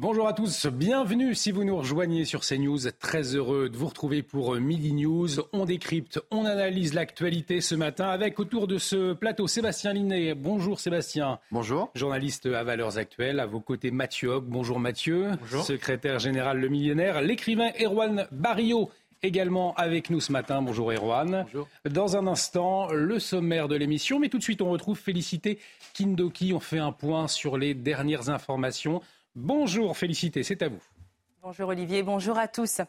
[0.00, 2.92] Bonjour à tous, bienvenue si vous nous rejoignez sur CNews.
[3.00, 5.40] Très heureux de vous retrouver pour Midi News.
[5.52, 10.36] On décrypte, on analyse l'actualité ce matin avec autour de ce plateau Sébastien Linet.
[10.36, 11.40] Bonjour Sébastien.
[11.50, 11.90] Bonjour.
[11.96, 13.40] Journaliste à Valeurs Actuelles.
[13.40, 14.44] À vos côtés Mathieu Hoc.
[14.46, 15.32] Bonjour Mathieu.
[15.40, 15.64] Bonjour.
[15.64, 17.20] Secrétaire général Le Millionnaire.
[17.20, 18.90] L'écrivain Erwan Barrio
[19.24, 20.62] également avec nous ce matin.
[20.62, 21.44] Bonjour Erwan.
[21.46, 21.68] Bonjour.
[21.90, 24.20] Dans un instant, le sommaire de l'émission.
[24.20, 25.58] Mais tout de suite, on retrouve Félicité
[25.94, 26.52] Kindoki.
[26.52, 29.02] On fait un point sur les dernières informations.
[29.40, 30.80] Bonjour Félicité, c'est à vous.
[31.42, 32.80] Bonjour Olivier, bonjour à tous.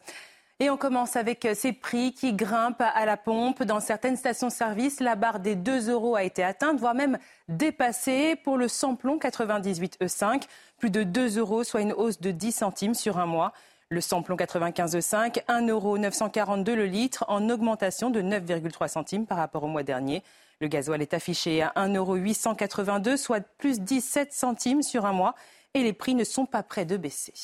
[0.58, 3.62] Et on commence avec ces prix qui grimpent à la pompe.
[3.62, 7.18] Dans certaines stations-service, la barre des 2 euros a été atteinte, voire même
[7.48, 10.42] dépassée pour le samplon 98 E5.
[10.76, 13.52] Plus de 2 euros, soit une hausse de 10 centimes sur un mois.
[13.88, 19.38] Le samplon 95 E5, 1 euros 942 le litre, en augmentation de 9,3 centimes par
[19.38, 20.24] rapport au mois dernier.
[20.60, 25.36] Le gasoil est affiché à 1 euro 882, soit plus 17 centimes sur un mois
[25.74, 27.34] et les prix ne sont pas prêts de baisser.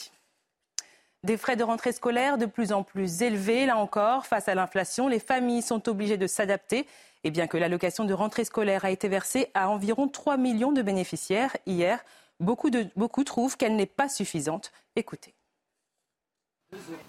[1.23, 5.09] Des frais de rentrée scolaire de plus en plus élevés, là encore, face à l'inflation,
[5.09, 6.87] les familles sont obligées de s'adapter.
[7.25, 10.83] Et bien que l'allocation de rentrée scolaire a été versée à environ 3 millions de
[10.83, 12.05] bénéficiaires hier,
[12.39, 14.73] beaucoup, de, beaucoup trouvent qu'elle n'est pas suffisante.
[14.95, 15.36] Écoutez.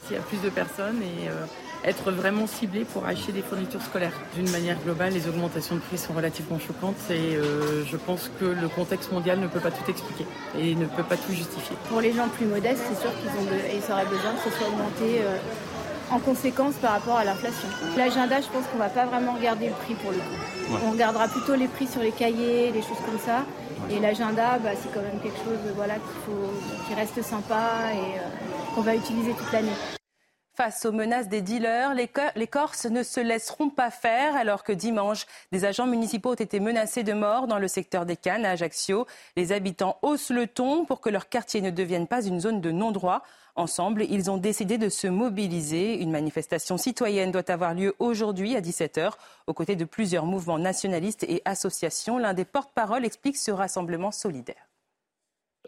[0.03, 1.45] S'il y a plus de personnes et euh,
[1.83, 4.13] être vraiment ciblé pour acheter des fournitures scolaires.
[4.36, 8.45] D'une manière globale, les augmentations de prix sont relativement choquantes et euh, je pense que
[8.45, 10.25] le contexte mondial ne peut pas tout expliquer
[10.59, 11.75] et ne peut pas tout justifier.
[11.89, 15.22] Pour les gens plus modestes, c'est sûr qu'ils ont auraient besoin que ce soit augmenté
[15.22, 15.38] euh,
[16.11, 17.67] en conséquence par rapport à l'inflation.
[17.97, 20.78] L'agenda, je pense qu'on va pas vraiment regarder le prix pour le coup.
[20.85, 23.44] On regardera plutôt les prix sur les cahiers, les choses comme ça.
[23.89, 25.95] Et l'agenda, bah, c'est quand même quelque chose voilà,
[26.88, 29.97] qui reste sympa et qu'on va utiliser toute l'année.
[30.58, 35.27] Face aux menaces des dealers, les, Corses ne se laisseront pas faire alors que dimanche,
[35.52, 39.05] des agents municipaux ont été menacés de mort dans le secteur des Cannes à Ajaccio.
[39.35, 42.72] Les habitants haussent le ton pour que leur quartier ne devienne pas une zone de
[42.72, 43.22] non-droit.
[43.55, 46.02] Ensemble, ils ont décidé de se mobiliser.
[46.02, 49.11] Une manifestation citoyenne doit avoir lieu aujourd'hui à 17h
[49.45, 52.18] aux côtés de plusieurs mouvements nationalistes et associations.
[52.18, 54.68] L'un des porte-paroles explique ce rassemblement solidaire.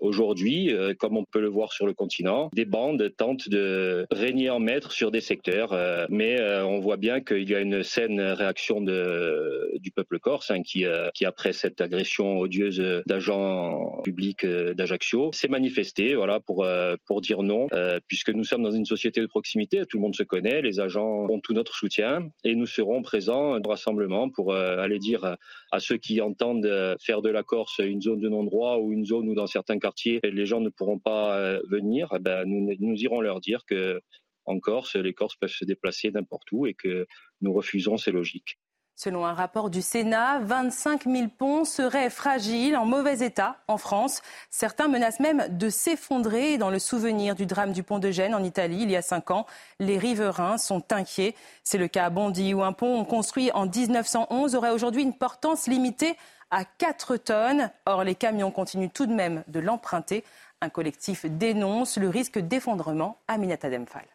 [0.01, 4.49] Aujourd'hui, euh, comme on peut le voir sur le continent, des bandes tentent de régner
[4.49, 7.83] en maître sur des secteurs, euh, mais euh, on voit bien qu'il y a une
[7.83, 15.31] saine réaction du peuple corse hein, qui, qui, après cette agression odieuse d'agents publics d'Ajaccio,
[15.33, 16.65] s'est manifesté voilà, pour,
[17.05, 17.67] pour dire non,
[18.07, 21.27] puisque nous sommes dans une société de proximité, tout le monde se connaît, les agents
[21.29, 25.35] ont tout notre soutien et nous serons présents au rassemblement pour aller dire
[25.71, 29.29] à ceux qui entendent faire de la Corse une zone de non-droit ou une zone
[29.29, 33.21] où dans certains cas les gens ne pourront pas euh, venir, eh ben, nous, irons
[33.21, 34.01] leur dire que
[34.45, 37.05] en Corse, les Corses peuvent se déplacer n'importe où et que
[37.41, 38.57] nous refusons ces logiques.
[39.01, 44.21] Selon un rapport du Sénat, 25 000 ponts seraient fragiles, en mauvais état en France.
[44.49, 46.57] Certains menacent même de s'effondrer.
[46.57, 49.31] Dans le souvenir du drame du pont de Gênes en Italie, il y a cinq
[49.31, 49.45] ans,
[49.79, 51.33] les riverains sont inquiets.
[51.63, 55.67] C'est le cas à Bondy, où un pont construit en 1911 aurait aujourd'hui une portance
[55.67, 56.17] limitée
[56.51, 57.71] à 4 tonnes.
[57.85, 60.23] Or, les camions continuent tout de même de l'emprunter.
[60.61, 64.05] Un collectif dénonce le risque d'effondrement à Demphal.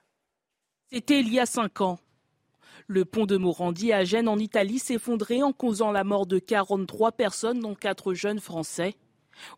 [0.90, 1.98] C'était il y a 5 ans.
[2.86, 7.12] Le pont de Morandi à Gênes en Italie s'effondrait en causant la mort de 43
[7.12, 8.94] personnes, dont 4 jeunes Français.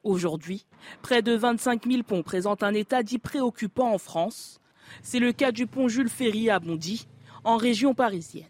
[0.05, 0.65] Aujourd'hui,
[1.03, 4.61] près de 25 000 ponts présentent un état dit préoccupant en France.
[5.03, 7.09] C'est le cas du pont Jules Ferry à Bondy,
[7.43, 8.47] en région parisienne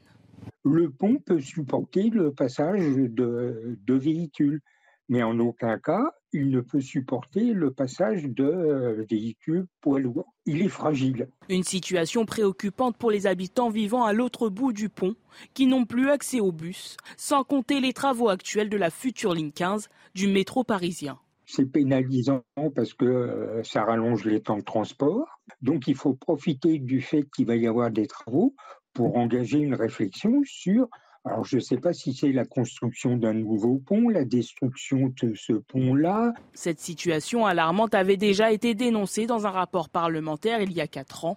[0.64, 4.60] le pont peut supporter le passage de, véhicules,
[5.08, 10.34] mais en aucun cas il ne peut supporter le passage de euh, véhicules poids lourds.
[10.44, 11.28] Il est fragile.
[11.48, 15.14] Une situation préoccupante pour les habitants vivant à l'autre bout du pont,
[15.54, 19.52] qui n'ont plus accès aux bus, sans compter les travaux actuels de la future ligne
[19.52, 21.18] 15 du métro parisien.
[21.46, 22.42] C'est pénalisant
[22.74, 25.40] parce que euh, ça rallonge les temps de transport.
[25.62, 28.54] Donc il faut profiter du fait qu'il va y avoir des travaux
[28.96, 30.88] pour engager une réflexion sur,
[31.26, 35.34] alors je ne sais pas si c'est la construction d'un nouveau pont, la destruction de
[35.34, 36.32] ce pont-là.
[36.54, 41.26] Cette situation alarmante avait déjà été dénoncée dans un rapport parlementaire il y a quatre
[41.26, 41.36] ans.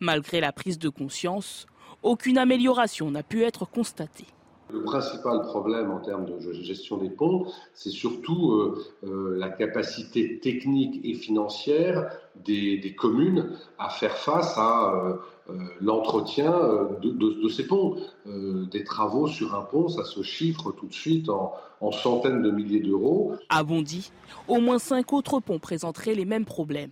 [0.00, 1.66] Malgré la prise de conscience,
[2.02, 4.26] aucune amélioration n'a pu être constatée.
[4.70, 10.38] Le principal problème en termes de gestion des ponts, c'est surtout euh, euh, la capacité
[10.38, 12.10] technique et financière
[12.44, 15.16] des, communes à faire face à euh,
[15.80, 16.52] l'entretien
[17.02, 17.96] de, ces ponts.
[18.26, 22.50] des travaux sur un pont, ça se chiffre tout de suite en, en centaines de
[22.50, 23.34] milliers d'euros.
[23.48, 24.10] À Bondy,
[24.48, 26.90] au moins cinq autres ponts présenteraient les mêmes problèmes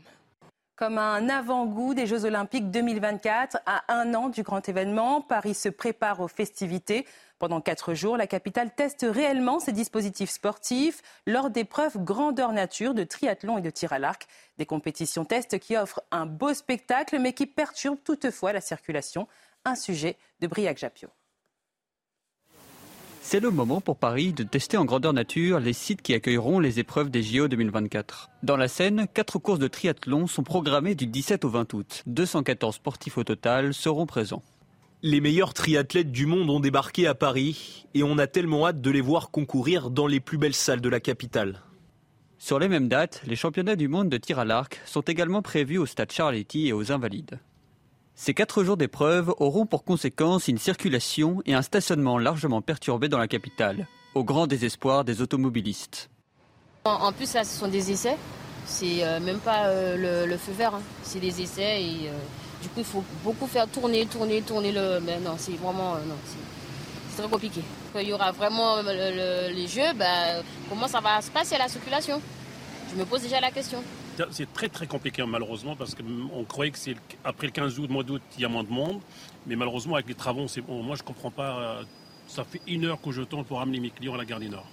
[0.83, 5.21] comme un avant-goût des Jeux Olympiques 2024 à un an du grand événement.
[5.21, 7.07] Paris se prépare aux festivités.
[7.43, 13.03] Pendant quatre jours, la capitale teste réellement ses dispositifs sportifs lors d'épreuves grandeur nature de
[13.03, 14.29] triathlon et de tir à l'arc.
[14.59, 19.27] Des compétitions tests qui offrent un beau spectacle mais qui perturbent toutefois la circulation.
[19.65, 21.09] Un sujet de Briac Japio.
[23.23, 26.79] C'est le moment pour Paris de tester en grandeur nature les sites qui accueilleront les
[26.79, 28.31] épreuves des JO 2024.
[28.45, 32.05] Dans la Seine, quatre courses de triathlon sont programmées du 17 au 20 août.
[32.07, 34.45] 214 sportifs au total seront présents.
[35.05, 38.91] Les meilleurs triathlètes du monde ont débarqué à Paris et on a tellement hâte de
[38.91, 41.61] les voir concourir dans les plus belles salles de la capitale.
[42.39, 45.79] Sur les mêmes dates, les championnats du monde de tir à l'arc sont également prévus
[45.79, 47.41] au stade Charletti et aux Invalides.
[48.15, 53.19] Ces quatre jours d'épreuve auront pour conséquence une circulation et un stationnement largement perturbés dans
[53.19, 56.11] la capitale, au grand désespoir des automobilistes.
[56.85, 58.17] En plus, là, ce sont des essais.
[58.67, 60.83] C'est euh, même pas euh, le, feu vert, hein.
[61.03, 62.13] c'est des essais et euh,
[62.63, 65.01] du coup, il faut beaucoup faire tourner, tourner, tourner le.
[65.01, 66.17] Mais non, c'est vraiment non,
[67.15, 67.61] c'est très compliqué.
[67.97, 72.23] Il y aura vraiment les jeux, ben, comment ça va se passer la circulation?
[72.91, 73.83] Je me pose déjà la question.
[74.31, 78.03] C'est très très compliqué malheureusement parce qu'on croyait que c'est après le 15 août, mois
[78.03, 79.01] d'août, il y a moins de monde.
[79.47, 81.59] Mais malheureusement avec les travaux, moi je comprends pas.
[81.59, 81.83] Euh,
[82.29, 84.49] ça fait une heure que je tourne pour amener mes clients à la gare du
[84.49, 84.67] Nord.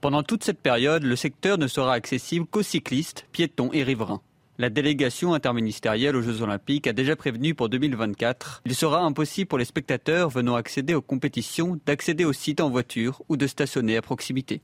[0.00, 4.20] Pendant toute cette période, le secteur ne sera accessible qu'aux cyclistes, piétons et riverains.
[4.58, 8.62] La délégation interministérielle aux Jeux Olympiques a déjà prévenu pour 2024.
[8.64, 13.22] Il sera impossible pour les spectateurs venant accéder aux compétitions d'accéder au site en voiture
[13.28, 14.62] ou de stationner à proximité.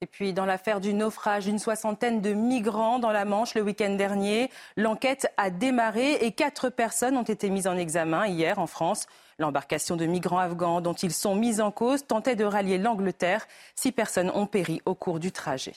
[0.00, 3.94] Et puis, dans l'affaire du naufrage d'une soixantaine de migrants dans la Manche le week-end
[3.96, 9.06] dernier, l'enquête a démarré et quatre personnes ont été mises en examen hier en France.
[9.40, 13.48] L'embarcation de migrants afghans dont ils sont mis en cause tentait de rallier l'Angleterre.
[13.74, 15.74] Six personnes ont péri au cours du trajet.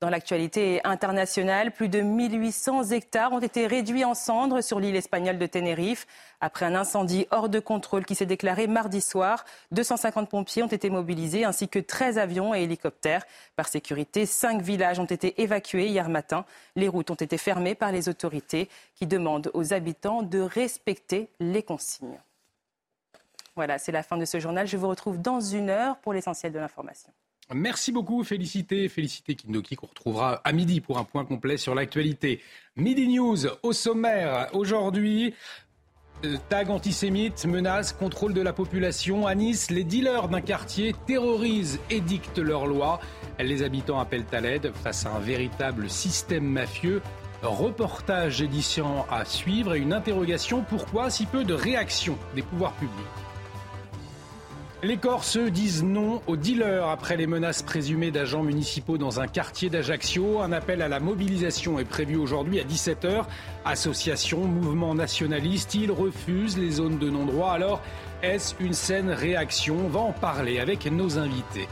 [0.00, 5.38] Dans l'actualité internationale, plus de 1800 hectares ont été réduits en cendres sur l'île espagnole
[5.38, 6.06] de Tenerife.
[6.40, 10.90] Après un incendie hors de contrôle qui s'est déclaré mardi soir, 250 pompiers ont été
[10.90, 13.24] mobilisés ainsi que 13 avions et hélicoptères.
[13.56, 16.44] Par sécurité, cinq villages ont été évacués hier matin.
[16.76, 21.62] Les routes ont été fermées par les autorités qui demandent aux habitants de respecter les
[21.62, 22.20] consignes.
[23.56, 24.66] Voilà, c'est la fin de ce journal.
[24.66, 27.12] Je vous retrouve dans une heure pour l'essentiel de l'information.
[27.52, 28.88] Merci beaucoup, Félicité.
[28.88, 32.40] Félicité Kindoki qu'on retrouvera à midi pour un point complet sur l'actualité.
[32.76, 35.34] Midi News au sommaire aujourd'hui.
[36.24, 39.26] Euh, tag antisémite, menace, contrôle de la population.
[39.26, 43.00] À Nice, les dealers d'un quartier terrorisent et dictent leurs lois.
[43.38, 47.02] Les habitants appellent à l'aide face à un véritable système mafieux.
[47.42, 53.23] Reportage édition à suivre et une interrogation pourquoi si peu de réactions des pouvoirs publics?
[54.84, 59.70] Les Corses disent non aux dealers après les menaces présumées d'agents municipaux dans un quartier
[59.70, 60.40] d'Ajaccio.
[60.40, 63.24] Un appel à la mobilisation est prévu aujourd'hui à 17h.
[63.64, 67.52] Association, mouvement nationaliste, ils refusent les zones de non-droit.
[67.52, 67.80] Alors,
[68.22, 69.76] est-ce une saine réaction?
[69.86, 71.66] On va en parler avec nos invités.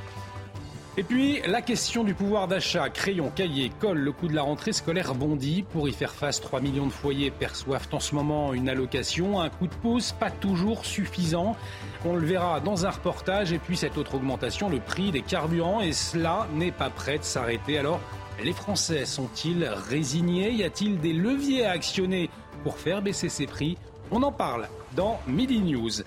[0.98, 4.74] Et puis, la question du pouvoir d'achat, crayon, cahier, colle, le coût de la rentrée
[4.74, 5.62] scolaire bondit.
[5.62, 9.48] Pour y faire face, 3 millions de foyers perçoivent en ce moment une allocation, un
[9.48, 11.56] coup de pouce, pas toujours suffisant.
[12.04, 13.52] On le verra dans un reportage.
[13.52, 17.22] Et puis, cette autre augmentation, le prix des carburants, et cela n'est pas prêt de
[17.22, 17.78] s'arrêter.
[17.78, 18.00] Alors,
[18.42, 20.50] les Français sont-ils résignés?
[20.50, 22.28] Y a-t-il des leviers à actionner
[22.64, 23.78] pour faire baisser ces prix?
[24.10, 26.02] On en parle dans Midi News.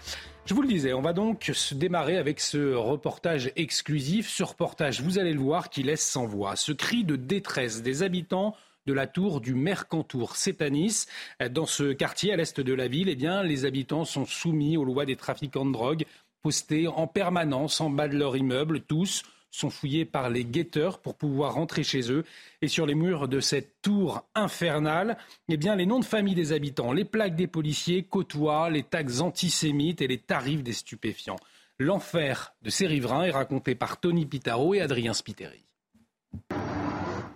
[0.46, 4.30] Je vous le disais, on va donc se démarrer avec ce reportage exclusif.
[4.30, 6.58] Ce reportage, vous allez le voir, qui laisse sans voix.
[6.58, 8.54] Ce cri de détresse des habitants
[8.86, 10.36] de la tour du Mercantour.
[10.36, 11.08] C'est à Nice.
[11.52, 14.86] Dans ce quartier à l'est de la ville, eh bien, les habitants sont soumis aux
[14.86, 16.06] lois des trafiquants de drogue,
[16.42, 19.24] postés en permanence en bas de leur immeuble, tous
[19.56, 22.26] sont fouillés par les guetteurs pour pouvoir rentrer chez eux.
[22.62, 25.18] Et sur les murs de cette tour infernale,
[25.50, 29.22] eh bien, les noms de famille des habitants, les plaques des policiers côtoient les tags
[29.22, 31.40] antisémites et les tarifs des stupéfiants.
[31.80, 35.64] L'enfer de ces riverains est raconté par Tony Pitaro et Adrien Spiteri.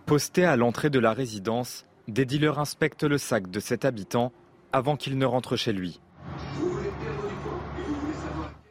[0.09, 4.33] Posté à l'entrée de la résidence, des dealers inspectent le sac de cet habitant
[4.71, 6.01] avant qu'il ne rentre chez lui.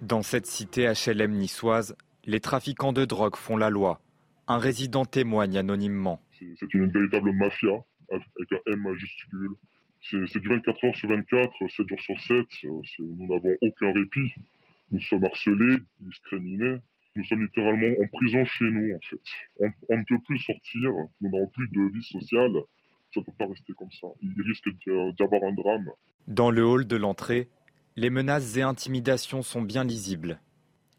[0.00, 4.00] Dans cette cité HLM niçoise, les trafiquants de drogue font la loi.
[4.48, 6.20] Un résident témoigne anonymement.
[6.32, 9.50] C'est une véritable mafia avec un M majuscule.
[10.00, 12.46] C'est du 24 heures sur 24, 7 jours sur 7.
[12.98, 14.34] Nous n'avons aucun répit.
[14.90, 16.78] Nous sommes harcelés, discriminés.
[17.16, 19.70] Nous sommes littéralement en prison chez nous, en fait.
[19.88, 20.90] On, ne peut plus sortir.
[21.20, 22.52] Nous n'avons plus de vie sociale.
[23.12, 24.08] Ça ne peut pas rester comme ça.
[24.22, 25.90] Il risque d'y avoir un drame.
[26.26, 27.48] Dans le hall de l'entrée,
[27.96, 30.40] les menaces et intimidations sont bien lisibles.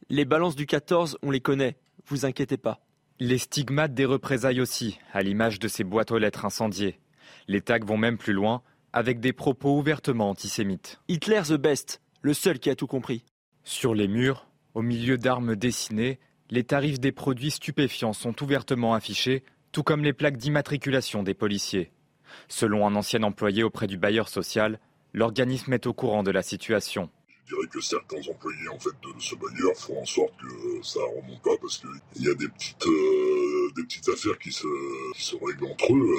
[0.09, 2.81] Les balances du 14, on les connaît, vous inquiétez pas.
[3.19, 6.99] Les stigmates des représailles aussi, à l'image de ces boîtes aux lettres incendiées.
[7.47, 10.99] Les tags vont même plus loin, avec des propos ouvertement antisémites.
[11.07, 13.23] Hitler the best, le seul qui a tout compris.
[13.63, 19.43] Sur les murs, au milieu d'armes dessinées, les tarifs des produits stupéfiants sont ouvertement affichés,
[19.71, 21.91] tout comme les plaques d'immatriculation des policiers.
[22.47, 24.79] Selon un ancien employé auprès du bailleur social,
[25.13, 27.09] l'organisme est au courant de la situation.
[27.45, 31.57] Je dirais que certains employés de ce bailleur font en sorte que ça remonte pas
[31.59, 34.67] parce qu'il y a des petites euh, des petites affaires qui se,
[35.43, 36.13] règlent entre eux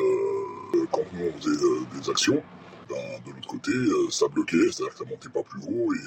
[0.74, 2.42] euh, quand nous on faisait euh, des actions.
[2.88, 3.70] Ben, de l'autre côté,
[4.10, 5.98] ça bloquait, c'est-à-dire que ça montait pas plus haut et,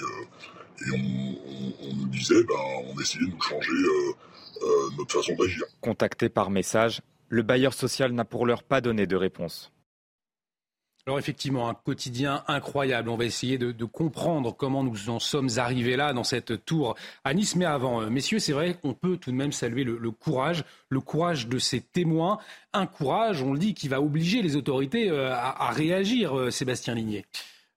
[0.93, 1.35] on,
[1.83, 2.55] on, nous disait, ben,
[2.87, 3.71] on essayait de nous changer
[4.97, 5.63] notre façon d'agir.
[5.81, 9.73] Contacté par message, le bailleur social n'a pour l'heure pas donné de réponse.
[11.05, 13.09] Alors effectivement, un quotidien incroyable.
[13.09, 17.33] On va essayer de, comprendre comment nous en sommes arrivés là, dans cette tour à
[17.33, 17.57] Nice.
[17.57, 21.01] Mais avant, euh, messieurs, c'est vrai qu'on peut tout de même saluer le, courage, le
[21.01, 22.37] courage de ces témoins.
[22.71, 26.95] Un courage, on le dit, qui va obliger les autorités euh, à, réagir, euh, Sébastien
[26.95, 27.25] Ligné.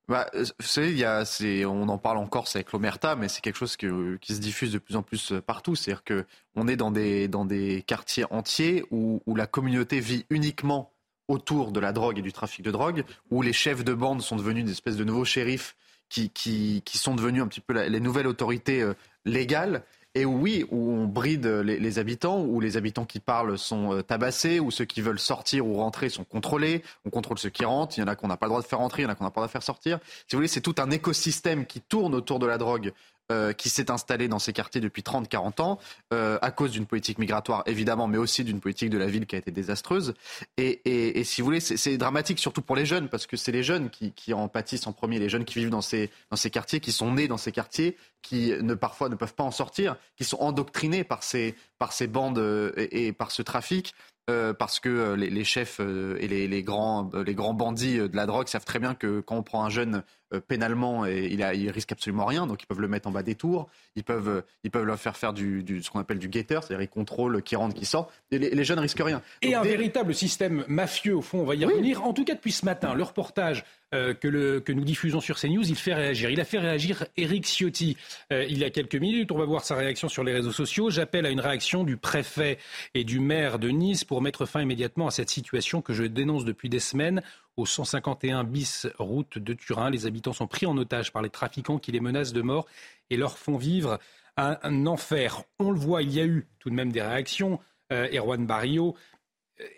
[0.08, 1.24] Bah, vous savez, il y a,
[1.66, 3.86] on en parle encore, c'est avec l'Omerta, mais c'est quelque chose qui
[4.34, 5.74] se diffuse de plus en plus partout.
[5.74, 10.92] C'est-à-dire qu'on est dans des, quartiers entiers où, où la communauté vit uniquement
[11.28, 14.36] autour de la drogue et du trafic de drogue, où les chefs de bande sont
[14.36, 15.74] devenus des espèces de nouveaux shérifs
[16.08, 18.94] qui, qui, qui sont devenus un petit peu les nouvelles autorités euh,
[19.24, 19.82] légales
[20.16, 24.60] et oui, où on bride les, habitants, où les habitants qui parlent sont euh, tabassés,
[24.60, 28.00] où ceux qui veulent sortir ou rentrer sont contrôlés, on contrôle ceux qui rentrent, il
[28.00, 29.14] y en a qu'on n'a pas le droit de faire rentrer, il y en a
[29.14, 29.98] qu'on n'a pas le droit de faire sortir.
[30.26, 32.94] Si vous voulez, c'est tout un écosystème qui tourne autour de la drogue
[33.32, 35.78] euh, qui s'est installé dans ces quartiers depuis 30-40 ans,
[36.12, 39.34] euh, à cause d'une politique migratoire évidemment, mais aussi d'une politique de la ville qui
[39.34, 40.14] a été désastreuse.
[40.56, 43.52] Et, et, et si vous voulez, c'est dramatique surtout pour les jeunes, parce que c'est
[43.52, 46.36] les jeunes qui, qui, en pâtissent en premier, les jeunes qui vivent dans ces, dans
[46.36, 49.50] ces quartiers, qui sont nés dans ces quartiers, qui ne, parfois ne peuvent pas en
[49.50, 53.94] sortir, qui sont endoctrinés par ces, par ces bandes euh, et, et par ce trafic.
[54.28, 57.98] Euh, parce que euh, les, les chefs euh, et les, les, grands, les grands bandits
[57.98, 60.02] de la drogue savent très bien que quand on prend un jeune
[60.48, 63.22] pénalement, et il, a, il risque absolument rien, donc ils peuvent le mettre en bas
[63.22, 66.28] des tours, ils peuvent, ils peuvent leur faire faire du, du ce qu'on appelle du
[66.28, 69.22] gator, c'est-à-dire ils contrôlent qui rentre, qui sort, et les, les jeunes risquent rien.
[69.42, 72.04] et un véritable système mafieux, au fond, on va y revenir.
[72.04, 73.64] En tout cas, depuis ce matin, le reportage
[73.94, 76.28] euh, que, le, que, nous diffusons sur CNews, il fait réagir.
[76.30, 77.96] Il a fait réagir Eric Ciotti
[78.32, 79.30] euh, il y a quelques minutes.
[79.30, 80.90] On va voir sa réaction sur les réseaux sociaux.
[80.90, 82.58] J'appelle à une réaction du préfet
[82.94, 86.44] et du maire de Nice pour mettre fin immédiatement à cette situation que je dénonce
[86.44, 87.22] depuis des semaines.
[87.56, 91.78] Au 151 bis route de Turin, les habitants sont pris en otage par les trafiquants
[91.78, 92.66] qui les menacent de mort
[93.08, 93.98] et leur font vivre
[94.36, 95.42] un, enfer.
[95.58, 97.58] On le voit, il y a eu tout de même des réactions.
[97.92, 98.94] Euh, Erwan Barrio,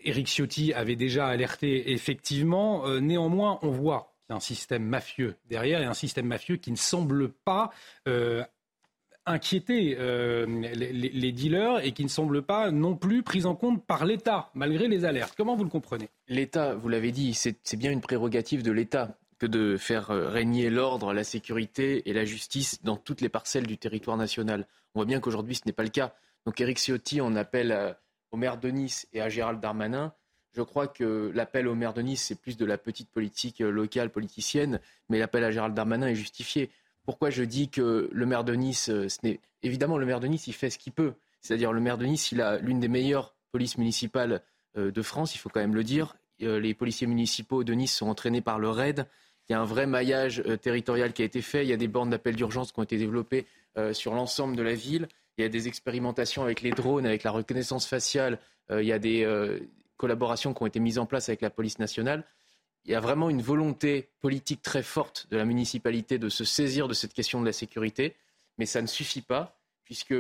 [0.02, 2.86] Éric Ciotti avait déjà alerté effectivement.
[2.86, 6.56] Euh, néanmoins, on voit qu'il y a un système mafieux derrière et un système mafieux
[6.56, 7.70] qui ne semble pas
[8.08, 8.44] euh,
[9.28, 14.04] inquiéter euh, les, dealers et qui ne semble pas non plus pris en compte par
[14.04, 15.34] l'État, malgré les alertes.
[15.36, 16.08] Comment vous le comprenez?
[16.28, 21.12] L'État, vous l'avez dit, c'est bien une prérogative de l'État que de faire régner l'ordre,
[21.12, 24.66] la sécurité et la justice dans toutes les parcelles du territoire national.
[24.94, 26.14] On voit bien qu'aujourd'hui, ce n'est pas le cas.
[26.44, 27.96] Donc Éric Ciotti on appelle
[28.30, 30.12] au maire de Nice et à Gérald Darmanin.
[30.52, 33.70] Je crois que l'appel au maire de Nice, c'est plus de la petite politique euh,
[33.70, 36.70] locale, politicienne, mais l'appel à Gérald Darmanin est justifié.
[37.08, 39.08] Pourquoi je dis que le maire de Nice, euh,
[39.62, 41.14] évidemment le maire de Nice, il fait ce qu'il peut.
[41.40, 44.42] C'est-à-dire le maire de Nice, il a l'une des meilleures polices municipales
[44.76, 46.16] euh, de France, il faut quand même le dire.
[46.38, 49.06] Les policiers municipaux de Nice sont entraînés par le RAID.
[49.48, 51.64] Il y a un vrai maillage territorial qui a été fait.
[51.64, 53.46] Il y a des bornes d'appel d'urgence qui ont été développées
[53.92, 55.08] sur l'ensemble de la ville.
[55.38, 58.40] Il y a des expérimentations avec les drones, avec la reconnaissance faciale.
[58.70, 59.60] Euh, il y a des euh,
[59.96, 62.24] collaborations qui ont été mises en place avec la police nationale.
[62.88, 66.88] Il y a vraiment une volonté politique très forte de la municipalité de se saisir
[66.88, 68.16] de cette question de la sécurité,
[68.56, 70.14] mais ça ne suffit pas, puisque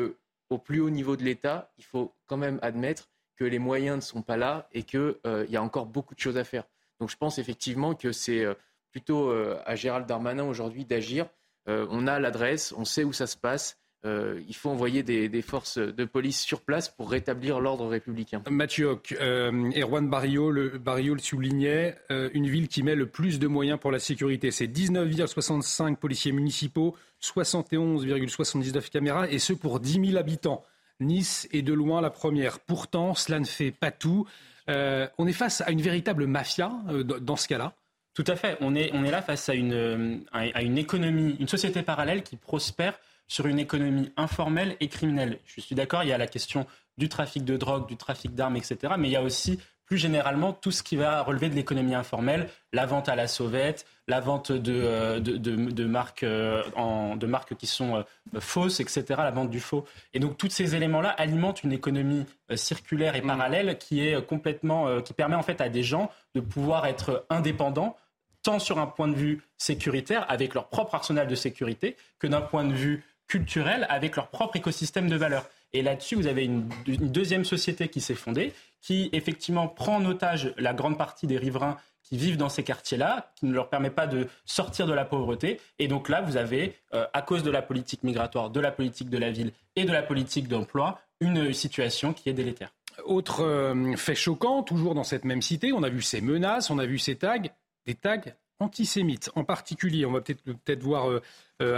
[0.50, 4.00] au plus haut niveau de l'État, il faut quand même admettre que les moyens ne
[4.02, 6.64] sont pas là et qu'il euh, y a encore beaucoup de choses à faire.
[7.00, 8.44] Donc je pense effectivement que c'est
[8.90, 11.26] plutôt à Gérald Darmanin aujourd'hui d'agir.
[11.66, 13.78] on a l'adresse, on sait où ça se passe.
[14.04, 18.42] Euh, il faut envoyer des, forces de police sur place pour rétablir l'ordre républicain.
[18.48, 23.40] Mathieu Hoc, euh, Erwan Barrio le, le soulignait, euh, une ville qui met le plus
[23.40, 24.52] de moyens pour la sécurité.
[24.52, 30.64] C'est 19,65 policiers municipaux, 71,79 caméras, et ce pour 10 000 habitants.
[31.00, 32.60] Nice est de loin la première.
[32.60, 34.26] Pourtant, cela ne fait pas tout.
[34.68, 36.72] on est face à une véritable mafia
[37.20, 37.74] dans ce cas-là.
[38.14, 38.56] Tout à fait.
[38.60, 42.36] On est, on est là face à une, à une économie, une société parallèle qui
[42.36, 45.38] prospère sur une économie informelle et criminelle.
[45.44, 46.66] Je suis d'accord, il y a la question
[46.96, 48.94] du trafic de drogue, du trafic d'armes, etc.
[48.98, 52.50] Mais il y a aussi plus généralement tout ce qui va relever de l'économie informelle,
[52.74, 57.56] la vente à la sauvette, la vente de, euh, de, marques, euh, en, de marques
[57.56, 59.86] qui sont euh, fausses, etc., la vente du faux.
[60.12, 63.26] Et donc tous ces éléments-là alimentent une économie circulaire et mmh.
[63.26, 67.96] parallèle qui est complètement, qui permet en fait à des gens de pouvoir être indépendants
[68.42, 72.40] tant sur un point de vue sécuritaire, avec leur propre arsenal de sécurité, que d'un
[72.40, 75.46] point de vue culturels avec leur propre écosystème de valeurs.
[75.72, 80.54] Et là-dessus, vous avez une, deuxième société qui s'est fondée, qui effectivement prend en otage
[80.56, 84.06] la grande partie des riverains qui vivent dans ces quartiers-là, qui ne leur permet pas
[84.06, 85.60] de sortir de la pauvreté.
[85.78, 89.10] Et donc là, vous avez, euh, à cause de la politique migratoire, de la politique
[89.10, 92.72] de la ville et de la politique d'emploi, une situation qui est délétère.
[93.04, 96.78] Autre euh, fait choquant, toujours dans cette même cité, on a vu ces menaces, on
[96.78, 97.36] a vu ces tags,
[97.84, 98.20] des tags
[98.60, 100.06] antisémites en particulier.
[100.06, 101.20] On va peut-être voir euh,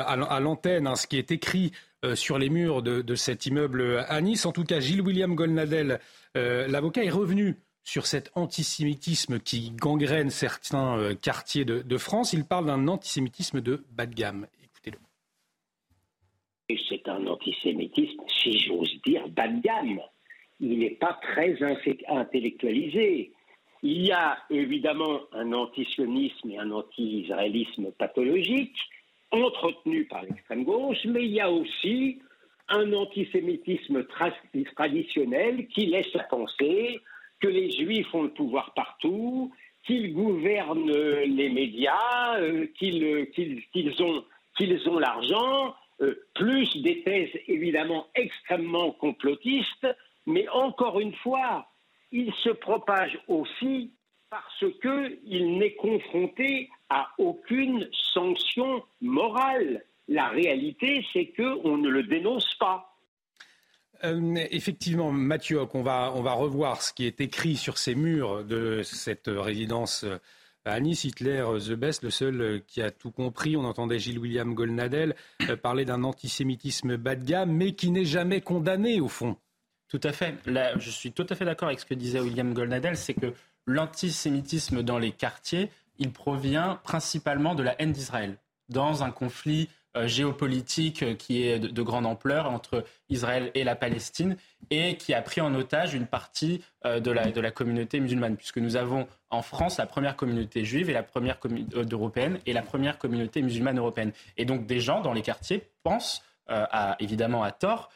[0.07, 1.73] à l'antenne hein, ce qui est écrit
[2.15, 4.47] sur les murs de, cet immeuble à Nice.
[4.47, 6.01] En tout cas, Gilles William Golnadel,
[6.35, 12.33] l'avocat, est revenu sur cet antisémitisme qui gangrène certains euh, quartiers de, France.
[12.33, 14.47] Il parle d'un antisémitisme de bas de gamme.
[14.63, 14.99] Écoutez-le.
[16.89, 20.01] C'est un antisémitisme, si j'ose dire, bas de gamme.
[20.61, 21.57] Il n'est pas très
[22.09, 23.33] intellectualisé.
[23.83, 28.77] Il y a évidemment un antisionisme et un anti-israélisme pathologique
[29.31, 32.21] entretenu par l'extrême gauche, mais il y a aussi
[32.69, 34.05] un antisémitisme
[34.75, 37.01] traditionnel qui laisse penser
[37.41, 39.53] que les Juifs ont le pouvoir partout,
[39.87, 44.25] qu'ils gouvernent les médias, euh, qu'ils ont,
[44.87, 49.87] ont l'argent, euh, plus des thèses évidemment extrêmement complotistes,
[50.27, 51.70] mais encore une fois,
[52.13, 53.93] il se propage aussi
[54.31, 59.85] parce qu'il n'est confronté à aucune sanction morale.
[60.09, 62.91] La réalité, c'est qu'on ne le dénonce pas.
[64.05, 69.27] Euh, effectivement, Mathieu, on va, revoir ce qui est écrit sur ces murs de cette
[69.29, 70.19] résidence euh,
[70.65, 71.05] à Nice.
[71.05, 73.57] Hitler, euh, The Best, le seul qui a tout compris.
[73.57, 75.15] On entendait Gilles William Golnadel
[75.63, 79.37] parler d'un antisémitisme bas de gamme, mais qui n'est jamais condamné au fond.
[79.91, 80.35] Tout à fait.
[80.47, 83.35] Je suis tout à fait d'accord avec ce que disait William Golnadel, c'est que
[83.67, 88.39] l'antisémitisme dans les quartiers, il provient principalement de la haine d'Israël.
[88.69, 93.75] Dans un conflit euh, géopolitique euh, qui est de, grande ampleur entre Israël et la
[93.75, 94.37] Palestine
[94.71, 98.77] et qui a pris en otage une partie euh, de, la, communauté musulmane, puisque nous
[98.77, 101.39] avons en France la première communauté juive et la première
[101.91, 104.13] européenne et la première communauté musulmane européenne.
[104.37, 106.23] Et donc des gens dans les quartiers pensent,
[106.99, 107.91] évidemment à tort,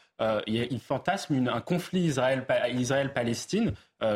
[0.47, 3.73] ils fantasment un conflit Israël-Palestine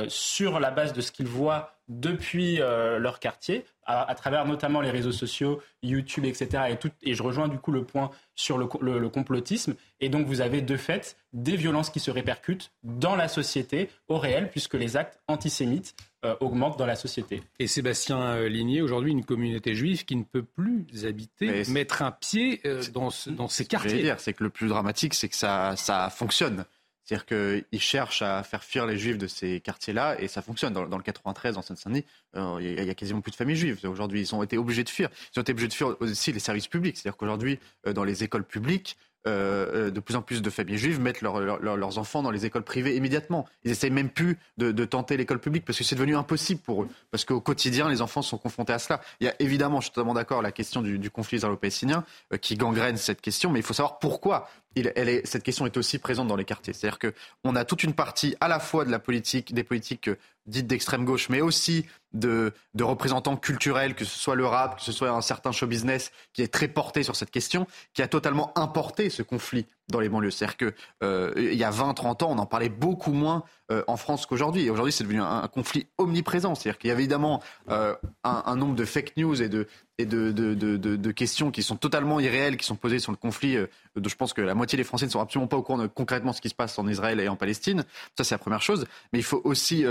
[0.08, 5.12] sur la base de ce qu'ils voient depuis leur quartier, à, travers notamment les réseaux
[5.12, 6.64] sociaux, YouTube, etc.
[6.70, 9.76] Et, tout, et je rejoins du coup le point sur le, complotisme.
[10.00, 14.18] Et donc vous avez de fait des violences qui se répercutent dans la société au
[14.18, 17.42] réel, puisque les actes antisémites euh, augmentent dans la société.
[17.60, 22.12] Et Sébastien euh, Ligné, aujourd'hui, une communauté juive qui ne peut plus habiter, mettre un
[22.12, 24.14] pied euh, dans, dans ces quartiers.
[24.20, 26.66] C'est que le plus dramatique, c'est que ça, ça fonctionne.
[27.10, 27.26] C'est-à-dire
[27.72, 30.74] qu'ils cherchent à faire fuir les juifs de ces quartiers-là et ça fonctionne.
[30.74, 33.80] Dans, le 93, en Seine-Saint-Denis, euh, il y, a quasiment plus de familles juives.
[33.86, 35.10] Aujourd'hui, ils ont été obligés de fuir.
[35.34, 36.98] Ils ont été obligés de fuir aussi les services publics.
[36.98, 38.96] C'est-à-dire qu'aujourd'hui, euh, dans les écoles publiques,
[39.28, 42.96] euh, de plus en plus de familles juives mettent leurs enfants dans les écoles privées
[42.96, 43.48] immédiatement.
[43.64, 46.90] Ils essayent même plus de, tenter l'école publique parce que c'est devenu impossible pour eux.
[47.10, 49.02] Parce qu'au quotidien, les enfants sont confrontés à cela.
[49.20, 52.06] Il y a évidemment, je suis totalement d'accord, la question du, conflit israélo-palestinien
[52.40, 56.00] qui gangrène cette question, mais il faut savoir pourquoi elle est, cette question est aussi
[56.00, 56.74] présente dans les quartiers.
[56.74, 60.10] C'est-à-dire qu'on a toute une partie à la fois de la politique, des politiques
[60.46, 64.92] dites d'extrême gauche, mais aussi de, représentants culturels, que ce soit le rap, que ce
[64.92, 68.58] soit un certain show business qui est très porté sur cette question, qui a totalement
[68.58, 70.32] importé ce conflit dans les banlieues.
[70.32, 70.74] C'est-à-dire qu'il
[71.04, 74.66] euh, y a 20-30 ans, on en parlait beaucoup moins euh, en France qu'aujourd'hui.
[74.66, 76.56] Et aujourd'hui, c'est devenu un, conflit omniprésent.
[76.56, 81.64] C'est-à-dire qu'il y a évidemment euh, un, nombre de fake news et, de, questions qui
[81.64, 83.58] sont totalement irréelles, qui sont posées sur le conflit,
[83.96, 85.88] dont je pense que la moitié des Français ne sont absolument pas au courant de
[85.88, 87.84] concrètement ce qui se passe en Israël et en Palestine.
[88.18, 88.86] Ça, c'est la première chose.
[89.12, 89.86] Mais il faut aussi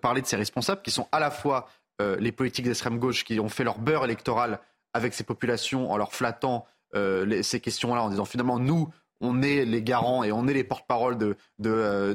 [0.00, 1.68] parler de ces responsables qui sont à la fois
[2.00, 4.58] les politiques d'extrême gauche qui ont fait leur beurre électoral
[4.94, 8.88] avec ces populations en leur flattant ces questions-là en disant finalement nous
[9.22, 12.14] on est les garants et on est les porte-parole de, euh,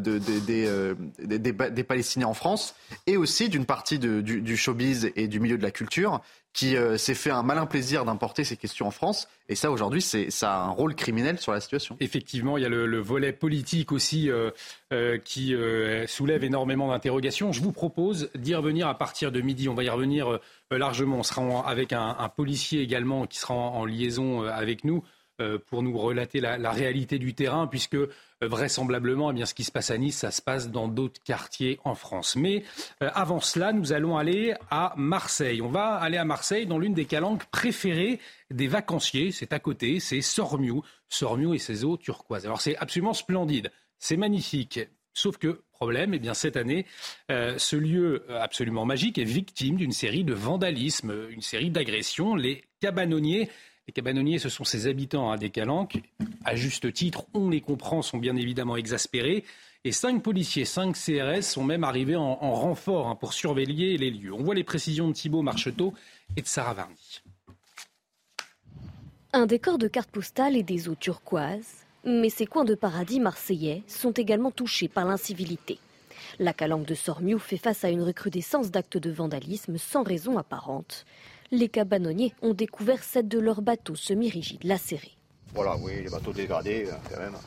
[0.49, 2.75] euh, des, Palestiniens en France,
[3.07, 6.21] et aussi d'une partie du, showbiz et du milieu de la culture
[6.53, 9.27] qui euh, s'est fait un malin plaisir d'importer ces questions en France.
[9.47, 11.95] Et ça, aujourd'hui, ça a un rôle criminel sur la situation.
[11.99, 14.29] Effectivement, il y a le, volet politique aussi
[15.23, 15.55] qui
[16.07, 17.53] soulève énormément d'interrogations.
[17.53, 19.69] Je vous propose d'y revenir à partir de midi.
[19.69, 20.39] On va y revenir
[20.71, 21.19] largement.
[21.19, 25.03] On sera avec un, policier également qui sera en liaison avec nous.
[25.39, 28.09] Euh, pour nous relater la, réalité du terrain, puisque euh,
[28.41, 31.79] vraisemblablement, eh bien, ce qui se passe à Nice, ça se passe dans d'autres quartiers
[31.83, 32.35] en France.
[32.35, 32.63] Mais
[33.03, 35.61] euh, avant cela, nous allons aller à Marseille.
[35.61, 38.19] On va aller à Marseille dans l'une des calanques préférées
[38.49, 39.31] des vacanciers.
[39.31, 40.81] C'est à côté, c'est Sormiou.
[41.07, 42.47] Sormiou et ses eaux turquoises.
[42.47, 44.79] Alors c'est absolument splendide, c'est magnifique.
[45.13, 46.85] Sauf que, problème, eh bien, cette année,
[47.29, 52.35] ce lieu absolument magique est victime d'une série de vandalismes, une série d'agressions.
[52.35, 53.49] Les cabanonniers
[53.87, 56.01] les cabanonniers, ce sont ces habitants à des calanques.
[56.43, 59.45] À juste titre, on les comprend, sont bien évidemment exaspérés.
[59.85, 64.33] Et cinq policiers, cinq CRS sont même arrivés en, renfort hein, pour surveiller les lieux.
[64.33, 65.93] On voit les précisions de Thibault Marcheteau
[66.35, 67.21] et de Sarah Varny.
[69.31, 71.85] Un décor de cartes postales et des eaux turquoises.
[72.03, 75.79] Mais ces coins de paradis marseillais sont également touchés par l'incivilité.
[76.39, 81.05] La calanque de Sormiou fait face à une recrudescence d'actes de vandalisme sans raison apparente
[81.51, 85.15] les cabanonniers ont découvert sept de leurs bateaux semi-rigides lacérés.
[85.53, 87.37] Voilà, oui, les bateaux dégradés, euh, quand même.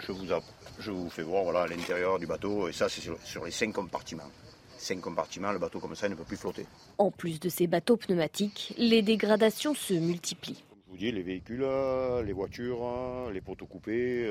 [0.00, 0.26] Je vous,
[0.80, 4.30] je vous fais voir voilà, l'intérieur du bateau, et ça, c'est sur, les cinq compartiments.
[4.76, 6.66] Cinq compartiments, le bateau comme ça ne peut plus flotter.
[6.98, 10.64] En plus de ces bateaux pneumatiques, les dégradations se multiplient.
[10.86, 14.28] je vous dis, les véhicules, euh, les voitures, euh, les poteaux coupés,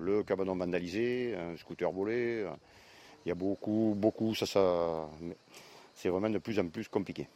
[0.00, 2.46] le cabanon vandalisé, un scooter volé.
[3.26, 5.06] Il y a beaucoup, beaucoup, ça, ça.
[5.94, 7.28] C'est vraiment de plus en plus compliqué.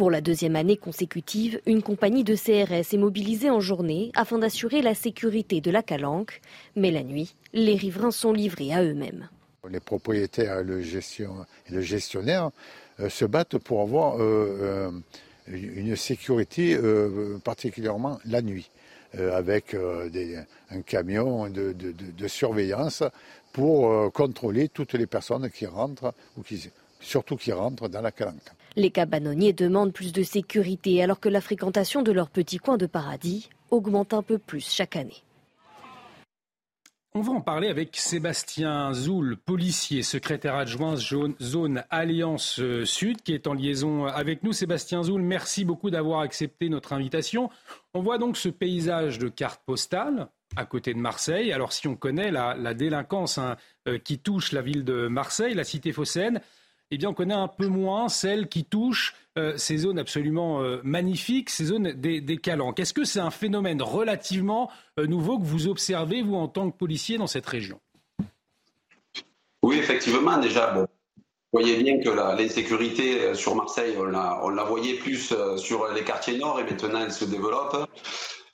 [0.00, 4.80] Pour la deuxième année consécutive, une compagnie de CRS est mobilisée en journée afin d'assurer
[4.80, 6.40] la sécurité de la calanque.
[6.74, 9.28] Mais la nuit, les riverains sont livrés à eux-mêmes.
[9.68, 10.80] Les propriétaires et le,
[11.82, 12.50] gestionnaire
[12.98, 14.90] euh, se battent pour avoir euh,
[15.50, 16.78] euh, une sécurité
[17.44, 18.70] particulièrement la nuit,
[19.12, 19.76] avec
[20.70, 23.02] un camion de, de, surveillance
[23.52, 28.50] pour contrôler toutes les personnes qui rentrent ou qui, surtout qui rentrent dans la calanque.
[28.76, 32.86] Les cabanonniers demandent plus de sécurité alors que la fréquentation de leur petit coin de
[32.86, 35.24] paradis augmente un peu plus chaque année.
[37.12, 43.48] On va en parler avec Sébastien Zoul, policier, secrétaire adjoint zone Alliance Sud, qui est
[43.48, 44.52] en liaison avec nous.
[44.52, 47.50] Sébastien Zoul, merci beaucoup d'avoir accepté notre invitation.
[47.94, 51.52] On voit donc ce paysage de cartes postales à côté de Marseille.
[51.52, 53.56] Alors si on connaît la, délinquance hein,
[53.88, 56.40] euh, qui touche la ville de Marseille, la cité phocéenne,
[56.90, 60.80] eh bien, on connaît un peu moins celles qui touchent euh, ces zones absolument euh,
[60.82, 62.80] magnifiques, ces zones des, calanques.
[62.80, 66.76] Est-ce que c'est un phénomène relativement euh, nouveau que vous observez, vous, en tant que
[66.76, 67.78] policier, dans cette région?
[69.62, 70.74] Oui, effectivement, déjà.
[70.74, 70.86] Vous
[71.52, 74.04] voyez bien que l'insécurité sur Marseille, on
[74.50, 77.88] la voyait plus sur les quartiers nord et maintenant elle se développe.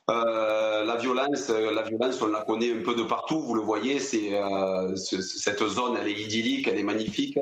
[0.08, 3.40] Euh, la violence, euh, la violence, on la connaît un peu de partout.
[3.40, 7.38] Vous le voyez, c'est euh, cette zone, elle est idyllique, elle est magnifique.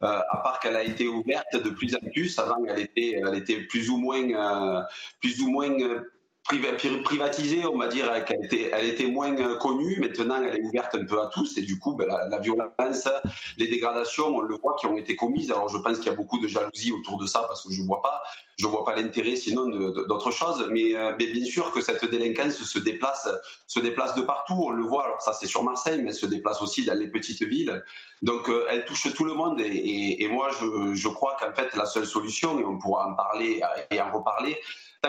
[0.00, 2.38] à part qu'elle a été ouverte de plus en plus.
[2.38, 4.84] Avant, elle était, elle était plus ou moins,
[5.20, 5.76] plus ou moins
[6.46, 9.98] privatisée, on va dire qu'elle était, elle était moins connue.
[10.00, 11.56] Maintenant, elle est ouverte un peu à tous.
[11.58, 13.08] Et du coup, ben, la, violence,
[13.56, 15.50] les dégradations, on le voit, qui ont été commises.
[15.50, 17.82] Alors, je pense qu'il y a beaucoup de jalousie autour de ça parce que je
[17.82, 18.22] ne vois pas.
[18.84, 20.68] Pas l'intérêt sinon d'autre chose.
[20.70, 23.28] Mais, euh, mais, bien sûr que cette délinquance se déplace,
[23.66, 24.54] se déplace de partout.
[24.54, 25.04] On le voit.
[25.04, 27.82] Alors, ça, c'est sur Marseille, mais elle se déplace aussi dans les petites villes.
[28.22, 29.60] Donc, euh, elle touche tout le monde.
[29.60, 30.50] Et, moi,
[30.94, 34.56] je crois qu'en fait, la seule solution, et on pourra en parler et en reparler,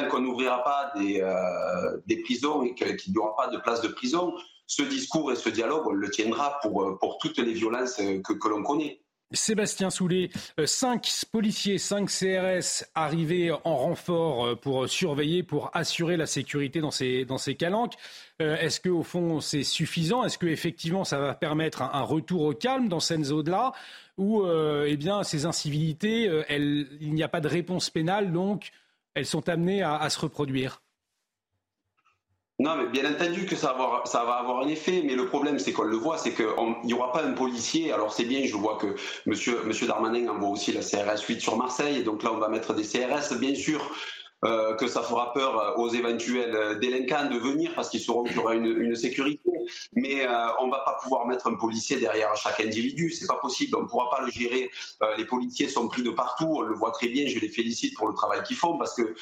[0.04, 3.88] qu'on n'ouvrira pas des, euh, des, prisons et qu'il n'y aura pas de place de
[3.88, 4.34] prison,
[4.66, 8.34] ce discours et ce dialogue, on le tiendra pour, euh, pour toutes les violences que,
[8.34, 9.02] que l'on connaît.
[9.34, 16.26] Sébastien Soulet, euh, cinq policiers, cinq CRS arrivés en renfort pour surveiller, pour assurer la
[16.26, 17.96] sécurité dans ces, dans ces calanques.
[18.40, 20.24] Est-ce qu'au fond c'est suffisant?
[20.24, 23.74] Est-ce qu'effectivement ça va permettre un, retour au calme dans cette zone-là?
[24.18, 28.72] Ou eh bien ces incivilités, il n'y a pas de réponse pénale, donc
[29.18, 30.82] elles sont amenées à, se reproduire
[32.60, 35.84] non, mais bien entendu que ça va avoir, un effet, mais le problème, c'est qu'on
[35.84, 36.48] le voit, c'est qu'il
[36.86, 37.94] n'y aura pas un policier.
[37.94, 38.96] Alors c'est bien, je vois que
[39.28, 42.74] monsieur, monsieur Darmanin envoie aussi la CRS 8 sur Marseille, donc là on va mettre
[42.74, 43.96] des CRS, bien sûr.
[44.46, 48.40] Euh, que ça fera peur aux éventuels délinquants de venir parce qu'ils sauront qu'il y
[48.40, 49.50] aura une, sécurité.
[49.94, 53.40] Mais euh, on ne va pas pouvoir mettre un policier derrière chaque individu, c'est pas
[53.42, 53.76] possible.
[53.76, 54.70] On ne pourra pas le gérer.
[55.02, 57.28] Euh, les policiers sont pris de partout, on le voit très bien.
[57.28, 59.16] Je les félicite pour le travail qu'ils font parce que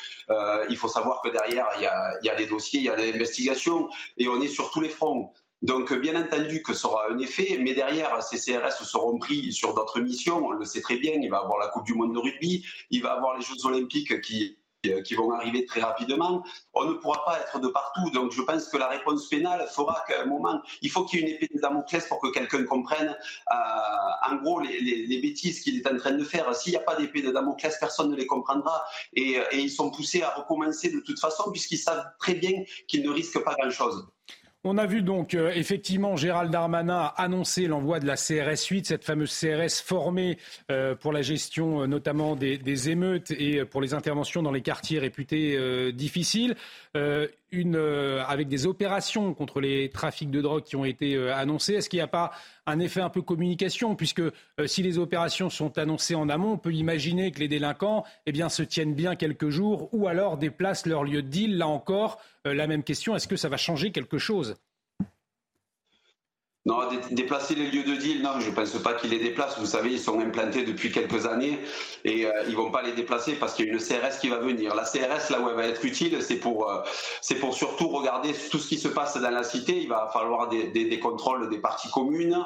[0.69, 2.95] il faut savoir que derrière il y a, y a des dossiers, il y a
[2.97, 5.31] des investigations et on est sur tous les fronts.
[5.61, 9.73] Donc, bien entendu que ça aura un effet, mais derrière, ces CRS seront pris sur
[9.73, 10.45] d'autres missions.
[10.45, 11.13] On le sait très bien.
[11.13, 14.21] Il va avoir la Coupe du Monde de rugby, il va avoir les Jeux Olympiques
[14.21, 14.64] qui euh,
[15.03, 16.43] qui vont arriver très rapidement,
[16.73, 18.09] on ne pourra pas être de partout.
[18.11, 21.23] Donc je pense que la réponse pénale fera qu'à un moment, il faut qu'il y
[21.23, 23.09] ait une épée de Damoclès pour que quelqu'un comprenne
[23.51, 26.53] euh, en gros les, bêtises qu'il est en train de faire.
[26.55, 29.91] S'il n'y a pas d'épée de Damoclès, personne ne les comprendra et, et ils sont
[29.91, 34.07] poussés à recommencer de toute façon puisqu'ils savent très bien qu'ils ne risquent pas grand-chose.
[34.67, 39.03] On a vu donc euh, effectivement Gérald Darmanin annoncer l'envoi de la CRS 8, cette
[39.03, 40.39] fameuse CRS formée
[40.71, 44.97] euh, pour la gestion euh, notamment des, émeutes et pour les interventions dans les quartiers
[44.97, 46.55] réputés difficiles.
[47.51, 47.75] Une,
[48.27, 51.73] avec des opérations contre les trafics de drogue qui ont été annoncées.
[51.73, 52.31] Est-ce qu'il n'y a pas
[52.65, 54.23] un effet un peu communication, puisque
[54.65, 58.49] si les opérations sont annoncées en amont, on peut imaginer que les délinquants eh bien,
[58.49, 61.57] se tiennent bien quelques jours ou alors déplacent leur lieu de deal.
[61.57, 64.55] Là encore, la même question, est-ce que ça va changer quelque chose?
[66.67, 66.79] Non,
[67.11, 69.59] déplacer les lieux de deal, non, je ne pense pas qu'ils les déplacent.
[69.59, 71.59] Vous savez, ils sont implantés depuis quelques années
[72.03, 74.29] et euh, ils ne vont pas les déplacer parce qu'il y a une CRS qui
[74.29, 74.73] va venir.
[74.73, 76.81] La CRS, là où elle va être utile, c'est pour, euh,
[77.39, 79.79] pour surtout regarder tout ce qui se passe dans la cité.
[79.79, 82.43] Il va falloir des, contrôles des parties communes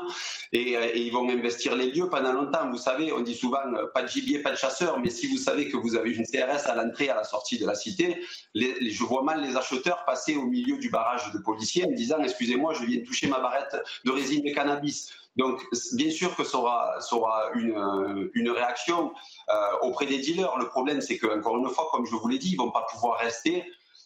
[0.52, 2.70] et, euh, et, ils vont investir les lieux pendant longtemps.
[2.70, 3.60] Vous savez, on dit souvent
[3.94, 6.68] pas de gibier, pas de chasseur, mais si vous savez que vous avez une CRS
[6.68, 8.20] à l'entrée, à la sortie de la cité,
[8.54, 12.74] je vois mal les acheteurs passer au milieu du barrage de policiers en disant excusez-moi,
[12.74, 15.12] je viens toucher ma barrette de résine de cannabis.
[15.36, 19.14] Donc, bien sûr que ça aura, une, réaction
[19.50, 20.58] euh, auprès des dealers.
[20.58, 23.20] Le problème, c'est qu'encore une fois, comme je vous l'ai dit, ils vont pas pouvoir
[23.20, 23.64] rester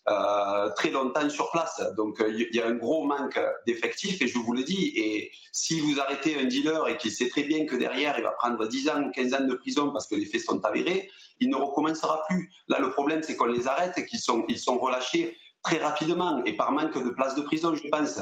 [0.10, 1.82] euh, très longtemps sur place.
[1.96, 4.94] Donc, il y a un gros manque d'effectifs, et je vous le dis.
[4.96, 8.32] Et si vous arrêtez un dealer et qu'il sait très bien que derrière, il va
[8.32, 11.56] prendre 10 ans, 15 ans de prison parce que les faits sont avérés, il ne
[11.56, 12.52] recommencera plus.
[12.68, 16.54] Là, le problème, c'est qu'on les arrête et qu'ils sont, sont relâchés très rapidement et
[16.54, 18.20] par manque de place de prison, je pense.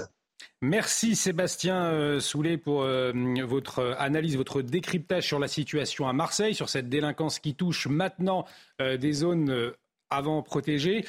[0.64, 3.12] Merci Sébastien euh, Soulet pour euh,
[3.44, 8.46] votre analyse, votre décryptage sur la situation à Marseille, sur cette délinquance qui touche maintenant
[8.80, 9.72] euh, des zones
[10.12, 11.06] avant protégées.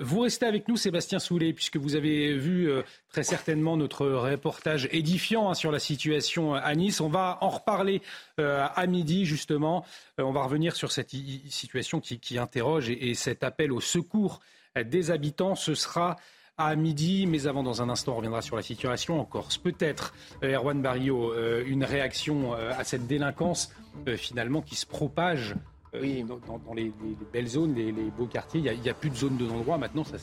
[0.00, 2.68] vous restez avec nous, Sébastien Soulet, puisque vous avez vu
[3.08, 7.00] très certainement notre reportage édifiant hein, sur la situation à Nice.
[7.00, 8.02] On va en reparler
[8.36, 9.86] à midi, justement.
[10.18, 11.08] on va revenir sur cette
[11.48, 14.40] situation qui, interroge et, cet appel au secours
[14.76, 15.54] des habitants.
[15.54, 16.16] Ce sera
[16.56, 17.26] à midi.
[17.26, 19.58] Mais avant, dans un instant, on reviendra sur la situation en Corse.
[19.58, 23.72] Peut-être, euh, Erwan Barrio, euh, une réaction euh, à cette délinquance
[24.16, 25.54] finalement qui se propage
[25.94, 26.24] oui.
[26.24, 26.92] dans, les,
[27.32, 28.60] belles zones, les, beaux quartiers.
[28.60, 30.02] Il n'y a, plus de zone de non-droit maintenant.
[30.02, 30.18] Ça,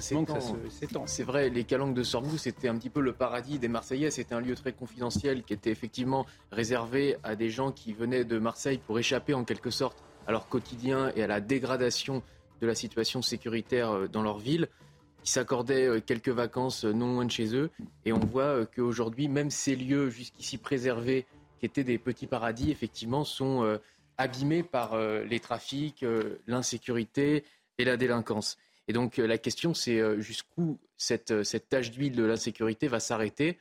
[0.00, 1.06] s'étend.
[1.06, 4.10] C'est vrai, les calanques de Sorgou, c'était un petit peu le paradis des Marseillais.
[4.10, 8.40] C'était un lieu très confidentiel qui était effectivement réservé à des gens qui venaient de
[8.40, 12.20] Marseille pour échapper en quelque sorte à leur quotidien et à la dégradation
[12.60, 14.68] de la situation sécuritaire dans leur ville
[15.22, 17.70] qui s'accordaient euh, quelques vacances euh, non loin de chez eux.
[18.04, 21.26] Et on voit euh, qu'aujourd'hui, même ces lieux jusqu'ici préservés,
[21.58, 23.78] qui étaient des petits paradis, effectivement, sont
[24.18, 26.04] abîmés par les trafics,
[26.48, 27.44] l'insécurité
[27.78, 28.58] et la délinquance.
[28.88, 33.60] Et donc la question, c'est jusqu'où cette, cette tâche d'huile de l'insécurité va s'arrêter,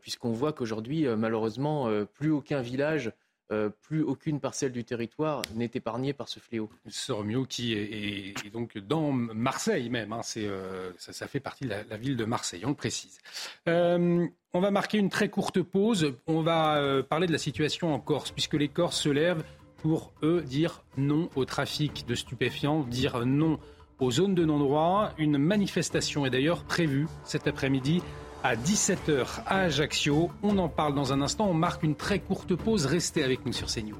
[0.00, 3.12] puisqu'on voit qu'aujourd'hui, malheureusement, plus aucun village
[3.50, 6.68] euh, plus aucune parcelle du territoire n'est épargnée par ce fléau.
[6.86, 12.18] Sormio qui est, donc dans Marseille même, hein, euh, ça, fait partie de la, ville
[12.18, 13.18] de Marseille, on le précise.
[13.66, 18.00] Euh, on va marquer une très courte pause, on va parler de la situation en
[18.00, 19.44] Corse, puisque les Corses se lèvent
[19.78, 23.58] pour, eux, dire non au trafic de stupéfiants, dire non
[23.98, 25.12] aux zones de non-droit.
[25.16, 28.02] Une manifestation est d'ailleurs prévue cet après-midi
[28.42, 30.30] à 17h à Ajaccio.
[30.42, 31.46] On en parle dans un instant.
[31.48, 32.86] On marque une très courte pause.
[32.86, 33.96] Restez avec nous sur CNews.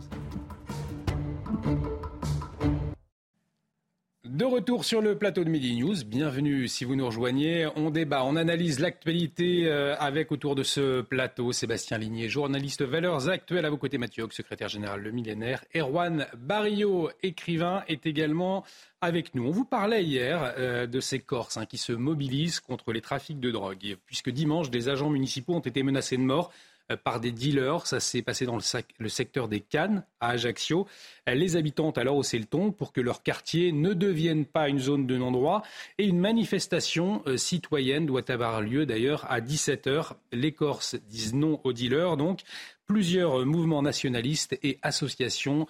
[4.29, 7.67] De retour sur le plateau de Midi News, bienvenue si vous nous rejoignez.
[7.77, 13.31] On débat, on analyse l'actualité euh, avec autour de ce plateau Sébastien Ligné, journaliste valeurs
[13.31, 15.65] actuelles à vos côtés, Mathieu secrétaire général Le Millénaire.
[15.75, 18.65] Erwan Barrio, écrivain, est également
[19.01, 19.47] avec nous.
[19.47, 23.41] On vous parlait hier euh, de ces Corses hein, qui se mobilisent contre les trafics
[23.41, 26.53] de drogue, puisque dimanche, des agents municipaux ont été menacés de mort
[26.97, 27.87] par des dealers.
[27.87, 30.87] Ça s'est passé dans le, secteur des Cannes, à Ajaccio.
[31.29, 34.79] Euh, les habitants alors haussé le ton pour que leur quartier ne devienne pas une
[34.79, 35.63] zone de non-droit.
[35.99, 40.13] Et une manifestation euh, citoyenne doit avoir lieu d'ailleurs à 17h.
[40.33, 42.17] Les Corses disent non aux dealers.
[42.17, 42.41] Donc,
[42.87, 45.67] plusieurs mouvements nationalistes et associations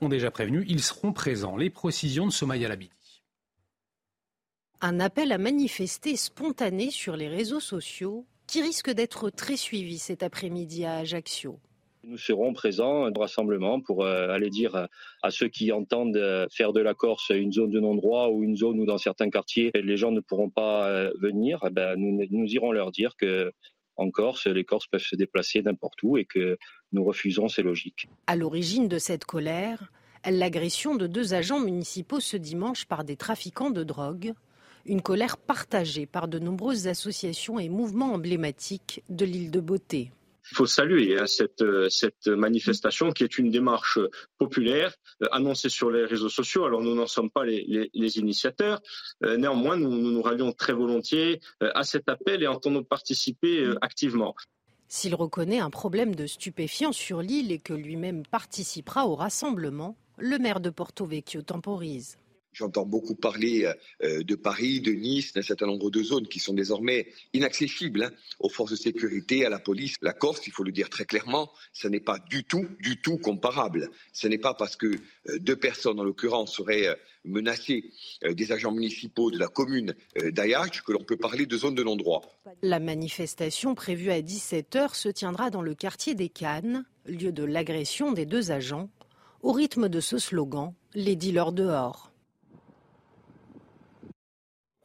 [0.00, 0.64] ont déjà prévenu.
[0.66, 1.56] Ils seront présents.
[1.56, 2.90] Les précisions de Somaya Labidi.
[4.80, 10.24] Un appel à manifester spontané sur les réseaux sociaux qui risque d'être très suivi cet
[10.24, 11.60] après-midi à Ajaccio.
[12.02, 14.88] Nous serons présents au rassemblement pour euh, aller dire
[15.22, 18.56] à ceux qui entendent euh, faire de la Corse une zone de non-droit ou une
[18.56, 21.60] zone où dans certains quartiers les gens ne pourront pas euh, venir.
[21.66, 23.52] Eh ben, nous, nous irons leur dire que
[23.96, 26.56] en Corse, les Corses peuvent se déplacer n'importe où et que
[26.92, 28.08] nous refusons ces logiques.
[28.28, 29.90] À l'origine de cette colère,
[30.24, 34.32] l'agression de deux agents municipaux ce dimanche par des trafiquants de drogue
[34.88, 40.10] une colère partagée par de nombreuses associations et mouvements emblématiques de l'île de Beauté.
[40.50, 43.98] Il faut saluer hein, cette, cette, manifestation qui est une démarche
[44.38, 46.64] populaire euh, annoncée sur les réseaux sociaux.
[46.64, 48.80] Alors nous n'en sommes pas les, initiateurs.
[49.24, 54.34] Euh, néanmoins, nous, nous, rallions très volontiers euh, à cet appel et entendons participer activement.
[54.88, 60.38] S'il reconnaît un problème de stupéfiants sur l'île et que lui-même participera au rassemblement, le
[60.38, 62.16] maire de Porto Vecchio temporise
[62.58, 66.54] J'entends beaucoup parler euh, de Paris, de Nice, d'un certain nombre de zones qui sont
[66.54, 69.94] désormais inaccessibles hein, aux forces de sécurité, à la police.
[70.02, 73.16] La Corse, il faut le dire très clairement, ce n'est pas du tout, du tout
[73.16, 73.90] comparable.
[74.12, 76.94] Ce n'est pas parce que euh, deux personnes, en l'occurrence, seraient euh,
[77.24, 77.92] menacées
[78.28, 82.22] des agents municipaux de la commune d'Ayac que l'on peut parler de zone de non-droit.
[82.62, 88.12] La manifestation prévue à 17h se tiendra dans le quartier des Cannes, lieu de l'agression
[88.12, 88.88] des deux agents.
[89.42, 92.08] Au rythme de ce slogan, les dealers dehors.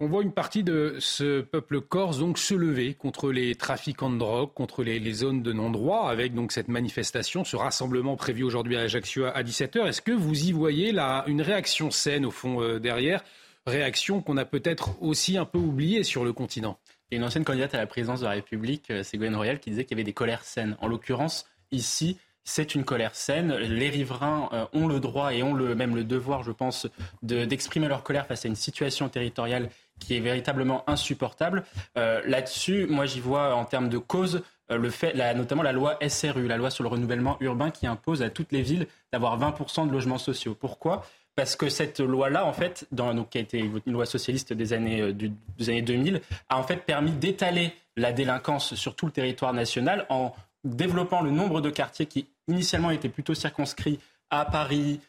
[0.04, 4.18] On voit une partie de ce peuple corse donc se lever contre les trafiquants de
[4.18, 8.82] drogue, contre les, zones de non-droit, avec donc cette manifestation, ce rassemblement prévu aujourd'hui à
[8.82, 9.88] Ajaccio à 17h.
[9.88, 13.24] Est-ce que vous y voyez là une réaction saine au fond euh, derrière,
[13.66, 16.78] réaction qu'on a peut-être aussi un peu oubliée sur le continent
[17.10, 19.62] Il y a une ancienne candidate à la présidence de la République, euh, Ségolène Royal,
[19.62, 20.76] qui disait qu'il y avait des colères saines.
[20.82, 23.56] En l'occurrence, ici, c'est une colère saine.
[23.56, 26.88] Les riverains euh, ont le droit et ont le, même le devoir, je pense,
[27.22, 31.64] d'exprimer leur colère face à une situation territoriale qui est véritablement insupportable.
[31.98, 35.98] Euh, là-dessus, moi j'y vois en termes de cause euh, le fait, notamment la loi
[36.08, 39.88] SRU, la loi sur le renouvellement urbain, qui impose à toutes les villes d'avoir 20%
[39.88, 40.56] de logements sociaux.
[40.60, 41.06] Pourquoi?
[41.36, 45.02] Parce que cette loi-là, en fait, dans, qui a été une loi socialiste des années,
[45.02, 49.54] euh, des années 2000, a en fait permis d'étaler la délinquance sur tout le territoire
[49.54, 55.00] national en développant le nombre de quartiers qui initialement étaient plutôt circonscrits à Paris,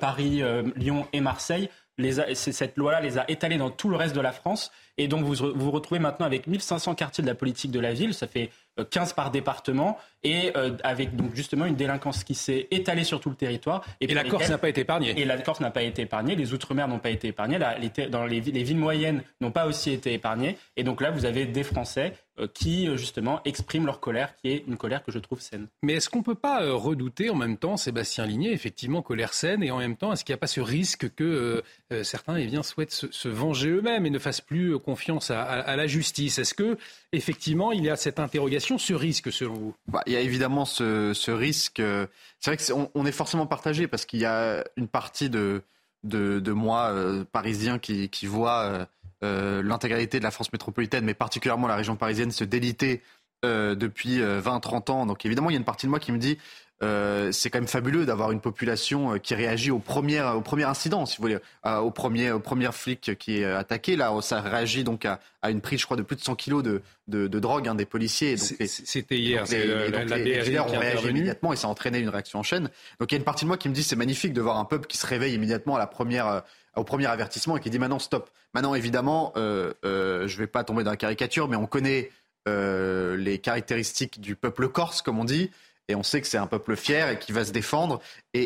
[0.00, 0.42] Paris,
[0.74, 1.68] Lyon et Marseille
[2.34, 4.70] cette loi-là les a étalés dans tout le reste de la France.
[4.98, 8.12] Et donc vous vous retrouvez maintenant avec 1500 quartiers de la politique de la ville.
[8.12, 8.50] Ça fait
[8.90, 13.20] 15 euh, par département et euh, avec donc justement une délinquance qui s'est étalée sur
[13.20, 13.84] tout le territoire.
[14.00, 15.18] Et, la Corse n'a pas été épargnée.
[15.18, 18.24] Et la Corse n'a pas été épargnée, les Outre-mer n'ont pas été épargnés, les, dans
[18.24, 20.58] les, les, villes moyennes n'ont pas aussi été épargnées.
[20.76, 24.64] Et donc là, vous avez des Français euh, qui justement expriment leur colère, qui est
[24.66, 25.68] une colère que je trouve saine.
[25.82, 29.62] Mais est-ce qu'on ne peut pas redouter en même temps, Sébastien Ligné, effectivement colère saine,
[29.62, 31.62] et en même temps, est-ce qu'il n'y a pas ce risque que
[32.02, 36.38] certains eh bien, souhaitent se, venger eux-mêmes et ne fassent plus confiance à, la justice
[36.38, 36.78] Est-ce que
[37.12, 39.74] effectivement il y a cette interrogation, ce risque selon vous?
[39.86, 41.80] Bah, Il y a évidemment ce, risque.
[41.80, 42.06] Euh,
[42.40, 45.62] c'est vrai qu'on on est forcément partagé parce qu'il y a une partie de,
[46.04, 48.88] de, moi, euh, parisien, qui, qui voit
[49.22, 53.02] euh, l'intégralité de la France métropolitaine, mais particulièrement la région parisienne, se déliter
[53.42, 55.04] depuis 20-30 ans.
[55.04, 56.38] Donc évidemment, il y a une partie de moi qui me dit
[56.80, 60.62] euh, c'est quand même fabuleux d'avoir une population euh, qui réagit au premier, au premier
[60.62, 63.96] incident, si vous voulez, au, premier, au premier flic qui est attaqué.
[63.96, 66.82] Là, ça réagit donc à, une prise, je crois, de plus de 100 kilos de,
[67.08, 68.36] de, drogue hein, des policiers.
[68.36, 72.38] C'était hier, c'est la, la BRI ont réagi immédiatement et ça a entraîné une réaction
[72.38, 72.70] en chaîne.
[73.00, 74.58] Donc il y a une partie de moi qui me dit c'est magnifique de voir
[74.58, 76.42] un peuple qui se réveille immédiatement à la première,
[76.76, 78.30] au premier avertissement et qui dit maintenant stop.
[78.54, 82.10] Maintenant, évidemment, euh, euh, je ne vais pas tomber dans la caricature, mais on connaît
[82.46, 85.50] les caractéristiques du peuple corse, comme on dit
[85.88, 88.00] et on sait que c'est un peuple fier et qui va se défendre.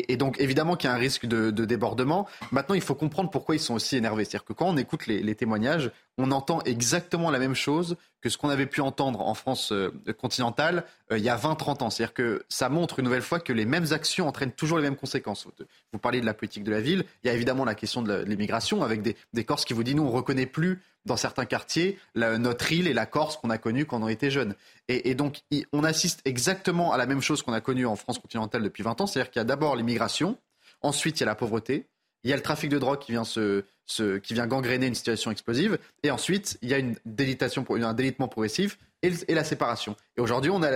[0.07, 2.27] Et, donc évidemment qu'il y a un risque de, débordement.
[2.51, 4.25] Maintenant, il faut comprendre pourquoi ils sont aussi énervés.
[4.25, 8.37] C'est-à-dire que quand on écoute les, témoignages, on entend exactement la même chose que ce
[8.37, 11.89] qu'on avait pu entendre en France euh, continentale euh, il y a 20-30 ans.
[11.89, 14.95] C'est-à-dire que ça montre une nouvelle fois que les mêmes actions entraînent toujours les mêmes
[14.95, 15.47] conséquences.
[15.91, 18.23] Vous parlez de la politique de la ville, il y a évidemment la question de
[18.23, 21.99] l'immigration avec des, des Corses qui vous disent nous on reconnaît plus dans certains quartiers
[22.15, 24.55] notre île et la Corse qu'on a connue quand on était jeune.
[24.89, 28.63] Et, donc, on assiste exactement à la même chose qu'on a connue en France continentale
[28.63, 30.37] depuis 20 ans, c'est-à-dire qu'il y a d'abord l'immigration,
[30.81, 31.85] ensuite il y a la pauvreté,
[32.23, 33.63] il y a le trafic de drogue qui vient, se,
[34.19, 38.27] qui vient gangréner une situation explosive, et ensuite il y a une délitation, un délitement
[38.27, 39.95] progressif et, et la séparation.
[40.17, 40.71] Et aujourd'hui, on a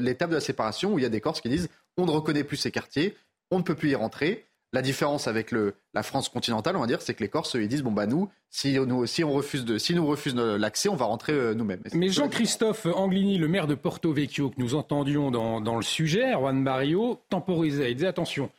[0.00, 2.44] l'étape de la séparation où il y a des Corses qui disent on ne reconnaît
[2.44, 3.16] plus ces quartiers,
[3.50, 6.88] on ne peut plus y rentrer, la différence avec le, la France continentale, on va
[6.88, 9.64] dire, c'est que les Corses, ils disent bon bah nous, si, nous, si on refuse
[9.64, 11.80] de, si nous refuse l'accès, on va rentrer euh, nous-mêmes.
[11.94, 16.32] Mais Jean-Christophe Anglini, le maire de Porto Vecchio que nous entendions dans, dans le sujet,
[16.32, 17.92] Juan Barrio, temporisait.
[17.92, 18.50] Il disait attention,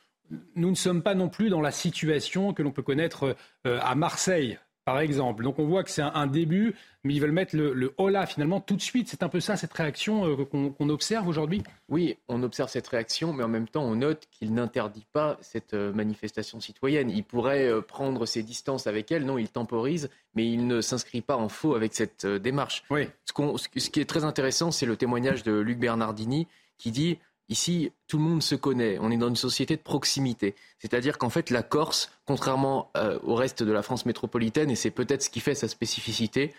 [0.56, 3.36] nous ne sommes pas non plus dans la situation que l'on peut connaître
[3.67, 5.43] euh, à Marseille par exemple.
[5.43, 8.62] Donc on voit que c'est un, début, mais ils veulent mettre le, le hola finalement
[8.62, 9.10] tout de suite.
[9.10, 11.63] C'est un peu ça, cette réaction euh, qu'on observe aujourd'hui?
[11.89, 15.74] Oui, on observe cette réaction, mais en même temps, on note qu'il n'interdit pas cette
[15.74, 17.10] euh, manifestation citoyenne.
[17.10, 21.21] Il pourrait euh, prendre ses distances avec elle, non, il temporise, mais il ne s'inscrit
[21.21, 22.84] pas en faux avec cette démarche.
[22.91, 23.08] Oui.
[23.26, 23.34] Ce,
[23.80, 27.17] ce qui est très intéressant, c'est le témoignage de Luc Bernardini qui dit
[27.48, 28.98] Ici, tout le monde se connaît.
[29.00, 30.56] On est dans une société de proximité.
[30.80, 34.92] C'est-à-dire qu'en fait, la Corse, contrairement euh, au reste de la France métropolitaine, et c'est
[34.92, 36.54] peut-être ce qui fait sa spécificité,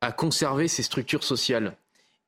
[0.00, 1.76] a conservé ses structures sociales.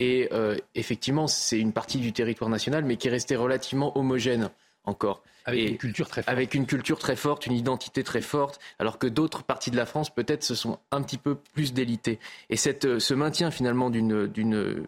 [0.01, 4.50] Et euh, effectivement, c'est une partie du territoire national, mais qui est restée relativement homogène
[4.85, 5.23] encore.
[5.46, 6.33] Avec une culture très forte.
[6.33, 9.87] Avec une culture très forte, une identité très forte, alors que d'autres parties de la
[9.87, 12.19] France, peut-être, se sont un petit peu plus délitées.
[12.50, 14.87] Et cette, euh, ce maintien, finalement, d'une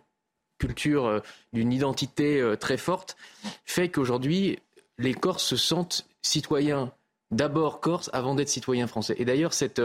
[0.58, 1.20] culture, euh,
[1.52, 3.16] d'une identité euh, très forte,
[3.64, 4.58] fait qu'aujourd'hui,
[4.98, 6.92] les Corses se sentent citoyens
[7.30, 9.16] d'abord corse avant d'être citoyen français.
[9.18, 9.82] Et d'ailleurs, cette,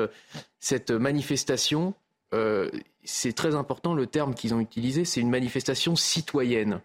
[0.59, 1.95] cette manifestation,
[3.03, 6.81] c'est très important le terme qu'ils ont utilisé, c'est une manifestation citoyenne.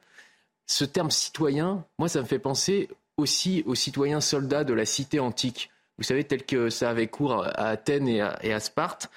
[0.66, 5.20] Ce terme citoyen, moi, ça me fait penser aussi aux citoyens soldats de la cité
[5.20, 5.70] antique.
[5.98, 9.10] Vous savez, tel que ça avait cours à Athènes et à, Sparte.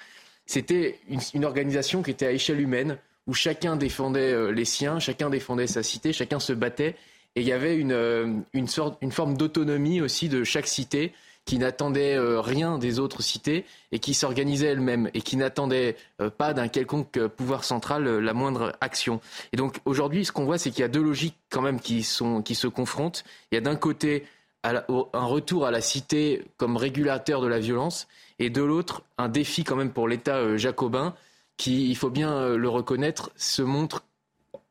[0.46, 0.98] C'était
[1.34, 5.66] une, organisation qui était à échelle humaine, où chacun défendait euh, les siens, chacun défendait
[5.66, 6.96] sa cité, chacun se battait.
[7.36, 11.12] Et il y avait une, euh, une, sorte, une forme d'autonomie aussi de chaque cité
[11.44, 15.96] qui n'attendait euh, rien des autres cités et qui s'organisait elle-même et qui n'attendait
[16.38, 19.20] pas d'un quelconque pouvoir central la moindre action.
[19.52, 22.02] Et donc aujourd'hui, ce qu'on voit, c'est qu'il y a deux logiques quand même qui,
[22.02, 23.24] sont, qui se confrontent.
[23.50, 24.24] Il y a d'un côté
[24.62, 28.06] un retour à la cité comme régulateur de la violence
[28.38, 31.14] et de l'autre un défi quand même pour l'État jacobin
[31.60, 34.02] qui, il faut bien euh, le reconnaître, se montre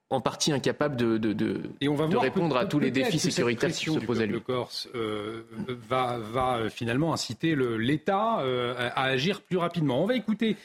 [0.09, 3.69] en partie incapable de, de, Et on va de répondre à tous les défis sécuritaires
[3.69, 4.33] qui se posent à lui.
[4.33, 5.43] Le Corse euh,
[5.87, 10.01] va, va, euh, finalement inciter l'État à agir plus rapidement.
[10.01, 10.57] On va écouter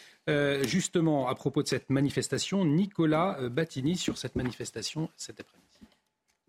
[0.62, 5.63] justement à propos de cette manifestation Nicolas Battini sur cette manifestation cet après-midi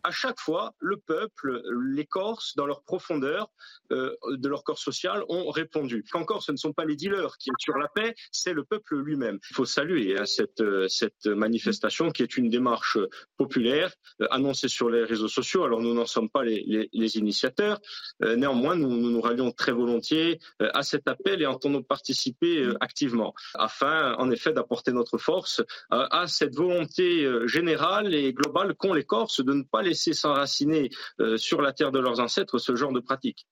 [0.05, 3.49] à chaque fois, le peuple, les Corses, dans leur profondeur
[3.91, 6.05] euh, de leur corps social, ont répondu.
[6.11, 9.39] Qu'encore, ce ne sont pas les dealers qui assurent la paix, c'est le peuple lui-même.
[9.49, 12.99] Il faut saluer hein, cette, euh, cette manifestation qui est une démarche
[13.35, 13.91] populaire
[14.21, 15.63] euh, annoncée sur les réseaux sociaux.
[15.63, 17.79] Alors, nous n'en sommes pas les, les, initiateurs.
[18.19, 24.15] néanmoins, nous, nous, nous rallions très volontiers à cet appel et entendons participer activement afin,
[24.15, 29.53] en effet, d'apporter notre force à cette volonté générale et globale qu'ont les Corses de
[29.53, 30.89] ne pas les laisser s'enraciner
[31.21, 33.47] euh, sur la terre de leurs ancêtres ce genre de pratique.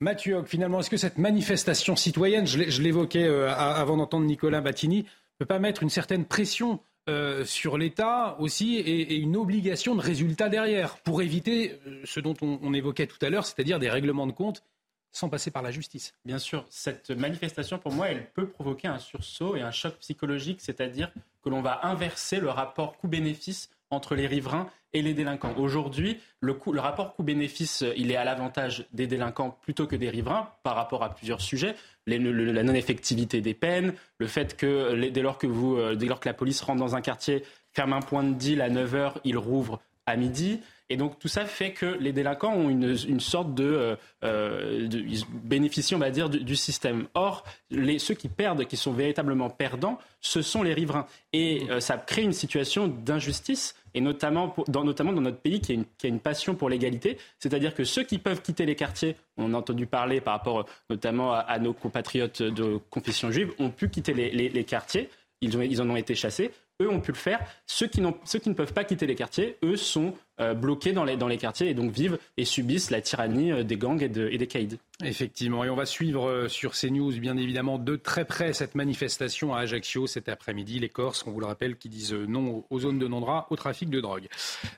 [0.00, 5.04] Mathieu, finalement, est-ce que cette manifestation citoyenne, je l'évoquais euh, avant d'entendre Nicolas Battini, ne
[5.38, 10.48] peut pas mettre une certaine pression euh, sur l'État aussi et, une obligation de résultat
[10.48, 14.62] derrière pour éviter ce dont on, évoquait tout à l'heure, c'est-à-dire des règlements de compte
[15.10, 16.14] sans passer par la justice?
[16.24, 20.60] Bien sûr, cette manifestation, pour moi, elle peut provoquer un sursaut et un choc psychologique,
[20.60, 21.10] c'est-à-dire
[21.42, 25.54] que l'on va inverser le rapport coût-bénéfice entre les riverains et les délinquants.
[25.56, 30.50] Aujourd'hui, le, rapport coût-bénéfice, euh, il est à l'avantage des délinquants plutôt que des riverains
[30.62, 31.74] par rapport à plusieurs sujets.
[32.06, 32.18] la
[32.62, 36.34] non-effectivité des peines, le fait que dès lors que, vous, euh, dès lors que la
[36.34, 40.16] police rentre dans un quartier, ferme un point de deal à 9h, il rouvre à
[40.16, 40.60] midi.
[40.90, 44.88] Et donc tout ça fait que les délinquants ont une, une sorte de, euh, euh
[44.90, 47.08] ils bénéficient, on va dire, du, système.
[47.14, 51.06] Or, ceux qui perdent, qui sont véritablement perdants, ce sont les riverains.
[51.32, 55.72] Et euh, ça crée une situation d'injustice, et notamment, dans, notamment dans notre pays qui
[55.72, 57.18] a une, qui a une passion pour l'égalité.
[57.38, 61.34] C'est-à-dire que ceux qui peuvent quitter les quartiers, on a entendu parler par rapport notamment
[61.34, 65.10] à, à nos compatriotes de confession juive, ont pu quitter les, les, les quartiers.
[65.40, 66.50] Ils, ont, ils en ont été chassés
[66.80, 67.40] eux ont pu le faire.
[67.66, 71.02] Ceux qui, ceux qui ne peuvent pas quitter les quartiers, eux sont euh, bloqués dans
[71.02, 74.08] les, dans les quartiers et donc vivent et subissent la tyrannie euh, des gangs et,
[74.08, 74.78] de, et des caïds.
[75.04, 79.52] Effectivement, et on va suivre euh, sur CNews bien évidemment de très près cette manifestation
[79.52, 80.78] à Ajaccio cet après-midi.
[80.78, 83.90] Les Corses, on vous le rappelle, qui disent non aux zones de non-droit, au trafic
[83.90, 84.28] de drogue.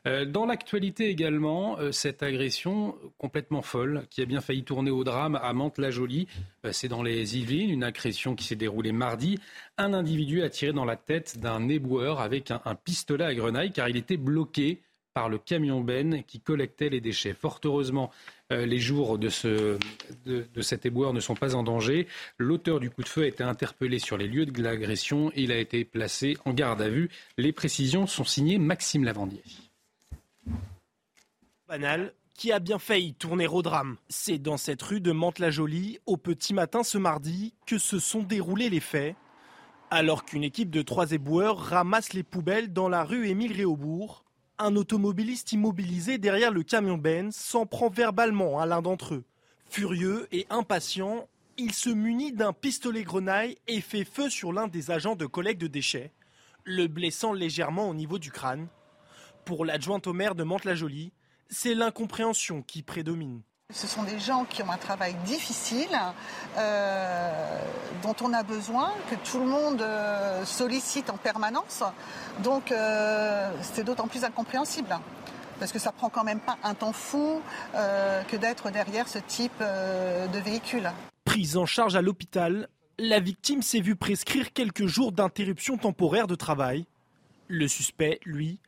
[0.05, 5.53] Dans l'actualité également, cette agression complètement folle qui a bien failli tourner au drame à
[5.53, 6.26] Mantes-la-Jolie.
[6.70, 9.38] C'est dans les Yvelines, une agression qui s'est déroulée mardi.
[9.78, 13.88] Un individu a tiré dans la tête d'un éboueur avec un, pistolet à grenaille car
[13.88, 14.80] il était bloqué
[15.12, 17.34] par le camion Ben qui collectait les déchets.
[17.34, 18.11] Fort heureusement,
[18.53, 19.76] euh, les jours de, ce,
[20.24, 22.07] de, cet éboueur ne sont pas en danger.
[22.38, 25.32] L'auteur du coup de feu a été interpellé sur les lieux de l'agression.
[25.34, 27.11] Il a été placé en garde à vue.
[27.38, 29.43] Les précisions sont signées Maxime Lavandier.
[31.68, 33.97] Banal, qui a bien failli tourner au drame?
[34.09, 38.70] C'est dans cette rue de Mantes-la-Jolie, au petit matin ce mardi, que se sont déroulés
[38.70, 39.14] les faits.
[39.93, 44.22] Alors qu'une équipe de trois éboueurs ramasse les poubelles dans la rue Émile Réaubourg,
[44.57, 49.24] un automobiliste immobilisé derrière le camion Benz s'en prend verbalement à l'un d'entre eux.
[49.68, 54.93] Furieux et impatient, il se munit d'un pistolet grenaille et fait feu sur l'un des
[54.93, 56.12] agents de collecte de déchets,
[56.62, 58.68] le blessant légèrement au niveau du crâne.
[59.45, 61.12] Pour l'adjointe au maire de Mantes-la-Jolie,
[61.49, 63.43] c'est l'incompréhension qui prédomine.
[63.72, 65.96] Ce sont des gens qui ont un travail difficile,
[66.58, 67.62] euh,
[68.02, 71.82] dont on a besoin, que tout le monde euh, sollicite en permanence.
[72.42, 74.98] Donc euh, c'est d'autant plus incompréhensible.
[75.60, 77.42] Parce que ça prend quand même pas un temps fou
[77.74, 80.90] que d'être derrière ce type de véhicule.
[81.26, 82.66] Prise en charge à l'hôpital,
[82.98, 86.86] la victime s'est vue prescrire quelques jours d'interruption temporaire de travail.
[87.48, 88.58] Le suspect, lui,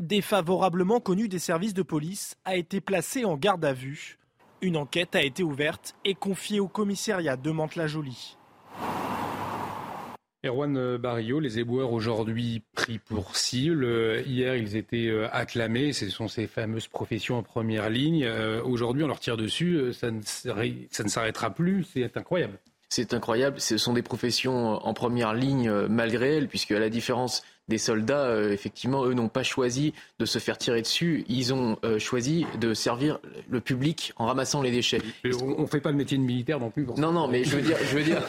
[0.00, 4.18] défavorablement connu des services de police, a été placé en garde à vue.
[4.62, 8.36] Une enquête a été ouverte et confiée au commissariat de Mantes-la-Jolie.
[10.44, 13.86] Erwan Barrio, les éboueurs aujourd'hui pris pour cible.
[14.26, 15.94] Hier, ils étaient acclamés.
[15.94, 18.28] Ce sont ces fameuses professions en première ligne.
[18.64, 19.94] Aujourd'hui, on leur tire dessus.
[19.94, 21.84] Ça ne, ça ne s'arrêtera plus.
[21.84, 22.58] C'est incroyable.
[22.90, 23.60] C'est incroyable.
[23.60, 28.24] Ce sont des professions en première ligne malgré elles, puisque à la différence des soldats,
[28.24, 31.24] euh, effectivement, eux n'ont pas choisi de se faire tirer dessus.
[31.28, 35.00] Ils ont euh, choisi de servir le public en ramassant les déchets.
[35.40, 36.86] on ne fait pas le métier de militaire non plus.
[36.98, 38.22] Non, non, mais je veux dire, je veux dire,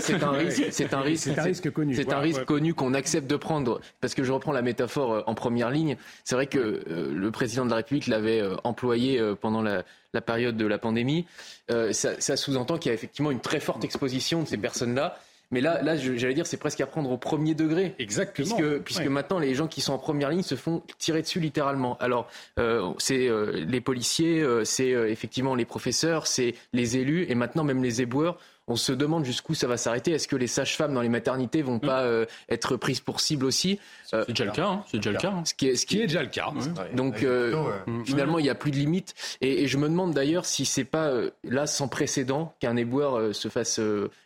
[0.00, 1.94] c'est un risque, c'est un risque, c'est un risque connu.
[1.94, 3.80] C'est un risque connu qu'on accepte de prendre.
[4.00, 5.96] Parce que je reprends la métaphore euh, en première ligne.
[6.24, 9.84] C'est vrai que le président de la République l'avait employé pendant la,
[10.20, 11.26] période de la pandémie.
[11.68, 15.18] ça, ça sous-entend qu'il y a effectivement une très forte exposition de ces personnes-là.
[15.50, 17.94] Mais là, là j'allais dire, c'est presque à prendre au premier degré.
[17.98, 18.56] Exactement.
[18.56, 21.96] Puisque, puisque maintenant, les gens qui sont en première ligne se font tirer dessus littéralement.
[21.98, 22.28] Alors,
[22.58, 27.64] euh, c'est euh, les policiers, euh, c'est effectivement les professeurs, c'est les élus, et maintenant
[27.64, 28.38] même les éboueurs
[28.68, 30.12] on se demande jusqu'où ça va s'arrêter.
[30.12, 33.80] Est-ce que les sages-femmes dans les maternités vont pas euh, être prises pour cible aussi?
[34.04, 34.66] C'est déjà le cas.
[34.66, 34.84] Hein.
[34.88, 35.30] C'est déjà le cas.
[35.30, 35.42] Hein.
[35.44, 36.52] Ce, qui est, ce qui est déjà le cas.
[36.94, 37.72] Donc euh,
[38.04, 39.14] finalement, il n'y a plus de limite.
[39.40, 43.48] Et, je me demande d'ailleurs si c'est pas euh, là sans précédent qu'un éboueur se
[43.48, 43.80] fasse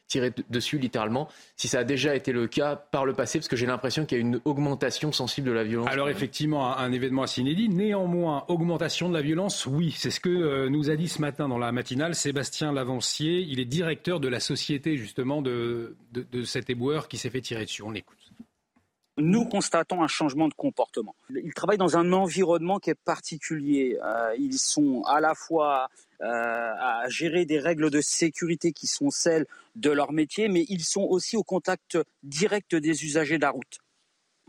[0.09, 1.29] tirer dessus littéralement.
[1.57, 4.19] Si ça a déjà été le cas par le passé, parce que j'ai l'impression qu'il
[4.19, 5.89] y a une augmentation sensible de la violence.
[5.91, 7.69] Alors effectivement, un, événement assez inédit.
[7.69, 9.95] Néanmoins, augmentation de la violence, oui.
[9.97, 13.41] C'est ce que nous a dit ce matin dans la matinale Sébastien Lavancier.
[13.41, 17.65] Il est directeur de la société justement de, de, cet éboueur qui s'est fait tirer
[17.65, 17.83] dessus.
[17.83, 18.19] On l'écoute.
[19.19, 21.15] Nous constatons un changement de comportement.
[21.31, 23.99] Ils travaillent dans un environnement qui est particulier.
[24.03, 25.87] Euh, ils sont à la fois euh,
[26.23, 31.03] à gérer des règles de sécurité qui sont celles de leur métier, mais ils sont
[31.03, 33.79] aussi au contact direct des usagers de la route.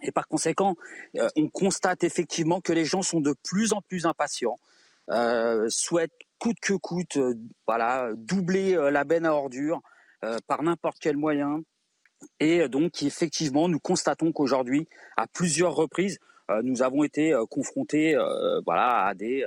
[0.02, 0.76] Et par conséquent,
[1.18, 4.60] euh, on constate effectivement que les gens sont de plus en plus impatients,
[5.70, 6.12] souhaitent
[6.44, 9.82] coûte que coûte, euh, voilà, doubler euh, la benne à ordures
[10.26, 11.62] euh, par n'importe quel moyen.
[12.42, 16.20] Et donc, effectivement, nous constatons qu'aujourd'hui, à plusieurs reprises,
[16.64, 18.16] nous avons été confrontés
[18.66, 19.46] voilà, à, des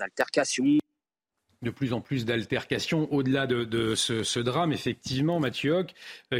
[0.00, 0.78] altercations.
[1.62, 5.94] De plus en plus d'altercations au-delà de, ce, drame, effectivement, Mathieu Hoc.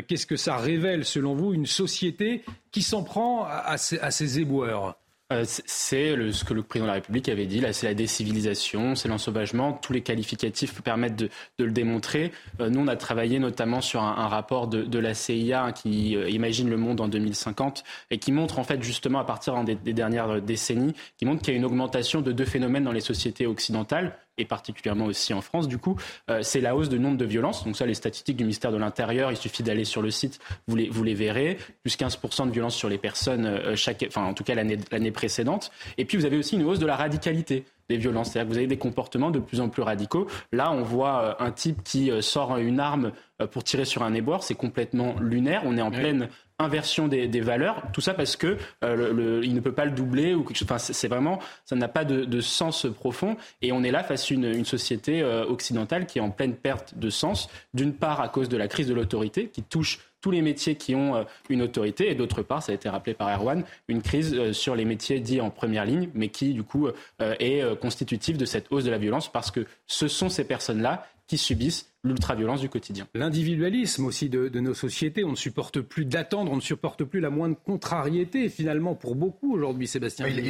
[0.08, 2.42] Qu'est-ce que ça révèle, selon vous, une société
[2.72, 3.78] qui s'en prend à, à
[4.10, 4.96] ces éboueurs?
[5.32, 7.60] Euh, c'est ce que le président de la République avait dit.
[7.60, 9.72] Là, c'est la décivilisation, c'est l'ensauvagement.
[9.72, 12.32] Tous les qualificatifs permettent de, le démontrer.
[12.60, 16.28] Euh, nous, on a travaillé notamment sur un, rapport de, la CIA hein, qui euh,
[16.28, 19.92] imagine le monde en 2050 et qui montre en fait justement à partir des, des
[19.92, 23.46] dernières décennies, qui montre qu'il y a une augmentation de deux phénomènes dans les sociétés
[23.46, 25.96] occidentales et particulièrement aussi en France, du coup,
[26.40, 27.64] c'est la hausse du nombre de violences.
[27.64, 30.76] Donc ça, les statistiques du ministère de l'Intérieur, il suffit d'aller sur le site, vous
[30.76, 31.58] les, vous les verrez.
[31.82, 35.70] Plus 15% de violences sur les personnes, chaque, enfin en tout cas l'année précédente.
[35.98, 38.30] Et puis vous avez aussi une hausse de la radicalité des violences.
[38.30, 40.26] C'est-à-dire que vous avez des comportements de plus en plus radicaux.
[40.52, 44.02] Là, on voit euh, un type qui euh, sort une arme euh, pour tirer sur
[44.02, 44.42] un éboueur.
[44.42, 45.62] C'est complètement lunaire.
[45.64, 46.28] On est en pleine
[46.62, 47.82] inversion des, valeurs.
[47.92, 50.46] Tout ça parce que il ne peut pas le doubler ou.
[50.62, 53.36] Enfin, c'est vraiment, ça n'a pas de, sens profond.
[53.60, 57.10] Et on est là face à une, société occidentale qui est en pleine perte de
[57.10, 57.48] sens.
[57.74, 60.94] D'une part à cause de la crise de l'autorité qui touche tous les métiers qui
[60.94, 64.32] ont euh, une autorité, et d'autre part, ça a été rappelé par Erwan, une crise
[64.32, 68.38] euh, sur les métiers dits en première ligne, mais qui du coup euh, est constitutive
[68.38, 72.60] de cette hausse de la violence, parce que ce sont ces personnes-là qui subissent l'ultra-violence
[72.60, 73.06] du quotidien.
[73.14, 77.30] L'individualisme aussi de, nos sociétés, on ne supporte plus d'attendre, on ne supporte plus la
[77.30, 80.26] moindre contrariété finalement pour beaucoup aujourd'hui, Sébastien.
[80.26, 80.46] Il,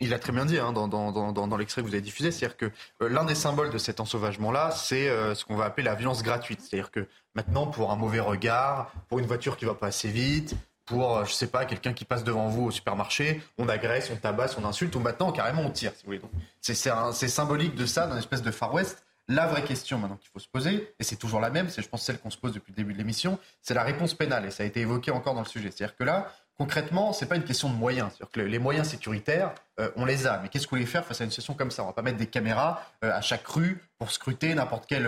[0.00, 2.70] il, a, très bien dit hein, dans, dans, l'extrait que vous avez diffusé, c'est-à-dire que
[3.00, 6.60] l'un des symboles de cet ensauvagement-là, c'est ce qu'on va appeler la violence gratuite.
[6.60, 7.06] C'est-à-dire que
[7.36, 10.56] Maintenant, pour un mauvais regard, pour une voiture qui va pas assez vite,
[10.86, 14.16] pour, euh, je sais pas, quelqu'un qui passe devant vous au supermarché, on agresse, on
[14.16, 16.22] tabasse, on insulte, ou maintenant, carrément, on tire, si vous voulez.
[16.62, 19.04] C'est symbolique de ça, d'une espèce de Far West.
[19.28, 21.88] La vraie question maintenant qu'il faut se poser, et c'est toujours la même, c'est je
[21.88, 24.52] pense celle qu'on se pose depuis le début de l'émission, c'est la réponse pénale, et
[24.52, 25.72] ça a été évoqué encore dans le sujet.
[25.72, 28.10] C'est-à-dire que là, concrètement, c'est pas une question de moyens.
[28.10, 30.40] C'est-à-dire que les moyens sécuritaires, euh, on les a.
[30.42, 31.82] Mais qu'est-ce que vous voulez faire face à une situation comme ça?
[31.82, 35.06] On va pas mettre des caméras euh, à chaque rue pour scruter n'importe quel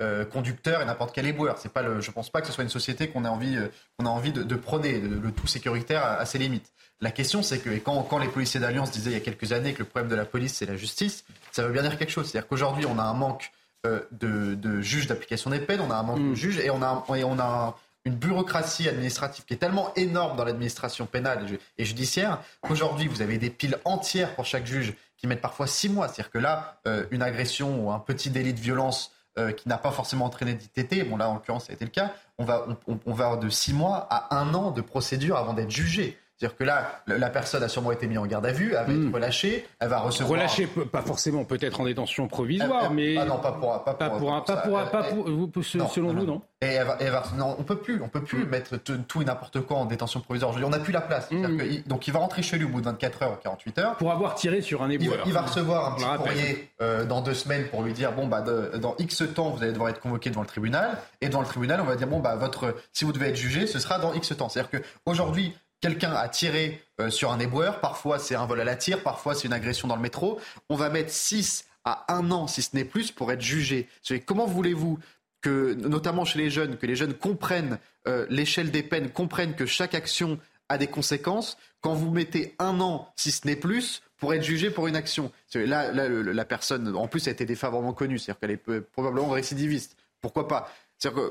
[0.00, 1.58] euh, conducteur et n'importe quel éboueur.
[1.58, 3.58] C'est pas le, je pense pas que ce soit une société qu'on a envie,
[3.98, 6.72] qu'on a envie de, prôner, le tout sécuritaire à, ses limites.
[7.00, 9.74] La question, c'est que quand, quand les policiers d'Alliance disaient il y a quelques années
[9.74, 12.30] que le problème de la police, c'est la justice, ça veut bien dire quelque chose.
[12.30, 13.52] C'est-à-dire qu'aujourd'hui, on a un manque
[13.84, 16.34] de, juges d'application des peines, on a un manque de mm.
[16.34, 17.76] juges et on a, et on a
[18.06, 21.44] une bureaucratie administrative qui est tellement énorme dans l'administration pénale
[21.76, 25.88] et judiciaire qu'aujourd'hui, vous avez des piles entières pour chaque juge qui mettent parfois six
[25.88, 26.06] mois.
[26.06, 29.76] C'est-à-dire que là, euh, une agression ou un petit délit de violence euh, qui n'a
[29.76, 32.66] pas forcément entraîné d'ITT, bon là, en l'occurrence, ça a été le cas, on va,
[32.86, 36.16] on, va de six mois à un an de procédure avant d'être jugé.
[36.38, 38.92] C'est-à-dire que là, la personne a sûrement été mise en garde à vue, elle va
[38.92, 39.14] être hmm.
[39.14, 40.38] relâchée, elle va recevoir.
[40.38, 43.16] Relâchée, pas forcément, peut-être en détention provisoire, mais.
[43.16, 46.42] Ah non, pas pour, pas pour, un, pas pour, pas pour, selon vous, non.
[46.60, 48.48] Et elle va, elle va, non, on peut plus, on peut plus hmm.
[48.50, 50.54] mettre tout et n'importe quoi en détention provisoire.
[50.62, 51.30] on n'a plus la place.
[51.30, 51.58] Hmm.
[51.86, 53.96] donc il va rentrer chez lui au bout de 24 heures, 48 heures.
[53.96, 55.22] Pour avoir tiré sur un éboueur.
[55.24, 58.42] Il, va recevoir un petit courrier euh, dans deux semaines pour lui dire bon bah
[58.42, 61.80] dans X temps vous allez devoir être convoqué devant le tribunal et devant le tribunal
[61.80, 64.36] on va dire bon bah votre si vous devez être jugé ce sera dans X
[64.36, 64.48] temps.
[64.48, 68.64] C'est-à-dire que aujourd'hui quelqu'un a tiré euh, sur un éboueur, parfois c'est un vol à
[68.64, 72.30] la tire, parfois c'est une agression dans le métro, on va mettre 6 à 1
[72.30, 73.88] an, si ce n'est plus, pour être jugé.
[74.26, 74.98] Comment voulez-vous
[75.40, 79.66] que, notamment chez les jeunes, que les jeunes comprennent euh, l'échelle des peines, comprennent que
[79.66, 84.34] chaque action a des conséquences, quand vous mettez un an, si ce n'est plus, pour
[84.34, 85.30] être jugé pour une action.
[85.54, 89.96] Là, la personne, en plus, a été défavorablement connue, c'est-à-dire qu'elle est probablement récidiviste.
[90.20, 90.72] Pourquoi pas?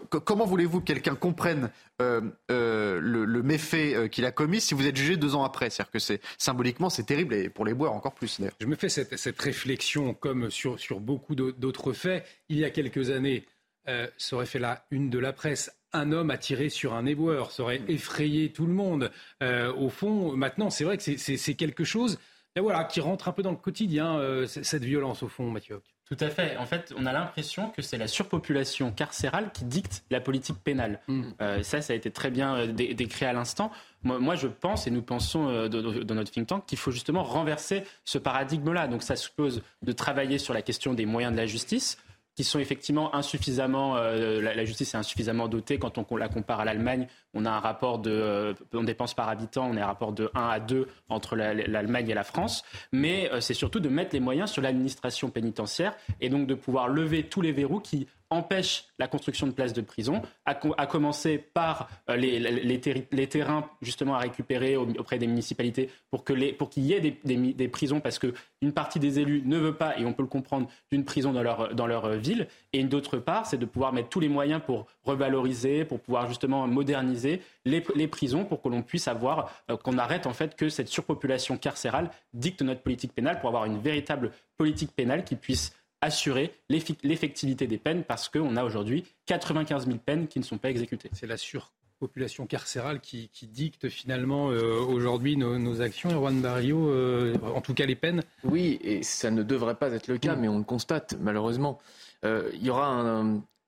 [0.09, 4.86] Comment voulez-vous que quelqu'un comprenne euh, euh, le, méfait euh, qu'il a commis si vous
[4.86, 5.70] êtes jugé deux ans après?
[5.70, 8.39] C'est-à-dire que c'est symboliquement c'est terrible et pour les boire encore plus.
[8.59, 12.26] Je me fais cette, réflexion comme sur, beaucoup d'autres faits.
[12.49, 13.45] Il y a quelques années,
[13.86, 15.72] ça aurait fait la une de la presse.
[15.93, 19.11] Un homme a tiré sur un éboueur, ça aurait effrayé tout le monde.
[19.41, 22.20] au fond, maintenant, c'est vrai que c'est quelque chose
[22.61, 25.81] voilà, qui rentre un peu dans le quotidien, cette violence, au fond, Mathieu.
[26.05, 26.55] Tout à fait.
[26.57, 31.01] En fait, on a l'impression que c'est la surpopulation carcérale qui dicte la politique pénale.
[31.07, 31.23] Mm.
[31.41, 33.71] Euh, ça, ça a été très bien euh, décrit à l'instant.
[34.03, 37.83] Moi, je pense, et nous pensons euh, dans notre think tank, qu'il faut justement renverser
[38.03, 38.87] ce paradigme-là.
[38.87, 41.97] Donc, ça suppose de travailler sur la question des moyens de la justice,
[42.35, 46.65] qui sont effectivement insuffisamment, euh, la, justice est insuffisamment dotée quand on, la compare à
[46.65, 47.07] l'Allemagne.
[47.36, 50.31] On a un rapport de, euh, on dépense par habitant, on est un rapport de
[50.33, 52.63] 1 à 2 entre l'Allemagne et la France.
[52.91, 56.88] Mais euh, c'est surtout de mettre les moyens sur l'administration pénitentiaire et donc de pouvoir
[56.88, 60.55] lever tous les verrous qui empêche la construction de places de prison, à,
[60.88, 67.01] commencer par euh, les, terrains justement à récupérer auprès des municipalités pour qu'il y ait
[67.23, 70.67] des, prisons, parce qu'une partie des élus ne veut pas, et on peut le comprendre,
[70.91, 74.19] d'une prison dans leur, dans leur ville, et d'autre part, c'est de pouvoir mettre tous
[74.19, 79.51] les moyens pour revaloriser, pour pouvoir justement moderniser les, prisons, pour que l'on puisse avoir,
[79.69, 83.65] euh, qu'on arrête en fait que cette surpopulation carcérale dicte notre politique pénale, pour avoir
[83.65, 89.88] une véritable politique pénale qui puisse assurer l'effectivité des peines parce qu'on a aujourd'hui 95
[89.88, 91.09] 000 peines qui ne sont pas exécutées.
[91.13, 96.09] C'est la surpopulation carcérale qui, dicte finalement euh, aujourd'hui nos, actions.
[96.09, 100.07] Juan Barrio, euh, en tout cas les peines Oui, et ça ne devrait pas être
[100.07, 101.80] le cas, mais on le constate malheureusement.
[102.26, 102.89] Euh, il y aura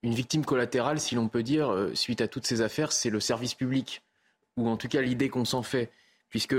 [0.02, 3.54] une victime collatérale, si l'on peut dire, suite à toutes ces affaires, c'est le service
[3.54, 4.02] public,
[4.56, 5.90] ou en tout cas l'idée qu'on s'en fait
[6.30, 6.56] puisque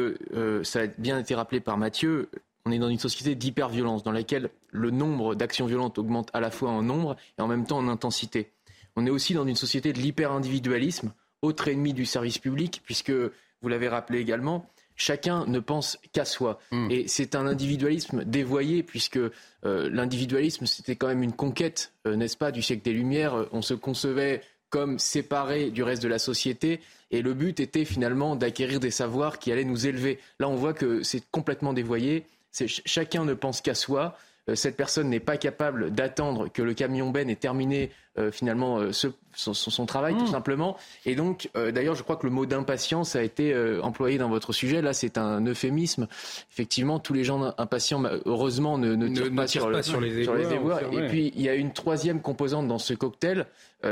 [0.64, 2.28] ça a bien été rappelé par Mathieu,
[2.66, 6.52] on est dans une société d'hyperviolence dans laquelle le nombre d'actions violentes augmente à la
[6.52, 8.52] fois en nombre et en même temps en intensité.
[8.96, 13.70] On est aussi dans une société de l'hyper-individualisme, autre ennemi du service public, puisque, vous
[13.70, 14.70] l'avez rappelé également,
[15.00, 16.60] chacun ne pense qu'à soi.
[16.72, 16.92] Hmm.
[16.92, 19.32] Et c'est un individualisme dévoyé, puisque euh,
[19.64, 23.48] l'individualisme, c'était quand même une conquête, euh, n'est-ce pas, du siècle des Lumières.
[23.52, 26.82] On se concevait comme séparé du reste de la société.
[27.10, 30.20] Et le but était finalement d'acquérir des savoirs qui allaient nous élever.
[30.40, 34.18] Là, on voit que c'est complètement dévoyé chacun ne pense qu'à soi.
[34.50, 38.80] Euh, cette personne n'est pas capable d'attendre que le camion Ben ait terminé euh, finalement
[38.80, 38.92] euh,
[39.34, 40.28] son, travail tout mmh.
[40.28, 40.78] simplement.
[41.06, 44.82] Et donc, d'ailleurs, je crois que le mot d'impatience a été employé dans votre sujet.
[44.82, 46.08] Là, c'est un euphémisme.
[46.52, 49.34] Effectivement, tous les gens impatients, heureusement, ne, ne, tirent,
[49.72, 50.82] pas, sur, les éboueurs.
[50.92, 53.46] Et puis, il y a une troisième composante dans ce cocktail,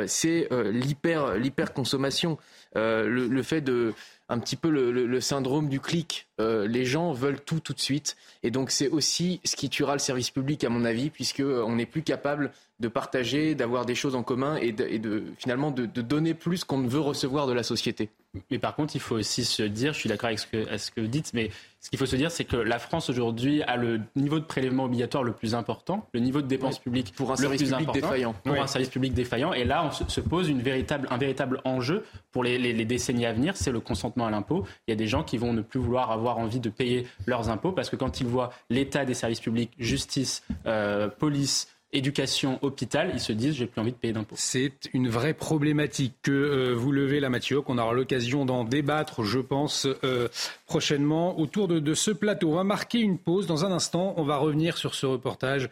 [0.08, 2.38] c'est l'hyper, l'hyperconsommation.
[2.76, 3.93] Le, le fait de
[4.30, 6.28] un petit peu le, syndrome du clic.
[6.39, 8.17] Euh, les gens veulent tout tout de suite.
[8.43, 11.75] Et donc c'est aussi ce qui tuera le service public, à mon avis, puisqu'on euh,
[11.75, 16.34] n'est plus capable de partager, d'avoir des choses en commun et, de, finalement de, donner
[16.34, 18.09] plus qu'on ne veut recevoir de la société.
[18.51, 20.91] Mais par contre, il faut aussi se dire, je suis d'accord avec ce que, ce
[20.91, 23.77] que vous dites, mais ce qu'il faut se dire, c'est que la France aujourd'hui a
[23.77, 27.35] le niveau de prélèvement obligatoire le plus important, le niveau de dépenses publiques pour un
[27.35, 28.33] service public défaillant.
[28.43, 29.53] Pour un service public défaillant.
[29.53, 33.33] Et là, on se, pose une véritable, un véritable enjeu pour les, les décennies à
[33.33, 34.65] venir, c'est le consentement à l'impôt.
[34.88, 37.49] Il y a des gens qui vont ne plus vouloir avoir envie de payer leurs
[37.49, 43.11] impôts parce que quand ils voient l'état des services publics, justice, euh, police, éducation, hôpital,
[43.13, 44.35] ils se disent j'ai plus envie de payer d'impôts.
[44.38, 49.23] C'est une vraie problématique que euh, vous levez là, Mathieu, qu'on aura l'occasion d'en débattre,
[49.23, 50.27] je pense, euh,
[50.65, 52.51] prochainement autour de, ce plateau.
[52.51, 53.47] On va marquer une pause.
[53.47, 55.69] Dans un instant, on va revenir sur ce reportage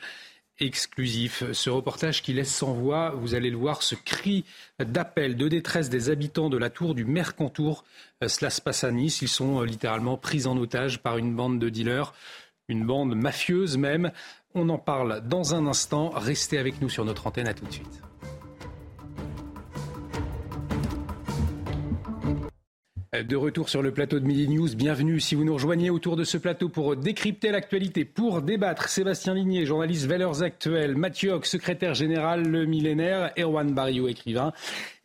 [0.59, 4.45] exclusif, ce reportage qui laisse sans voix, vous allez le voir, ce cri
[4.79, 7.83] d'appel, de détresse des habitants de la tour du Mercantour.
[8.23, 11.59] Euh, cela se passe à Nice, ils sont littéralement pris en otage par une bande
[11.59, 12.13] de dealers
[12.67, 14.11] une bande mafieuse même.
[14.55, 16.09] On en parle dans un instant.
[16.15, 17.47] Restez avec nous sur notre antenne.
[17.47, 18.01] À tout de suite.
[23.23, 24.75] De retour sur le plateau de Midi News.
[24.75, 28.89] Bienvenue si vous nous rejoignez autour de ce plateau pour décrypter l'actualité, pour débattre.
[28.89, 34.53] Sébastien Ligné, journaliste Valeurs Actuelles, Mathieu Hoc, secrétaire général Le Millénaire, Erwan Barrio, écrivain,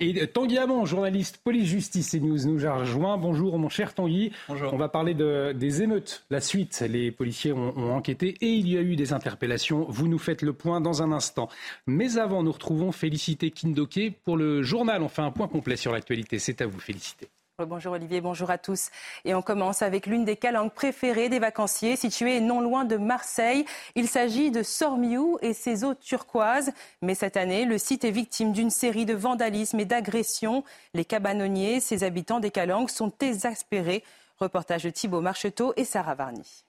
[0.00, 3.16] et Tanguy Hamon, journaliste police-justice et news, nous a rejoint.
[3.18, 4.32] Bonjour mon cher Tanguy.
[4.48, 4.72] Bonjour.
[4.72, 6.24] On va parler de, des émeutes.
[6.30, 9.86] La suite, les policiers ont, ont enquêté et il y a eu des interpellations.
[9.88, 11.48] Vous nous faites le point dans un instant.
[11.86, 15.02] Mais avant, nous retrouvons Félicité Kindoke pour le journal.
[15.02, 16.38] On fait un point complet sur l'actualité.
[16.38, 17.28] C'est à vous, Félicité.
[17.66, 18.90] Bonjour Olivier, bonjour à tous.
[19.24, 23.64] Et on commence avec l'une des calanques préférées des vacanciers, située non loin de Marseille.
[23.94, 26.72] Il s'agit de Sormiou et ses eaux turquoises.
[27.02, 30.64] Mais cette année, le site est victime d'une série de vandalismes et d'agressions.
[30.94, 34.04] Les cabanonniers, ses habitants des calanques, sont exaspérés.
[34.38, 36.64] Reportage de Thibault Marcheteau et Sarah Varny.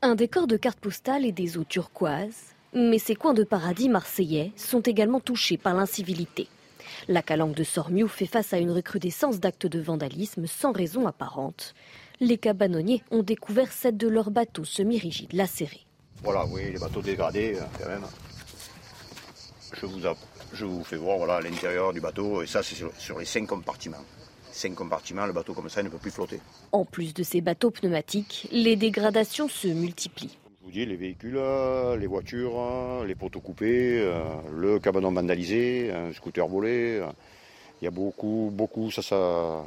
[0.00, 2.54] Un décor de cartes postales et des eaux turquoises.
[2.74, 6.48] Mais ces coins de paradis marseillais sont également touchés par l'incivilité.
[7.08, 11.74] La calanque de Sormiou fait face à une recrudescence d'actes de vandalisme sans raison apparente.
[12.20, 15.84] Les cabanonniers ont découvert sept de leurs bateaux semi-rigides lacérés.
[16.22, 18.04] Voilà, oui, les bateaux dégradés, euh, quand même.
[19.74, 20.00] Je vous,
[20.52, 23.46] je vous fais voir voilà, l'intérieur du bateau, et ça, c'est sur, sur les cinq
[23.46, 24.04] compartiments.
[24.52, 26.38] Cinq compartiments, le bateau comme ça il ne peut plus flotter.
[26.70, 30.38] En plus de ces bateaux pneumatiques, les dégradations se multiplient.
[30.72, 34.02] Je vous dis, les véhicules, euh, les voitures, euh, les poteaux coupés,
[34.56, 37.02] le cabanon vandalisé, un scooter volé.
[37.80, 39.66] Il y a beaucoup, beaucoup, ça, ça,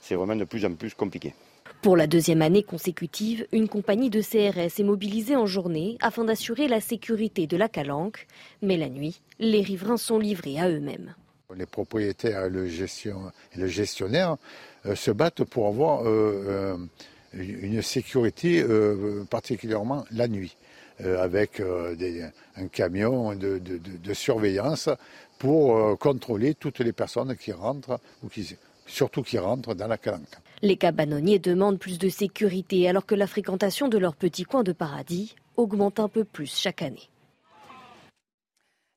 [0.00, 1.34] c'est vraiment de plus en plus compliqué.
[1.82, 6.68] Pour la deuxième année consécutive, une compagnie de CRS est mobilisée en journée afin d'assurer
[6.68, 8.28] la sécurité de la calanque.
[8.62, 11.16] Mais la nuit, les riverains sont livrés à eux-mêmes.
[11.56, 14.36] Les propriétaires et le, gestion, et le gestionnaire
[14.86, 16.76] euh, se battent pour avoir euh, euh,
[17.34, 20.56] une sécurité euh, particulièrement la nuit,
[21.00, 21.62] euh, avec
[21.96, 22.24] des,
[22.56, 23.60] un camion de,
[24.12, 24.88] surveillance
[25.38, 28.56] pour contrôler toutes les personnes qui rentrent ou qui,
[28.86, 30.36] surtout qui rentrent dans la calanque.
[30.60, 34.72] Les cabanonniers demandent plus de sécurité alors que la fréquentation de leur petit coin de
[34.72, 37.08] paradis augmente un peu plus chaque année.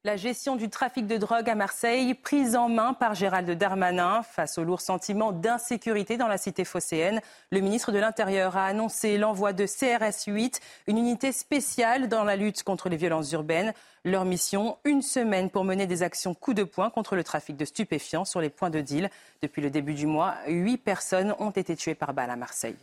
[0.05, 4.59] La gestion du trafic de drogue à Marseille, prise en main par Gérald Darmanin face
[4.59, 7.21] au lourd sentiment d'insécurité dans la cité phocéenne.
[7.49, 12.35] Le ministre de l'Intérieur a annoncé l'envoi de CRS 8, une unité spéciale dans la
[12.35, 13.73] lutte contre les violences urbaines.
[14.03, 17.65] Leur mission, une semaine pour mener des actions coup de poing contre le trafic de
[17.65, 19.09] stupéfiants sur les points de deal.
[19.41, 22.77] Depuis le début du mois, huit personnes ont été tuées par balle à Marseille.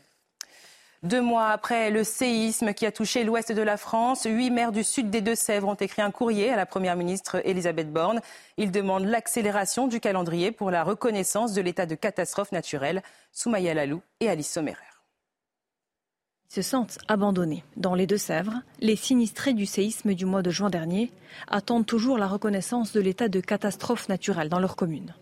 [1.03, 4.84] Deux mois après le séisme qui a touché l'ouest de la France, huit maires du
[4.84, 8.20] sud des Deux-Sèvres ont écrit un courrier à la première ministre Elisabeth Borne.
[8.57, 13.03] Ils demandent l'accélération du calendrier pour la reconnaissance de l'état de catastrophe naturelle.
[13.32, 14.76] Soumaya Lalou et Alice Sommerer
[16.48, 17.64] se sentent abandonnés.
[17.76, 21.11] Dans les Deux-Sèvres, les sinistrés du séisme du mois de juin dernier
[21.48, 25.14] attendent toujours la reconnaissance de l'état de catastrophe naturelle dans leur commune.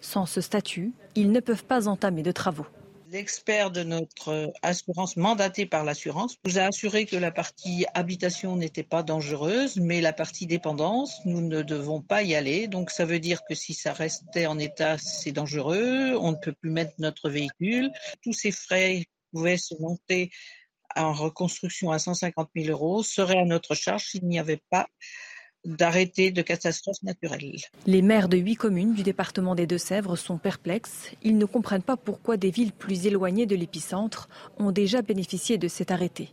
[0.00, 2.66] Sans ce statut, ils ne peuvent pas entamer de travaux.
[3.08, 8.82] L'expert de notre assurance, mandaté par l'assurance, nous a assuré que la partie habitation n'était
[8.82, 12.66] pas dangereuse, mais la partie dépendance, nous ne devons pas y aller.
[12.66, 16.54] Donc ça veut dire que si ça restait en état, c'est dangereux, on ne peut
[16.54, 17.90] plus mettre notre véhicule.
[18.22, 20.30] Tous ces frais pouvaient se monter
[20.96, 24.86] en reconstruction à 150 000 euros seraient à notre charge s'il n'y avait pas
[25.64, 27.56] d'arrêter de catastrophe naturelle.
[27.86, 31.14] Les maires de huit communes du département des Deux-Sèvres sont perplexes.
[31.22, 35.68] Ils ne comprennent pas pourquoi des villes plus éloignées de l'épicentre ont déjà bénéficié de
[35.68, 36.30] cet arrêté.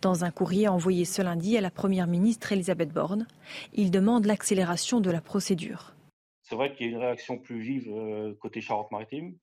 [0.00, 3.26] Dans un courrier envoyé ce lundi à la Première ministre Elisabeth Borne,
[3.72, 5.94] ils demandent l'accélération de la procédure.
[6.42, 9.34] C'est vrai qu'il y a une réaction plus vive euh, côté Charente-Maritime.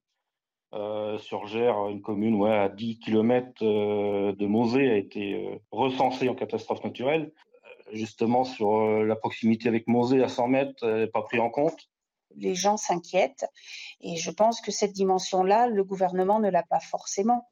[0.74, 1.44] Euh, sur
[1.90, 6.82] une commune ouais, à 10 km euh, de Mosée a été euh, recensée en catastrophe
[6.86, 7.34] naturelle
[7.92, 11.90] justement sur euh, la proximité avec Mosée à 100 mètres n'est pas pris en compte
[12.38, 13.46] les gens s'inquiètent
[14.02, 17.48] et je pense que cette dimension-là, le gouvernement ne l'a pas forcément.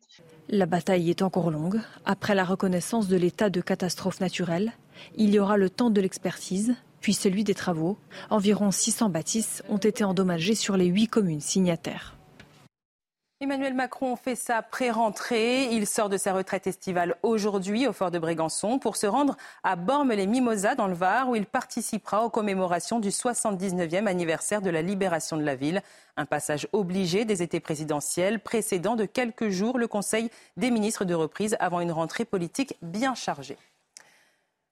[0.48, 1.82] La bataille est encore longue.
[2.06, 4.74] Après la reconnaissance de l'état de catastrophe naturelle,
[5.16, 7.98] il y aura le temps de l'expertise, puis celui des travaux.
[8.30, 12.19] Environ 600 bâtisses ont été endommagées sur les huit communes signataires.
[13.42, 15.70] Emmanuel Macron fait sa pré-rentrée.
[15.72, 19.78] Il sort de sa retraite estivale aujourd'hui au fort de Brégançon pour se rendre à
[19.78, 25.38] Bormes-les-Mimosas dans le Var où il participera aux commémorations du 79e anniversaire de la libération
[25.38, 25.82] de la ville.
[26.18, 31.14] Un passage obligé des étés présidentiels précédant de quelques jours le Conseil des ministres de
[31.14, 33.58] reprise avant une rentrée politique bien chargée.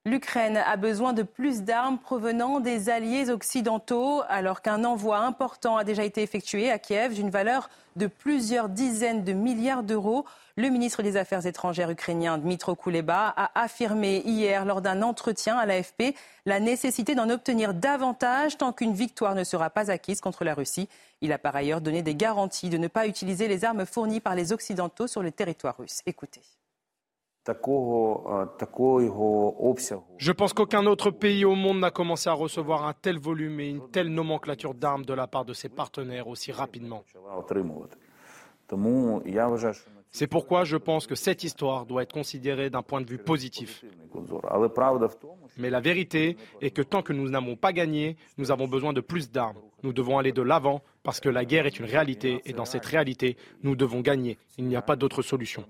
[0.08, 5.84] L'Ukraine a besoin de plus d'armes provenant des alliés occidentaux, alors qu'un envoi important a
[5.84, 10.24] déjà été effectué à Kiev d'une valeur de plusieurs dizaines de milliards d'euros.
[10.56, 15.66] Le ministre des Affaires étrangères ukrainien Dmitro Kuleba a affirmé hier lors d'un entretien à
[15.66, 20.54] l'AFP la nécessité d'en obtenir davantage tant qu'une victoire ne sera pas acquise contre la
[20.54, 20.88] Russie.
[21.20, 24.34] Il a par ailleurs donné des garanties de ne pas utiliser les armes fournies par
[24.34, 26.00] les Occidentaux sur le territoire russe.
[26.06, 26.40] Écoutez.
[30.18, 33.68] Je pense qu'aucun autre pays au monde n'a commencé à recevoir un tel volume et
[33.68, 37.04] une telle nomenclature d'armes de la part de ses partenaires aussi rapidement.
[40.10, 43.84] C'est pourquoi je pense que cette histoire doit être considérée d'un point de vue positif.
[45.58, 49.00] Mais la vérité est que tant que nous n'avons pas gagné, nous avons besoin de
[49.00, 49.58] plus d'armes.
[49.82, 52.84] Nous devons aller de l'avant parce que la guerre est une réalité et dans cette
[52.84, 54.38] réalité, nous devons gagner.
[54.56, 55.64] Il n'y a pas d'autre solution.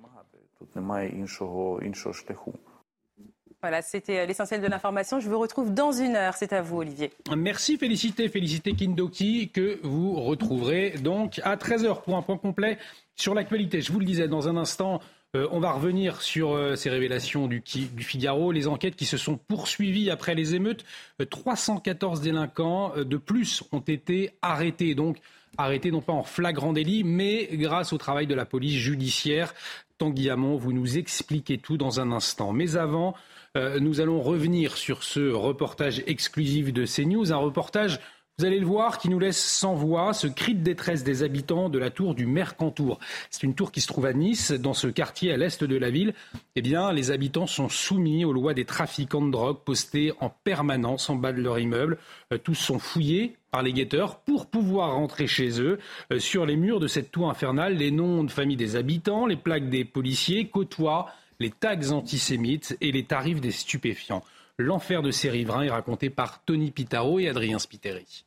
[3.60, 5.18] Voilà, c'était l'essentiel de l'information.
[5.18, 6.34] Je vous retrouve dans une heure.
[6.34, 7.10] C'est à vous, Olivier.
[7.36, 12.78] Merci, félicité, félicité Kindoki, que vous retrouverez donc à 13h pour un point complet
[13.16, 13.80] sur l'actualité.
[13.80, 15.00] Je vous le disais, dans un instant,
[15.36, 19.16] euh, on va revenir sur euh, ces révélations du, du, Figaro, les enquêtes qui se
[19.16, 20.84] sont poursuivies après les émeutes.
[21.28, 24.94] 314 euh, délinquants de plus ont été arrêtés.
[24.94, 25.18] Donc,
[25.58, 29.52] arrêtés non pas en flagrant délit, mais grâce au travail de la police judiciaire.
[29.98, 32.52] Tanguy Hamon, vous nous expliquez tout dans un instant.
[32.52, 33.14] Mais avant,
[33.56, 38.00] euh, nous allons revenir sur ce reportage exclusif de CNews, un reportage
[38.40, 41.68] vous allez le voir, qui nous laisse sans voix ce cri de détresse des habitants
[41.68, 43.00] de la tour du Mercantour.
[43.30, 45.90] C'est une tour qui se trouve à Nice, dans ce quartier à l'est de la
[45.90, 46.14] ville.
[46.54, 51.10] Eh bien, les habitants sont soumis aux lois des trafiquants de drogue postés en permanence
[51.10, 51.98] en bas de leur immeuble.
[52.32, 55.78] Euh, tous sont fouillés par les guetteurs pour pouvoir rentrer chez eux.
[56.12, 59.36] Euh, sur les murs de cette tour infernale, les noms de famille des habitants, les
[59.36, 61.06] plaques des policiers côtoient
[61.40, 64.24] les tags antisémites et les tarifs des stupéfiants.
[64.58, 68.24] L'enfer de ces riverains est raconté par Tony Pitaro et Adrien Spiteri.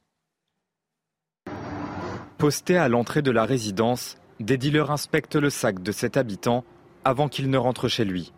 [2.38, 6.64] Posté à l'entrée de la résidence, des dealers inspectent le sac de cet habitant
[7.04, 8.32] avant qu'il ne rentre chez lui.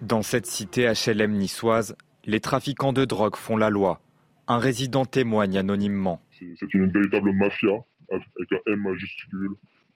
[0.00, 1.94] Dans cette cité HLM niçoise,
[2.24, 4.00] les trafiquants de drogue font la loi.
[4.50, 6.22] Un résident témoigne anonymement.
[6.32, 9.50] C'est une véritable mafia avec un M majuscule.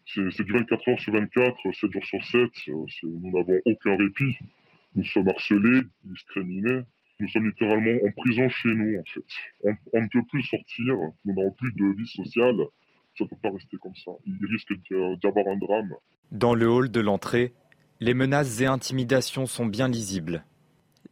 [0.04, 2.50] C'est du 24 heures sur 24, 7 jours sur 7.
[3.02, 4.36] Nous n'avons aucun répit.
[4.94, 6.82] Nous sommes harcelés, discriminés.
[7.18, 9.74] Nous sommes littéralement en prison chez nous, en fait.
[9.94, 10.96] On, ne peut plus sortir.
[11.24, 12.56] Nous n'avons plus de vie sociale.
[13.16, 14.10] Ça ne peut pas rester comme ça.
[14.26, 15.94] Il risque d'y avoir un drame.
[16.30, 17.54] Dans le hall de l'entrée,
[18.00, 20.44] les menaces et intimidations sont bien lisibles.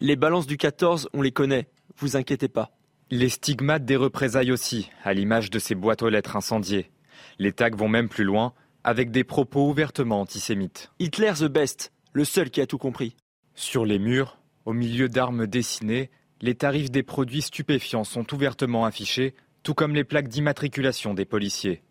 [0.01, 1.69] Les balances du 14, on les connaît.
[1.97, 2.73] Vous inquiétez pas.
[3.13, 6.93] Les stigmates des représailles aussi, à l'image de ces boîtes aux lettres incendiées.
[7.41, 8.53] Les tags vont même plus loin
[8.85, 10.93] avec des propos ouvertement antisémites.
[11.01, 13.17] Hitler the best, le seul qui a tout compris.
[13.57, 16.09] Sur les murs, au milieu d'armes dessinées,
[16.41, 19.35] les tarifs des produits stupéfiants sont ouvertement affichés,
[19.65, 21.83] tout comme les plaques d'immatriculation des policiers.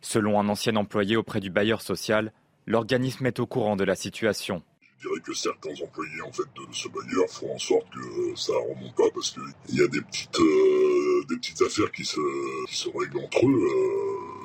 [0.00, 2.32] Selon un ancien employé auprès du bailleur social,
[2.66, 4.62] l'organisme est au courant de la situation.
[5.02, 8.52] Je dirais que certains employés en fait, de ce bailleur font en sorte que ça
[8.52, 12.20] ne remonte pas parce qu'il y a des petites, euh, des petites affaires qui se,
[12.68, 13.66] qui règlent entre eux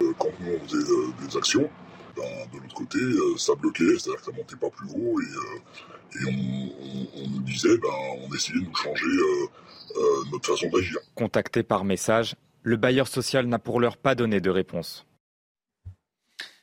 [0.01, 1.69] euh, quand nous on faisait euh, des actions.
[2.15, 6.31] De l'autre côté, euh, ça bloquait, c'est-à-dire que ça montait pas plus haut et, euh,
[7.15, 7.89] on, nous disait, ben,
[8.27, 10.01] on essayait de nous changer euh,
[10.31, 10.97] notre façon d'agir.
[11.13, 15.06] Contacté par message, le bailleur social n'a pour l'heure pas donné de réponse.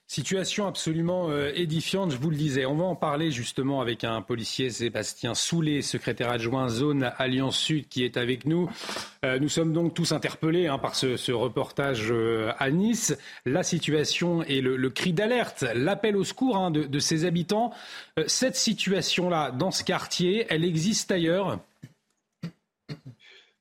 [0.07, 2.67] Situation absolument euh, édifiante, je vous le disais.
[2.67, 7.89] On va en parler justement avec un policier, Sébastien Soulet, secrétaire adjoint zone Alliance Sud,
[7.89, 8.71] qui est avec nous.
[9.25, 13.17] Euh, nous sommes donc tous interpellés hein, par ce, reportage euh, à Nice.
[13.47, 17.73] La situation et le, cri d'alerte, l'appel au secours hein, de, de, ces habitants.
[18.27, 21.61] cette situation-là, dans ce quartier, elle existe ailleurs?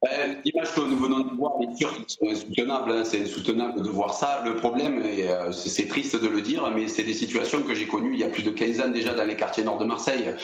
[0.04, 2.92] Ben, L'image que nous venons de voir, bien sûr, c'est insoutenable.
[2.92, 4.42] Hein, c'est insoutenable de voir ça.
[4.46, 7.88] Le problème, et euh, c'est triste de le dire, mais c'est des situations que j'ai
[7.88, 10.36] connues il y a plus de 15 ans déjà dans les quartiers nord de Marseille.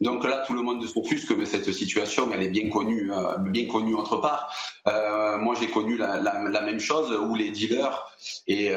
[0.00, 3.66] Donc là, tout le monde s'offusque, mais cette situation, elle est bien connue, euh, bien
[3.66, 4.54] connue autre part.
[4.86, 6.20] Euh, moi, j'ai connu la,
[6.62, 8.06] même chose où les dealers
[8.46, 8.72] et,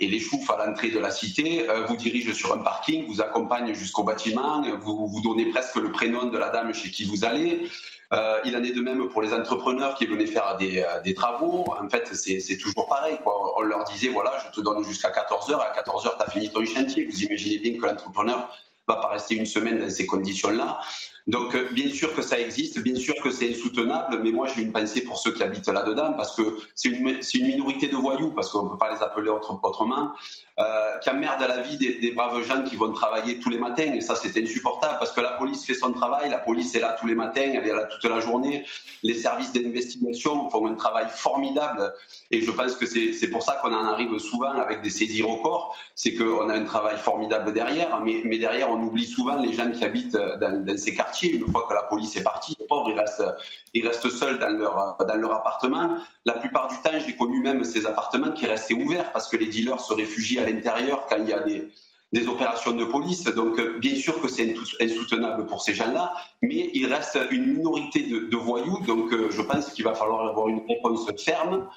[0.00, 3.72] et les choufs à l'entrée de la cité vous dirigent sur un parking, vous accompagnent
[3.74, 7.68] jusqu'au bâtiment, vous vous donnez presque le prénom de la dame chez qui vous allez.
[8.12, 11.64] Euh, il en est de même pour les entrepreneurs qui venaient faire des, euh, travaux.
[11.80, 13.18] En fait, c'est toujours pareil.
[13.56, 16.64] On leur disait, voilà, je te donne jusqu'à 14h, à 14h, tu as fini ton
[16.64, 17.06] chantier.
[17.06, 18.56] Vous imaginez bien que l'entrepreneur
[18.86, 20.80] va pas rester une semaine dans ces conditions-là.
[21.26, 24.60] Donc, euh, bien sûr que ça existe, bien sûr que c'est insoutenable, mais moi, j'ai
[24.60, 26.42] une pensée pour ceux qui habitent là-dedans, parce que
[26.74, 30.12] c'est une, minorité de voyous, parce qu'on ne peut pas les appeler autrement,
[30.60, 33.90] euh, qui emmerdent la vie des, braves gens qui vont travailler tous les matins.
[33.94, 36.94] Et ça, c'est insupportable, parce que la police fait son travail, la police est là
[37.00, 38.66] tous les matins, elle est là toute la journée.
[39.02, 41.94] Les services d'investigation font un travail formidable,
[42.30, 45.74] et je pense que c'est pour ça qu'on en arrive souvent avec des saisies records,
[45.94, 49.84] c'est qu'on a un travail formidable derrière, mais, derrière, on oublie souvent les gens qui
[49.84, 52.98] habitent dans, dans ces quartiers une fois que la police est partie, les pauvres, ils
[52.98, 53.24] restent,
[53.72, 55.96] ils restent seuls dans leur, dans leur appartement.
[56.24, 59.46] La plupart du temps, j'ai connu même ces appartements qui restaient ouverts parce que les
[59.46, 61.68] dealers se réfugient à l'intérieur quand il y a des,
[62.12, 63.24] des opérations de police.
[63.24, 68.36] Donc, bien sûr que c'est insoutenable pour ces gens-là, mais il reste une minorité de,
[68.36, 68.78] voyous.
[68.86, 71.68] Donc, je pense qu'il va falloir avoir une réponse ferme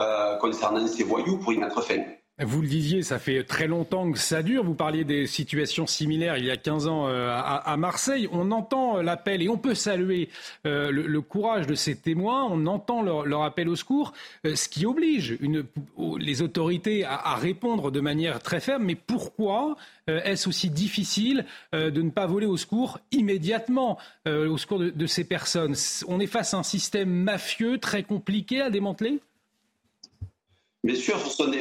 [0.00, 2.02] euh, concernant ces voyous pour y mettre fin.
[2.38, 4.64] Vous le disiez, ça fait très longtemps que ça dure.
[4.64, 8.26] Vous parliez des situations similaires il y a 15 ans euh, à, Marseille.
[8.32, 10.30] On entend euh, l'appel et on peut saluer
[10.66, 12.48] euh, le, courage de ces témoins.
[12.50, 14.14] On entend leur, appel au secours,
[14.44, 15.38] ce qui oblige
[16.18, 18.84] les autorités à, répondre de manière très ferme.
[18.84, 19.76] Mais pourquoi
[20.08, 25.74] est-ce aussi difficile de ne pas voler au secours immédiatement, au secours de ces personnes?
[26.08, 29.20] On est face à un système mafieux très compliqué à démanteler?
[30.84, 31.16] Bien sûr,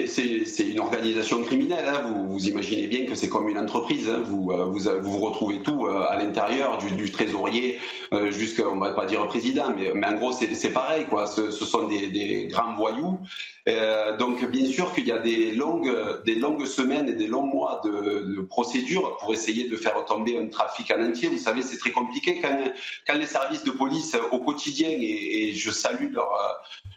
[0.08, 1.86] c'est une organisation criminelle.
[1.88, 2.12] Hein.
[2.28, 4.10] Vous, imaginez bien que c'est comme une entreprise.
[4.10, 4.24] Hein.
[4.26, 7.78] Vous, euh, vous, vous, retrouvez tout euh, à l'intérieur, du, trésorier
[8.14, 11.06] euh, jusqu'à, on va pas dire président, mais, mais en gros, c'est pareil.
[11.06, 11.28] Quoi.
[11.28, 13.20] Ce, sont des, des, grands voyous.
[13.70, 15.96] Euh, donc, bien sûr qu'il y a des longues,
[16.26, 20.40] des longues semaines et des longs mois de, de procédures pour essayer de faire tomber
[20.40, 21.30] un trafic en entier.
[21.30, 25.70] Vous savez, c'est très compliqué quand, les services de police au quotidien, et, et je
[25.70, 26.32] salue leur,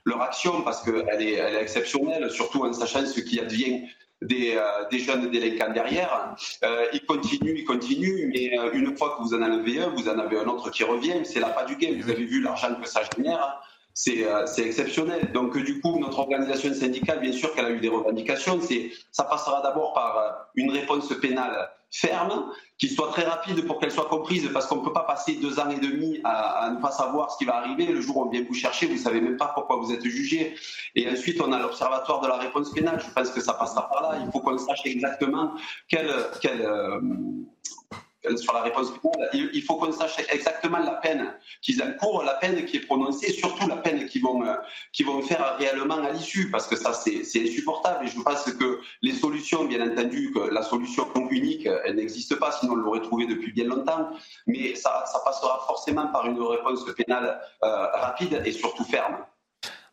[0.05, 3.83] leur action parce qu'elle est, elle est exceptionnelle, surtout en sachant ce qui advient
[4.23, 6.35] des, euh, des, jeunes délinquants derrière.
[6.65, 10.09] Euh, ils continuent, ils continuent, mais euh, une fois que vous en enlevez un, vous
[10.09, 11.25] en avez un autre qui revient.
[11.25, 12.01] C'est la pas du game.
[12.01, 13.61] Vous avez vu l'argent que ça génère.
[13.95, 14.27] C'est
[14.59, 15.31] exceptionnel.
[15.33, 18.61] Donc, du coup, notre organisation syndicale, bien sûr qu'elle a eu des revendications.
[19.13, 24.09] Ça passera d'abord par une réponse pénale ferme, qui soit très rapide pour qu'elle soit
[24.09, 27.31] comprise, parce qu'on ne peut pas passer deux ans et demi à, ne pas savoir
[27.31, 27.87] ce qui va arriver.
[27.87, 30.05] Le jour où on vient vous chercher, vous ne savez même pas pourquoi vous êtes
[30.05, 30.57] jugé.
[30.97, 33.01] Et ensuite, on a l'Observatoire de la réponse pénale.
[33.01, 34.19] Je pense que ça passera par là.
[34.25, 35.53] Il faut qu'on sache exactement
[35.89, 37.01] quelle, quelle, euh,
[38.37, 42.65] sur la réponse pénale, il faut qu'on sache exactement la peine qu'ils encourent, la peine
[42.65, 44.55] qui est prononcée, et surtout la peine qu'ils vont, euh,
[45.05, 48.07] vont faire réellement à l'issue, parce que ça, c'est insupportable.
[48.07, 52.53] Et je pense que les solutions, bien entendu, que la solution unique, elle n'existe pas,
[52.53, 54.11] sinon on l'aurait trouvée depuis bien longtemps,
[54.47, 59.17] mais ça, passera forcément par une réponse pénale euh, rapide et surtout ferme.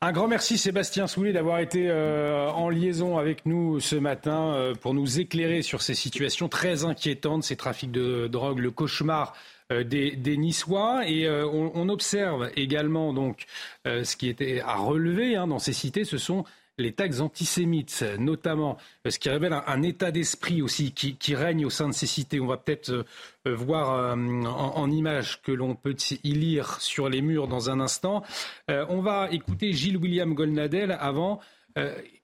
[0.03, 4.73] Un grand merci Sébastien Soulet d'avoir été euh, en liaison avec nous ce matin euh,
[4.73, 9.35] pour nous éclairer sur ces situations très inquiétantes, ces trafics de drogue, le cauchemar
[9.71, 11.07] euh, des, Niçois.
[11.07, 13.45] Et on, observe également donc
[13.85, 16.45] ce qui était à relever hein, dans ces cités, ce sont
[16.77, 21.87] les tags antisémites, notamment, ce qui révèle un, état d'esprit aussi qui, règne au sein
[21.87, 22.39] de ces cités.
[22.39, 23.03] On va peut-être euh,
[23.47, 27.79] euh, voir euh, en, images que l'on peut y lire sur les murs dans un
[27.79, 28.23] instant.
[28.67, 31.39] on va écouter Gilles William Golnadel avant.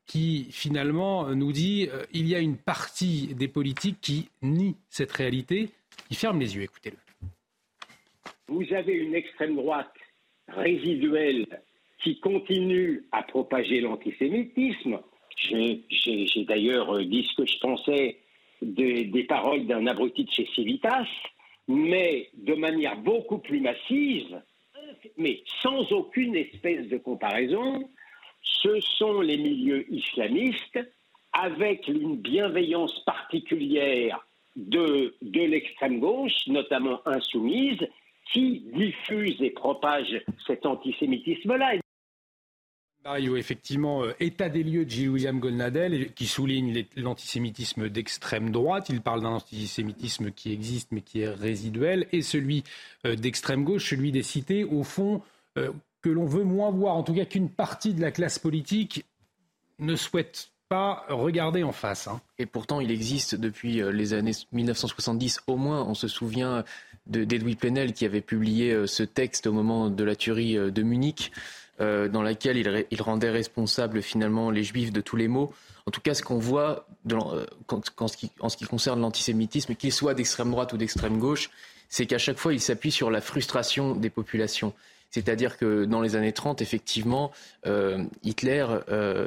[0.05, 5.69] qui finalement nous dit il y a une partie des politiques qui nie cette réalité,
[6.07, 6.63] qui ferme les yeux.
[6.63, 6.97] Écoutez-le.
[8.47, 9.93] Vous avez une extrême droite
[10.47, 11.45] résiduelle
[12.07, 14.99] qui continue à propager l'antisémitisme.
[15.35, 18.17] J'ai d'ailleurs euh, dit ce que je pensais
[18.61, 21.05] des paroles d'un abruti de chez Civitas,
[21.67, 24.41] mais de manière beaucoup plus massive,
[25.17, 27.89] mais sans aucune espèce de comparaison,
[28.41, 30.79] ce sont les milieux islamistes
[31.33, 37.85] avec une bienveillance particulière de, de l'extrême gauche, notamment insoumise,
[38.31, 41.75] qui diffuse et propage cet antisémitisme-là.
[43.15, 48.87] Effectivement, euh, état des lieux de Gilles William Golnadel, qui souligne l'antisémitisme d'extrême droite.
[48.89, 52.63] Il parle d'un antisémitisme qui existe mais qui est résiduel, et celui
[53.05, 55.21] euh, d'extrême gauche, celui des cités, au fond,
[55.57, 59.05] euh, que l'on veut moins voir, en tout cas qu'une partie de la classe politique
[59.79, 62.09] ne souhaite pas regarder en face.
[62.09, 62.19] Hein.
[62.39, 65.85] Et pourtant, il existe depuis les années 1970 au moins.
[65.85, 66.65] On se souvient
[67.05, 71.31] d'Edoui Plenel qui avait publié ce texte au moment de la tuerie de Munich.
[71.79, 72.57] Euh, dans laquelle
[72.89, 75.53] il, rendait responsable finalement les juifs de tous les maux.
[75.85, 78.17] En tout cas, ce qu'on voit euh, en, ce
[78.57, 81.51] qui, concerne l'antisémitisme, qu'il soit d'extrême droite ou d'extrême gauche,
[81.87, 84.73] c'est qu'à chaque fois, il s'appuie sur la frustration des populations.
[85.11, 87.31] C'est-à-dire que dans les années 30, effectivement,
[87.67, 88.65] euh, Hitler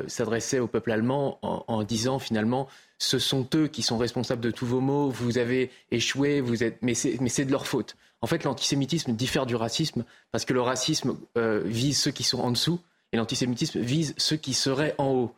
[0.09, 2.66] s'adressait au peuple allemand en, disant finalement
[2.98, 6.82] ce sont eux qui sont responsables de tous vos maux, vous avez échoué, vous êtes...
[6.82, 7.96] mais c'est de leur faute.
[8.22, 12.40] En fait, l'antisémitisme diffère du racisme parce que le racisme euh, vise ceux qui sont
[12.40, 12.80] en dessous
[13.12, 15.34] et l'antisémitisme vise ceux qui seraient en haut.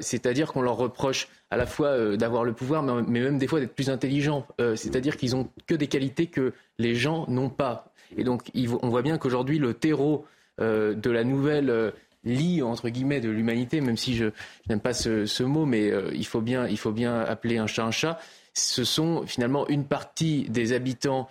[0.00, 3.74] c'est-à-dire qu'on leur reproche à la fois d'avoir le pouvoir, mais, même des fois d'être
[3.74, 4.46] plus intelligents.
[4.76, 7.92] c'est-à-dire qu'ils ont que des qualités que les gens n'ont pas.
[8.16, 8.50] Et donc,
[8.82, 10.26] on voit bien qu'aujourd'hui, le terreau
[10.60, 11.90] euh, de la nouvelle euh,
[12.24, 14.26] lit entre guillemets de l'humanité, même si je,
[14.68, 17.84] n'aime pas ce, mot, mais euh, il, faut bien, il faut bien appeler un chat
[17.84, 18.18] un chat.
[18.58, 21.28] Ce sont finalement une partie des habitants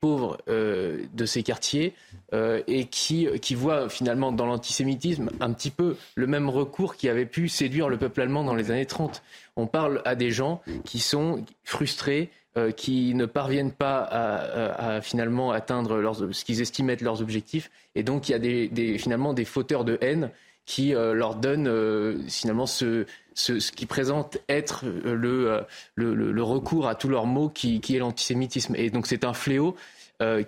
[0.00, 1.94] pauvres de ces quartiers
[2.32, 7.48] et qui, voient finalement dans l'antisémitisme un petit peu le même recours qui avait pu
[7.48, 9.22] séduire le peuple allemand dans les années 30.
[9.56, 15.52] On parle à des gens qui sont frustrés, euh, qui ne parviennent pas à, finalement
[15.52, 17.70] atteindre ce qu'ils estiment être leurs objectifs.
[17.94, 20.30] Et donc il y a finalement des fauteurs de haine
[20.70, 23.04] qui euh, leur donnent euh, finalement ce,
[23.34, 25.64] ce, ce, qui présente être le,
[25.96, 28.76] le, recours à tous leurs mots qui, qui est l'antisémitisme.
[28.76, 29.74] Et donc c'est un fléau.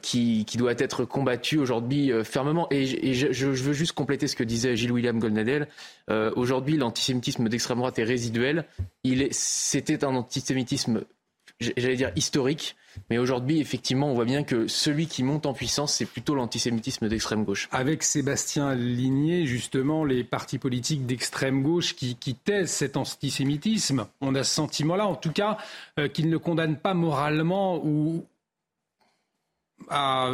[0.02, 2.68] qui, qui, doit être combattu aujourd'hui fermement.
[2.70, 5.66] Et, je, veux juste compléter ce que disait Gilles William Goldnadel.
[6.36, 8.66] aujourd'hui, l'antisémitisme d'extrême droite est résiduel.
[9.30, 11.04] C'était un antisémitisme
[11.62, 12.76] j'allais dire historique.
[13.10, 17.08] Mais aujourd'hui, effectivement, on voit bien que celui qui monte en puissance, c'est plutôt l'antisémitisme
[17.08, 17.68] d'extrême gauche.
[17.72, 24.44] Avec Sébastien Ligné, justement, les partis politiques d'extrême gauche qui, taisent cet antisémitisme, on a
[24.44, 25.58] ce sentiment-là, en tout cas,
[25.98, 28.26] euh, qu'ils ne condamnent pas moralement ou,
[29.90, 30.30] à,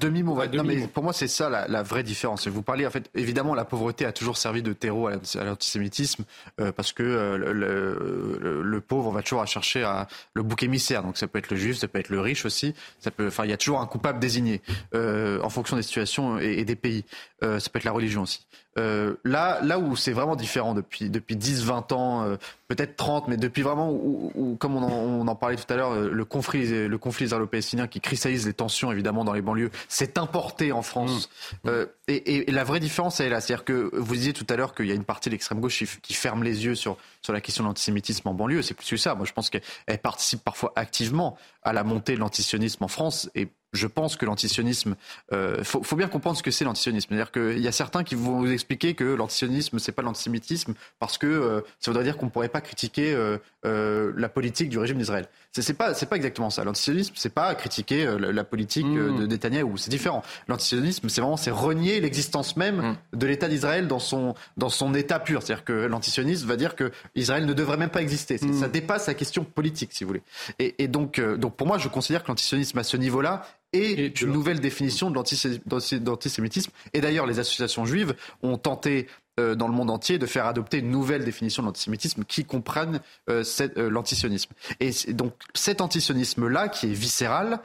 [0.00, 0.38] demi-mot.
[0.64, 2.46] mais pour moi, c'est ça la, vraie différence.
[2.48, 6.24] Vous parlez, en fait, évidemment, la pauvreté a toujours servi de terreau à l'antisémitisme
[6.60, 11.02] euh, parce que euh, le, pauvre va toujours à chercher à, le bouc émissaire.
[11.02, 12.74] Donc ça peut être le juif, ça peut être le riche aussi.
[12.98, 14.60] Ça peut, enfin, il y a toujours un coupable désigné
[14.94, 17.04] euh, en fonction des situations et, et des pays.
[17.40, 18.46] ça peut être la religion aussi.
[18.78, 22.36] Euh, là, là où c'est vraiment différent depuis, depuis 10, 20 ans, euh,
[22.68, 26.24] peut-être 30, mais depuis vraiment où, comme on en, parlait tout à l'heure, euh, le
[26.24, 30.80] conflit, le conflit israélo-palestinien qui cristallise les tensions évidemment dans les banlieues, s'est importé en
[30.80, 31.28] France.
[31.64, 31.70] Mmh.
[32.08, 33.40] Et, la vraie différence, elle est là.
[33.40, 35.84] C'est-à-dire que vous disiez tout à l'heure qu'il y a une partie de l'extrême gauche
[36.02, 38.62] qui, ferme les yeux sur, sur la question de l'antisémitisme en banlieue.
[38.62, 39.14] C'est plus que ça.
[39.14, 43.30] Moi, je pense qu'elle participe parfois activement à la montée de l'antisionisme en France.
[43.34, 44.96] Et je pense que l'antisionisme,
[45.32, 47.08] euh, faut, faut, bien comprendre ce que c'est l'antisionisme.
[47.08, 51.18] C'est-à-dire qu'il y a certains qui vont vous expliquer que l'antisionisme c'est pas l'antisémitisme parce
[51.18, 54.98] que euh, ça voudrait dire qu'on pourrait pas critiquer euh, euh la politique du régime
[54.98, 55.26] d'Israël.
[55.52, 56.64] C'est, c'est pas c'est pas exactement ça.
[56.64, 59.20] L'antisionisme c'est pas critiquer euh, la, politique mmh.
[59.20, 59.76] de Netanyahou.
[59.76, 60.22] C'est différent.
[60.48, 62.80] L'antisionisme c'est vraiment c'est renier l'existence même
[63.12, 63.16] mmh.
[63.16, 65.42] de l'État d'Israël dans son dans son état pur.
[65.42, 68.38] C'est-à-dire que l'antisionisme va dire que Israël ne devrait même pas exister.
[68.42, 68.60] Mmh.
[68.60, 70.22] Ça dépasse la question politique si vous voulez.
[70.58, 74.32] Et, et donc donc pour moi je considère que l'antisionisme à ce niveau-là et, une
[74.32, 76.70] nouvelle définition de l'antisémitisme.
[76.92, 79.06] Et d'ailleurs, les associations juives ont tenté
[79.40, 83.00] euh, dans le monde entier de faire adopter une nouvelle définition de l'antisémitisme qui comprenne
[83.30, 83.42] euh,
[83.78, 84.52] euh, l'antisionisme.
[84.80, 87.60] Et donc cet antisionisme-là, qui est viscéral,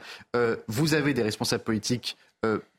[0.66, 2.16] vous avez des responsables politiques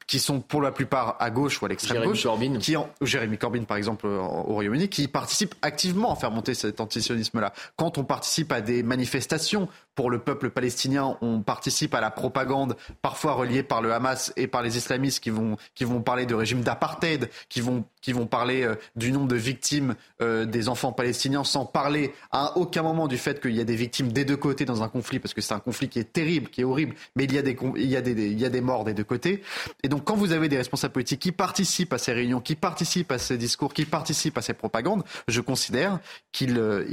[0.09, 2.57] qui sont pour la plupart à gauche ou à l'extrême gauche, Corbyn.
[2.57, 6.81] qui en, Jérémy Corbyn par exemple au Royaume-Uni, qui participent activement à faire monter cet
[6.81, 7.53] antisionisme-là.
[7.75, 12.75] Quand on participe à des manifestations pour le peuple palestinien, on participe à la propagande
[13.03, 16.33] parfois reliée par le Hamas et par les islamistes qui vont, qui vont parler de
[16.33, 20.91] régime d'apartheid, qui vont, qui vont parler euh, du nombre de victimes euh, des enfants
[20.91, 24.37] palestiniens sans parler à aucun moment du fait qu'il y a des victimes des deux
[24.37, 26.95] côtés dans un conflit, parce que c'est un conflit qui est terrible, qui est horrible,
[27.15, 28.93] mais il y a des, il y a des, il y a des morts des
[28.93, 29.41] deux côtés.
[29.83, 33.11] Et donc quand vous avez des responsables politiques qui participent à ces réunions, qui participent
[33.11, 35.99] à ces discours, qui participent à ces propagandes, je considère
[36.31, 36.85] qu'ils euh,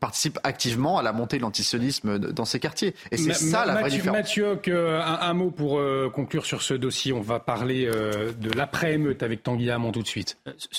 [0.00, 2.94] participent activement à la montée de l'antisionisme dans ces quartiers.
[3.10, 4.16] Et c'est ça la vraie différence.
[4.16, 5.80] Mathieu, un, mot pour
[6.12, 7.12] conclure sur ce dossier.
[7.12, 10.23] On va parler de l'après-émeute avec Tanguy Hamon tout de suite.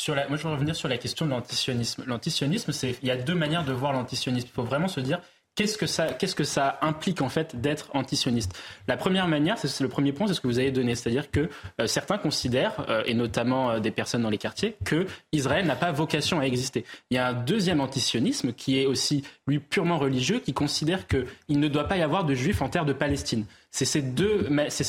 [0.08, 2.04] La, moi, je veux revenir sur la question de l'antisionisme.
[2.06, 4.48] L'antisionisme, c'est il y a deux manières de voir l'antisionisme.
[4.50, 5.20] Il faut vraiment se dire
[5.56, 5.78] Qu'est-ce
[6.36, 8.52] que ça, implique en fait d'être antisioniste?
[8.90, 11.50] La première manière, c'est le premier point, c'est ce que vous avez donné, c'est-à-dire que
[11.80, 15.78] euh, certains considèrent, euh, et notamment euh, des personnes dans les quartiers, que Israël n'a
[15.78, 16.84] pas vocation à exister.
[17.10, 21.60] Il y a un deuxième antisionisme qui est aussi lui purement religieux, qui considère qu'il
[21.60, 23.46] ne doit pas y avoir de juifs en terre de Palestine.
[23.76, 24.02] C'est ces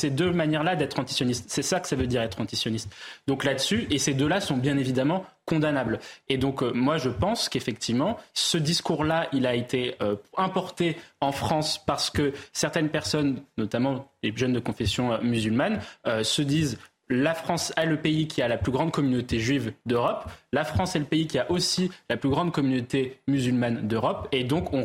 [0.09, 1.47] deux, manières-là d'être antisioniste.
[1.49, 2.89] C'est ça que ça veut dire être antisioniste.
[3.27, 5.99] Donc là-dessus, et ces deux-là sont bien évidemment condamnables.
[6.29, 11.33] Et donc euh, moi, je pense qu'effectivement, ce discours-là, il a été euh, importé en
[11.33, 15.81] France parce que certaines personnes, notamment les jeunes de confession euh, musulmane,
[16.23, 16.77] se disent
[17.09, 20.25] la France est le pays qui a la plus grande communauté juive d'Europe.
[20.51, 24.27] La France est le pays qui a aussi la plus grande communauté musulmane d'Europe.
[24.31, 24.83] Et donc, on,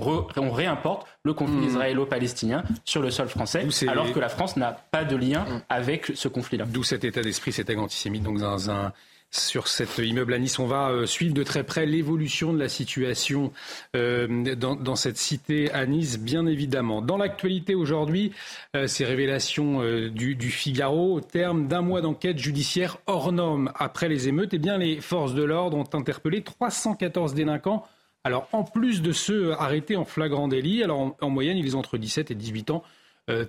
[0.51, 1.69] réimporte le conflit hmm.
[1.69, 5.63] israélo-palestinien sur le sol français, alors que la France n'a pas de lien hmm.
[5.69, 6.65] avec ce conflit-là.
[6.69, 8.93] D'où cet état d'esprit, cet antisémite, donc dans un
[9.33, 10.59] sur cet immeuble à Nice.
[10.59, 13.53] On va euh, suivre de très près l'évolution de la situation
[13.97, 17.01] euh, dans, cette cité à Nice, bien évidemment.
[17.01, 18.33] Dans l'actualité aujourd'hui,
[18.77, 19.81] euh, ces révélations
[20.11, 24.77] du, Figaro, au terme d'un mois d'enquête judiciaire hors norme après les émeutes, eh bien,
[24.77, 27.87] les forces de l'ordre ont interpellé 314 délinquants.
[28.25, 31.97] Alors, en plus de ceux arrêtés en flagrant délit, alors en, moyenne, ils ont entre
[31.97, 32.85] 17 et 18 ans.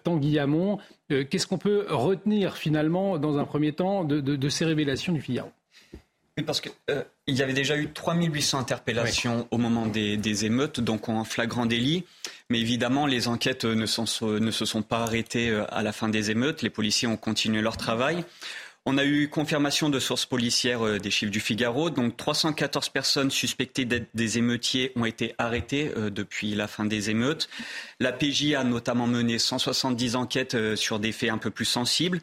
[0.03, 0.77] Tanguy Hamon,
[1.09, 5.51] qu'est-ce qu'on peut retenir finalement, dans un premier temps, de ces révélations du Figaro?
[6.37, 11.07] Oui, parce qu'il euh, y avait déjà eu 3800 interpellations au moment des, émeutes, donc
[11.07, 12.05] en flagrant délit.
[12.49, 13.85] Mais évidemment, les enquêtes ne,
[14.39, 16.63] ne se sont pas arrêtées euh, à la fin des émeutes.
[16.63, 18.25] Les policiers ont continué leur travail.
[18.85, 21.89] On a eu confirmation de sources policières euh, des chiffres du Figaro.
[21.89, 27.09] Donc 314 personnes suspectées d'être des émeutiers ont été arrêtées euh, depuis la fin des
[27.09, 27.47] émeutes.
[28.01, 32.19] La PJ a notamment mené 170 enquêtes euh, sur des faits un peu plus sensibles.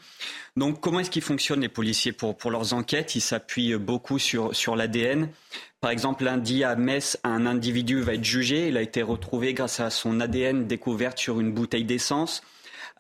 [0.55, 3.15] Donc comment est-ce qu'ils fonctionnent les policiers pour, leurs enquêtes?
[3.15, 5.31] Ils s'appuient beaucoup sur, sur l'ADN.
[5.81, 8.69] Par exemple, lundi à Metz, un individu va être jugé.
[8.69, 12.43] Il a été retrouvé grâce à son ADN découverte sur une bouteille d'essence.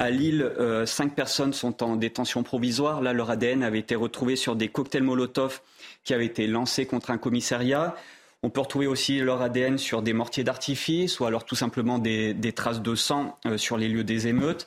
[0.00, 3.02] À Lille, euh, cinq personnes sont en détention provisoire.
[3.02, 5.60] Là, leur ADN avait été retrouvé sur des cocktails Molotov
[6.04, 7.94] qui avaient été lancés contre un commissariat.
[8.42, 12.34] On peut retrouver aussi leur ADN sur des mortiers d'artifice ou alors tout simplement des,
[12.56, 14.66] traces de sang euh, sur les lieux des émeutes.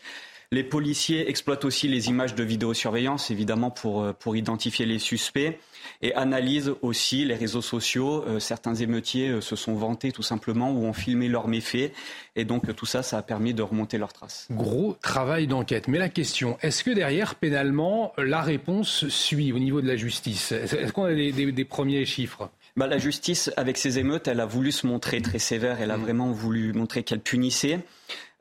[0.54, 5.58] Les policiers exploitent aussi les images de vidéosurveillance, évidemment, pour, euh, pour identifier les suspects
[6.04, 8.24] et analysent aussi les réseaux sociaux.
[8.28, 11.92] Euh, certains émeutiers euh, se sont vantés tout simplement ou ont filmé leurs méfaits.
[12.36, 14.46] Et donc tout ça, ça a permis de remonter leurs traces.
[14.52, 15.88] Gros travail d'enquête.
[15.88, 20.52] Mais la question, est-ce que derrière, pénalement, la réponse suit au niveau de la justice?
[20.52, 22.52] Est-ce qu'on a des, premiers chiffres?
[22.78, 25.82] Bah, la justice, avec ces émeutes, elle a voulu se montrer très sévère.
[25.82, 26.02] Elle a mm.
[26.02, 27.80] vraiment voulu montrer qu'elle punissait.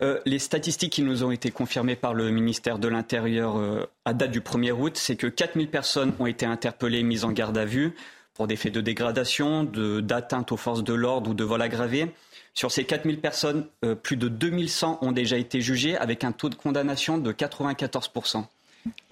[0.02, 4.14] Euh, les statistiques qui nous ont été confirmées par le ministère de l'Intérieur euh, à
[4.14, 7.64] date du 1er août, c'est que 4000 personnes ont été interpellées, mises en garde à
[7.64, 7.94] vue
[8.34, 12.10] pour des faits de dégradation, d'atteinte aux forces de l'ordre ou de vol aggravé.
[12.54, 16.48] Sur ces 4000 personnes, euh, plus de 2100 ont déjà été jugées avec un taux
[16.48, 18.44] de condamnation de 94%.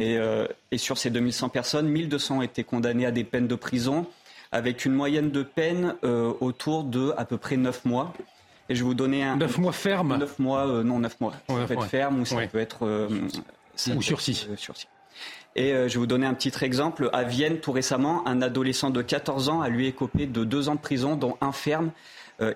[0.00, 0.18] Et,
[0.72, 4.04] et sur ces 2100 personnes, 1200 ont été condamnées à des peines de prison
[4.50, 5.94] avec une moyenne de peine
[6.40, 8.12] autour de à peu près 9 mois.
[8.70, 9.36] Et je vais vous donner un.
[9.36, 11.34] 9 mois ferme 9 mois, euh, non, 9 mois.
[11.48, 12.86] ça peut être ferme ou ça peut être.
[12.86, 13.08] Euh,
[13.96, 14.46] ou sursis.
[14.48, 14.54] Euh,
[15.56, 17.10] Et je vais vous donner un petit exemple.
[17.12, 20.76] À Vienne, tout récemment, un adolescent de 14 ans a lui écopé de deux ans
[20.76, 21.90] de prison, dont un ferme.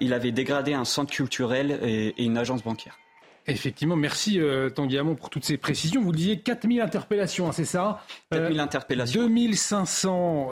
[0.01, 2.97] il avait dégradé un centre culturel et, une agence bancaire.
[3.47, 4.41] Effectivement, merci
[4.74, 6.01] Tanguy Hamon pour toutes ces précisions.
[6.01, 8.05] Vous disiez 4000 interpellations, hein, c'est ça?
[8.31, 9.20] 4000 interpellations.
[9.20, 10.51] 2500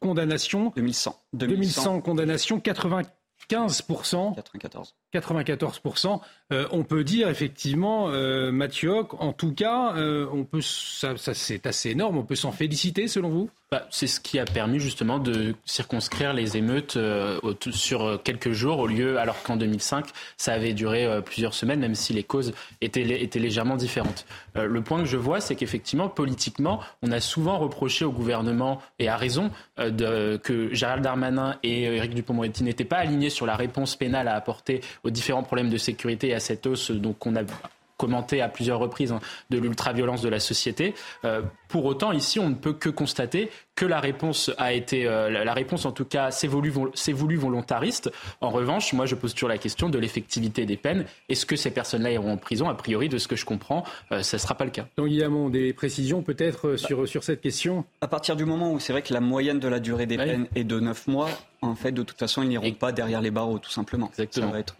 [0.00, 0.72] condamnations.
[0.74, 1.16] 2100.
[1.32, 3.02] 2100 condamnations, 80
[3.46, 4.34] 15%.
[4.34, 4.94] 94.
[5.12, 6.20] 94%.
[6.50, 8.50] on peut dire effectivement, euh,
[9.18, 12.18] en tout cas, euh, on peut, ça, c'est assez énorme.
[12.18, 13.50] On peut s'en féliciter, selon vous?
[13.70, 17.38] Bah, C'est ce qui a permis justement de circonscrire les émeutes euh,
[17.70, 20.06] sur quelques jours, au lieu, alors qu'en 2005,
[20.36, 24.26] ça avait duré euh, plusieurs semaines, même si les causes étaient, légèrement différentes.
[24.54, 29.08] le point que je vois, c'est qu'effectivement, politiquement, on a souvent reproché au gouvernement, et
[29.08, 34.28] à raison, que Gérald Darmanin et Éric Dupond-Moretti n'étaient pas alignés sur la réponse pénale
[34.28, 37.42] à apporter aux différents problèmes de sécurité et à cette hausse donc qu'on a
[37.98, 39.20] commenté à plusieurs reprises hein,
[39.50, 40.94] de l'ultra-violence de la société.
[41.24, 45.44] Euh, pour autant, ici, on ne peut que constater que la réponse a été, euh,
[45.44, 46.72] la réponse en tout cas, s'est voulue,
[47.12, 48.10] voulu volontariste.
[48.40, 51.04] En revanche, moi, je pose toujours la question de l'effectivité des peines.
[51.28, 52.68] Est-ce que ces personnes-là iront en prison?
[52.68, 54.86] A priori, de ce que je comprends, euh, ça ne sera pas le cas.
[54.96, 57.84] Donc, Guillamon, des précisions peut-être sur, sur cette question?
[58.00, 60.46] À partir du moment où c'est vrai que la moyenne de la durée des peines
[60.54, 61.28] est de 9 mois,
[61.62, 64.08] en fait, de toute façon, ils n'iront pas derrière les barreaux, tout simplement.
[64.08, 64.46] Exactement.
[64.46, 64.76] Ça va être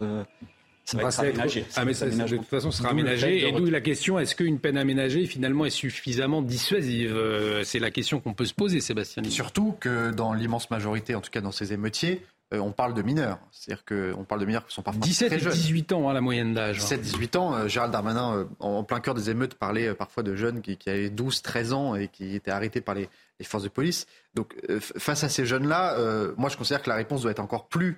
[0.89, 1.65] ça va être aménagé.
[1.75, 3.47] Ah, mais ça, de toute façon, sera aménagé.
[3.47, 7.91] Et d'où la question est-ce qu'une peine aménagée, finalement, est suffisamment dissuasive euh, C'est la
[7.91, 9.23] question qu'on peut se poser, Sébastien.
[9.25, 13.03] surtout que dans l'immense majorité, en tout cas dans ces émeutiers, euh, on parle de
[13.03, 13.37] mineurs.
[13.51, 16.55] C'est-à-dire qu'on parle de mineurs qui sont parfois 17 et 18 ans, hein, la moyenne
[16.55, 16.79] d'âge.
[16.79, 17.55] 17-18 ans.
[17.55, 21.73] Euh, Gérald Darmanin, en plein cœur des émeutes, parlait parfois de jeunes qui, avaient 12-13
[21.73, 23.09] ans et qui étaient arrêtés par les,
[23.43, 24.07] forces de police.
[24.33, 25.97] Donc, face à ces jeunes-là,
[26.37, 27.97] moi, je considère que la réponse doit être encore plus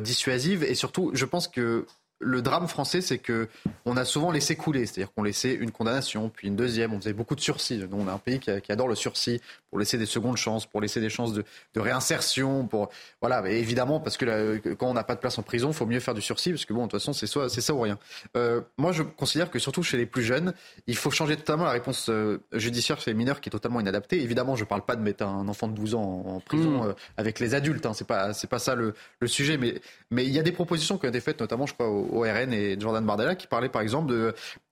[0.00, 0.62] dissuasive.
[0.62, 1.84] Et surtout, je pense que
[2.20, 3.48] le drame français, c'est que
[3.86, 7.14] on a souvent laissé couler, c'est-à-dire qu'on laissait une condamnation, puis une deuxième, on faisait
[7.14, 7.78] beaucoup de sursis.
[7.78, 9.40] Nous, on a un pays qui, adore le sursis
[9.70, 11.44] pour laisser des secondes chances, pour laisser des chances de,
[11.76, 12.90] réinsertion, pour
[13.20, 13.40] voilà.
[13.40, 16.00] Mais évidemment, parce que quand on n'a pas de place en prison, il faut mieux
[16.00, 17.98] faire du sursis, parce que bon, de toute façon, c'est soit c'est ça ou rien.
[18.36, 20.52] Euh, moi, je considère que surtout chez les plus jeunes,
[20.86, 24.22] il faut changer totalement la réponse euh, judiciaire chez les mineurs, qui est totalement inadaptée.
[24.22, 26.88] Évidemment, je ne parle pas de mettre un enfant de 12 ans en, prison mmh.
[26.88, 27.86] euh, avec les adultes.
[27.86, 29.80] Hein, c'est pas c'est pas ça le, le sujet, mais
[30.10, 32.20] mais il y a des propositions qui ont été faites, notamment, je crois, au, au
[32.22, 34.10] RN et Jordan Bardella, qui parlaient par exemple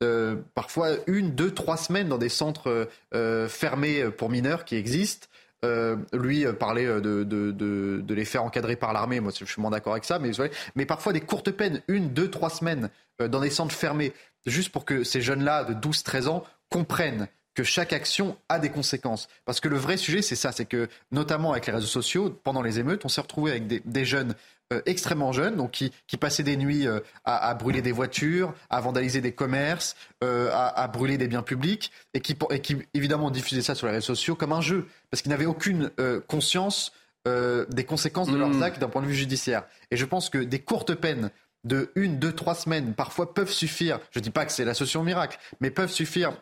[0.00, 5.28] de parfois une, deux, trois semaines dans des centres euh, fermés pour mineurs qui existent.
[5.64, 9.18] Euh, lui parlait de, les faire encadrer par l'armée.
[9.18, 10.30] Moi, je suis moins d'accord avec ça, mais,
[10.76, 12.90] mais parfois des courtes peines, une, deux, trois semaines
[13.20, 14.12] euh, dans des centres fermés,
[14.46, 17.28] juste pour que ces jeunes-là de 12-13 ans comprennent
[17.58, 19.28] que chaque action a des conséquences.
[19.44, 22.62] Parce que le vrai sujet, c'est ça, c'est que notamment avec les réseaux sociaux, pendant
[22.62, 24.36] les émeutes, on s'est retrouvé avec des, des jeunes
[24.72, 28.54] euh, extrêmement jeunes, donc qui, qui passaient des nuits euh, à, à, brûler des voitures,
[28.70, 32.76] à vandaliser des commerces, euh, à, à, brûler des biens publics, et qui, et qui
[32.94, 35.90] évidemment diffusaient ça sur les réseaux sociaux comme un jeu, parce qu'ils n'avaient aucune
[36.28, 36.92] conscience
[37.26, 38.62] des conséquences de leurs mmh.
[38.62, 39.64] actes d'un point de vue judiciaire.
[39.90, 41.30] Et je pense que des courtes peines
[41.64, 43.98] de une, deux, trois semaines parfois peuvent suffire.
[44.12, 46.32] Je ne dis pas que c'est la solution miracle, mais peuvent suffire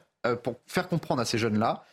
[0.42, 1.84] pour faire comprendre à ces jeunes-là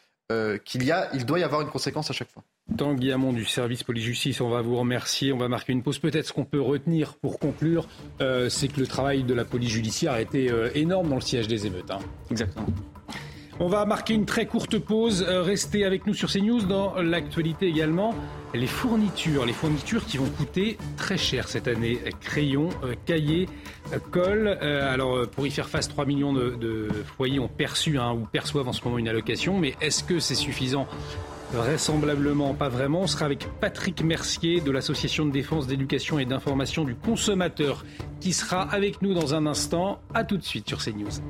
[0.65, 2.43] qu'il y a, il doit y avoir une conséquence à chaque fois.
[2.77, 5.33] Tanguy Hamon du service police-justice, on va vous remercier.
[5.33, 5.99] On va marquer une pause.
[5.99, 7.87] Peut-être ce qu'on peut retenir pour conclure,
[8.21, 11.21] euh, c'est que le travail de la police judiciaire a été euh, énorme dans le
[11.21, 11.91] siège des émeutes.
[11.91, 11.99] Hein.
[12.31, 12.65] Exactement.
[13.59, 15.25] On va marquer une très courte pause.
[15.27, 16.63] Euh, restez avec nous sur CNews.
[16.63, 18.15] Dans l'actualité également,
[18.53, 19.45] les fournitures.
[19.45, 21.99] Les fournitures qui vont coûter très cher cette année.
[22.21, 22.69] Crayons,
[23.05, 23.47] cahiers,
[24.11, 24.47] colle.
[24.47, 28.73] alors, pour y faire face, 3 millions de, foyers ont perçu hein, ou perçoivent en
[28.73, 29.59] ce moment une allocation.
[29.59, 30.87] Mais est-ce que c'est suffisant?
[31.53, 33.01] Vraisemblablement pas vraiment.
[33.01, 37.85] On sera avec Patrick Mercier de l'Association de défense, d'éducation et d'information du consommateur
[38.19, 40.01] qui sera avec nous dans un instant.
[40.15, 41.21] A tout de suite sur CNews.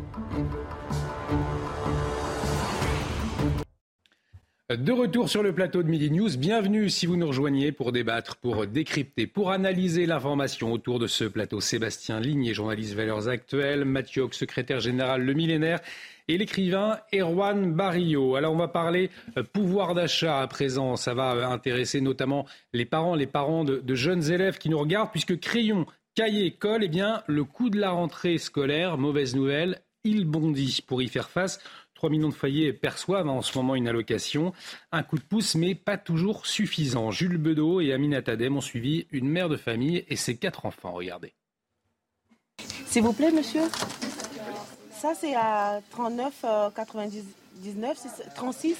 [4.69, 8.38] De retour sur le plateau de Midi News, bienvenue si vous nous rejoignez pour débattre,
[8.38, 11.60] pour décrypter, pour analyser l'information autour de ce plateau.
[11.60, 15.81] Sébastien Ligné, journaliste Valeurs Actuelles, Mathieu secrétaire général Le Millénaire
[16.30, 18.35] et l'écrivain Erwan Barrio.
[18.35, 20.95] Alors on va parler euh, pouvoir d'achat à présent.
[20.95, 25.11] Ça va euh, intéresser notamment les parents, les parents de, jeunes élèves qui nous regardent,
[25.11, 25.85] puisque crayon,
[26.15, 30.81] cahier, colle, eh bien le coût de la rentrée scolaire, mauvaise nouvelle, il bondit.
[30.88, 31.60] Pour y faire face,
[32.03, 34.51] 3 millions de foyers perçoivent en ce moment une allocation.
[34.91, 37.11] Un coup de pouce, mais pas toujours suffisant.
[37.11, 40.91] Jules Bedeau et Aminata Tadem ont suivi une mère de famille et ses quatre enfants.
[40.91, 41.34] Regardez.
[42.88, 43.61] S'il vous plaît, monsieur
[44.91, 47.95] ça, c'est à 39,99,
[48.35, 48.75] 36.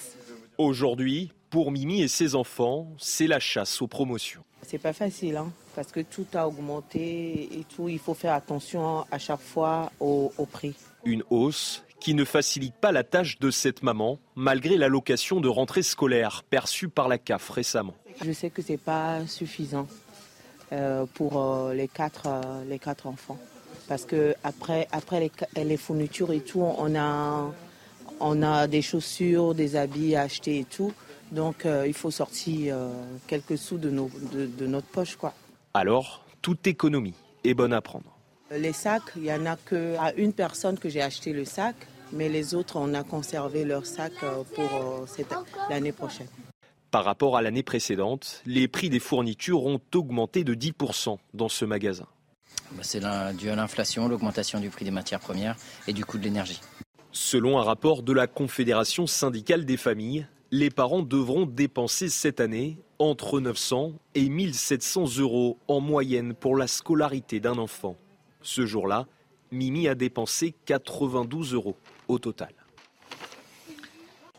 [0.58, 4.44] Aujourd'hui, pour Mimi et ses enfants, c'est la chasse aux promotions.
[4.64, 7.88] C'est pas facile, hein, parce que tout a augmenté et tout.
[7.88, 10.76] Il faut faire attention à chaque fois au, prix.
[11.06, 15.84] Une hausse qui ne facilite pas la tâche de cette maman, malgré l'allocation de rentrée
[15.84, 17.94] scolaire perçue par la CAF récemment.
[18.22, 19.88] Je sais que c'est pas suffisant
[20.74, 23.40] euh, pour euh, les, quatre, euh, les quatre enfants
[23.88, 27.54] parce que après, après les, fournitures et tout, on a,
[28.20, 30.94] on a des chaussures, des habits à acheter et tout.
[31.32, 32.78] Donc il faut sortir
[33.28, 35.18] quelques sous de, nos, de, notre poche.
[35.18, 35.34] Quoi.
[35.74, 38.18] Alors, toute économie est bonne à prendre.
[38.52, 41.76] Les sacs, il n'y en a qu'à une personne que j'ai acheté le sac,
[42.14, 45.08] mais les autres, on a conservé leur sac euh, pour
[45.70, 46.28] l'année prochaine.
[46.92, 51.66] Par rapport à l'année précédente, les prix des fournitures ont augmenté de 10% dans ce
[51.66, 52.08] magasin.
[52.74, 53.02] Bah, c'est
[53.36, 55.56] dû à l'inflation, l'augmentation du prix des matières premières
[55.88, 56.62] et du coût de l'énergie.
[57.12, 62.78] Selon un rapport de la Confédération syndicale des familles, les parents devront dépenser cette année
[63.00, 67.96] entre 900 et 1700 euros en moyenne pour la scolarité d'un enfant.
[68.44, 69.08] Ce jour-là,
[69.52, 71.76] Mimi a dépensé 92 euros
[72.08, 72.54] au total.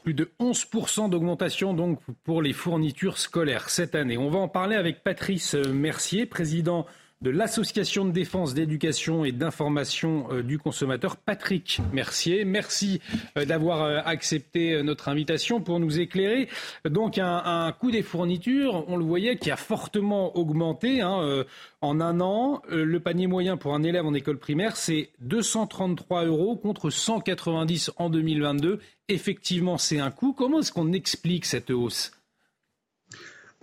[0.02, 4.18] Plus de 11% d'augmentation donc pour les fournitures scolaires cette année.
[4.18, 6.86] On va en parler avec Patrice Mercier, président
[7.24, 12.44] de l'Association de défense, d'éducation et d'information euh, du consommateur, Patrick Mercier.
[12.44, 13.00] Merci
[13.38, 16.50] euh, d'avoir euh, accepté notre invitation pour nous éclairer.
[16.84, 21.44] Donc un, coût des fournitures, on le voyait, qui a fortement augmenté hein,
[21.80, 22.60] en un an.
[22.68, 28.10] Le panier moyen pour un élève en école primaire, c'est 233 euros contre 190 en
[28.10, 28.80] 2022.
[29.08, 30.34] Effectivement, c'est un coût.
[30.34, 32.12] Comment est-ce qu'on explique cette hausse?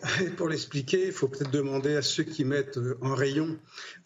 [0.37, 3.57] pour l'expliquer, il faut peut-être demander à ceux qui mettent euh, en rayon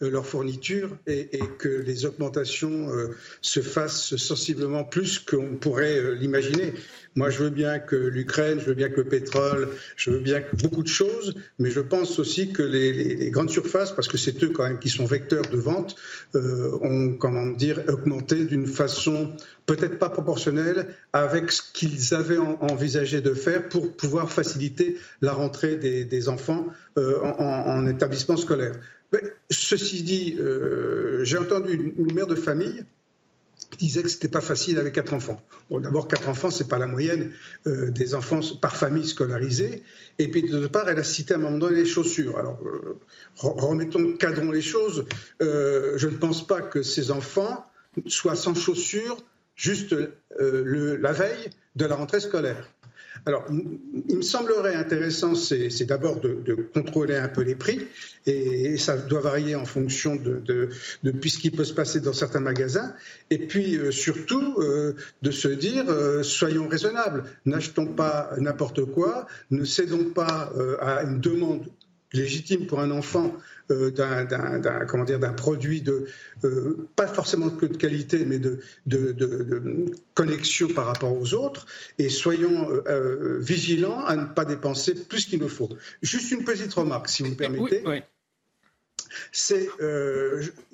[0.02, 6.74] euh, leurs fournitures et, que les augmentations euh, se fassent sensiblement plus qu'on pourrait l'imaginer.
[7.16, 10.42] Moi, je veux bien que l'Ukraine, je veux bien que le pétrole, je veux bien
[10.42, 14.44] que beaucoup de choses, mais je pense aussi que les, grandes surfaces, parce que c'est
[14.44, 15.96] eux quand même qui sont vecteurs de vente,
[16.34, 19.32] euh, ont, comment dire, augmenté d'une façon
[19.64, 25.76] peut-être pas proportionnelle avec ce qu'ils avaient envisagé de faire pour pouvoir faciliter la rentrée
[25.76, 26.66] des, enfants
[26.98, 28.74] euh, en, établissement scolaire.
[29.50, 32.84] ceci dit, euh, j'ai entendu une mère de famille
[33.78, 35.40] disait que c'était pas facile avec quatre enfants.
[35.70, 37.32] Bon, d'abord, quatre enfants, c'est pas la moyenne
[37.66, 39.82] euh, des enfants par famille scolarisée.
[40.18, 42.38] Et puis, de part, elle a cité à un moment donné les chaussures.
[42.38, 42.98] Alors, euh,
[43.36, 45.06] remettons, cadrons les choses.
[45.42, 47.64] Euh, je ne pense pas que ces enfants
[48.06, 49.16] soient sans chaussures
[49.54, 49.96] juste
[50.38, 52.68] la veille de la rentrée scolaire.
[53.28, 57.80] Alors, il me semblerait intéressant, c'est d'abord de, contrôler un peu les prix,
[58.24, 62.38] et, ça doit varier en fonction de, de, ce qui peut se passer dans certains
[62.38, 62.94] magasins,
[63.30, 69.26] et puis euh, surtout euh, de se dire, euh, soyons raisonnables, n'achetons pas n'importe quoi,
[69.50, 71.66] ne cédons pas à une demande
[72.12, 73.34] légitime pour un enfant
[73.68, 76.06] d'un comment dire d'un produit de
[76.44, 81.66] euh, pas forcément que de qualité mais de, de, connexion par rapport aux autres
[81.98, 85.68] et soyons euh, vigilants à ne pas dépenser plus qu'il ne faut.
[86.02, 87.82] Juste une petite remarque si vous me permettez.
[89.32, 89.68] C'est,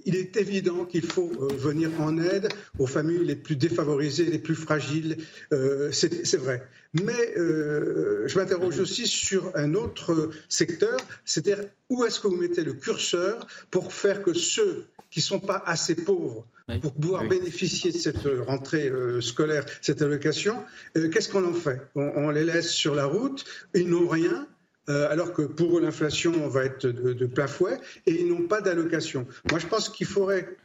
[0.05, 2.49] il est évident qu'il faut venir en aide
[2.79, 5.19] aux familles les plus défavorisées, les plus fragiles.
[5.51, 6.63] c'est vrai.
[6.95, 12.65] Mais euh, je m'interroge aussi sur un autre secteur, c'est-à-dire où est-ce que vous mettez
[12.65, 16.47] le curseur pour faire que ceux qui ne sont pas assez pauvres
[16.81, 20.63] pour pouvoir bénéficier de cette rentrée euh, scolaire, cette allocation,
[20.97, 21.81] euh, qu'est-ce qu'on en fait?
[21.95, 23.45] On, les laisse sur la route,
[23.75, 24.47] ils n'ont rien,
[24.89, 29.27] alors que pour eux l'inflation va être de, fouet, et ils n'ont pas d'allocation.
[29.51, 30.57] Moi je pense qu'il faudrait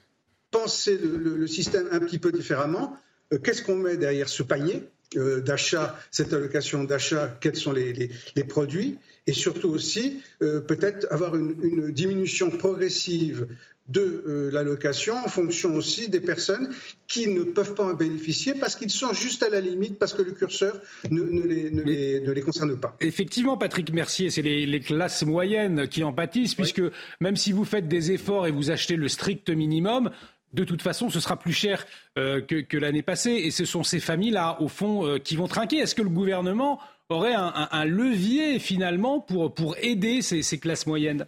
[0.51, 2.97] penser le, système un petit peu différemment.
[3.43, 8.09] Qu'est-ce qu'on met derrière ce panier euh, d'achat, cette allocation d'achat, quels sont les,
[8.49, 13.47] produits, et surtout aussi euh, peut-être avoir une, diminution progressive
[13.89, 16.69] de euh, l'allocation en fonction aussi des personnes
[17.07, 20.21] qui ne peuvent pas en bénéficier parce qu'ils sont juste à la limite, parce que
[20.21, 22.95] le curseur ne, les, concerne pas.
[22.99, 26.81] Effectivement, Patrick Mercier, c'est les, classes moyennes qui en pâtissent, puisque
[27.21, 30.11] même si vous faites des efforts et vous achetez le strict minimum,
[30.53, 31.85] de toute façon, ce sera plus cher
[32.17, 33.31] euh, que, l'année passée.
[33.31, 35.77] Et ce sont ces familles-là, au fond, euh, qui vont trinquer.
[35.77, 41.25] Est-ce que le gouvernement aurait un, levier, finalement, pour, pour aider ces, classes moyennes?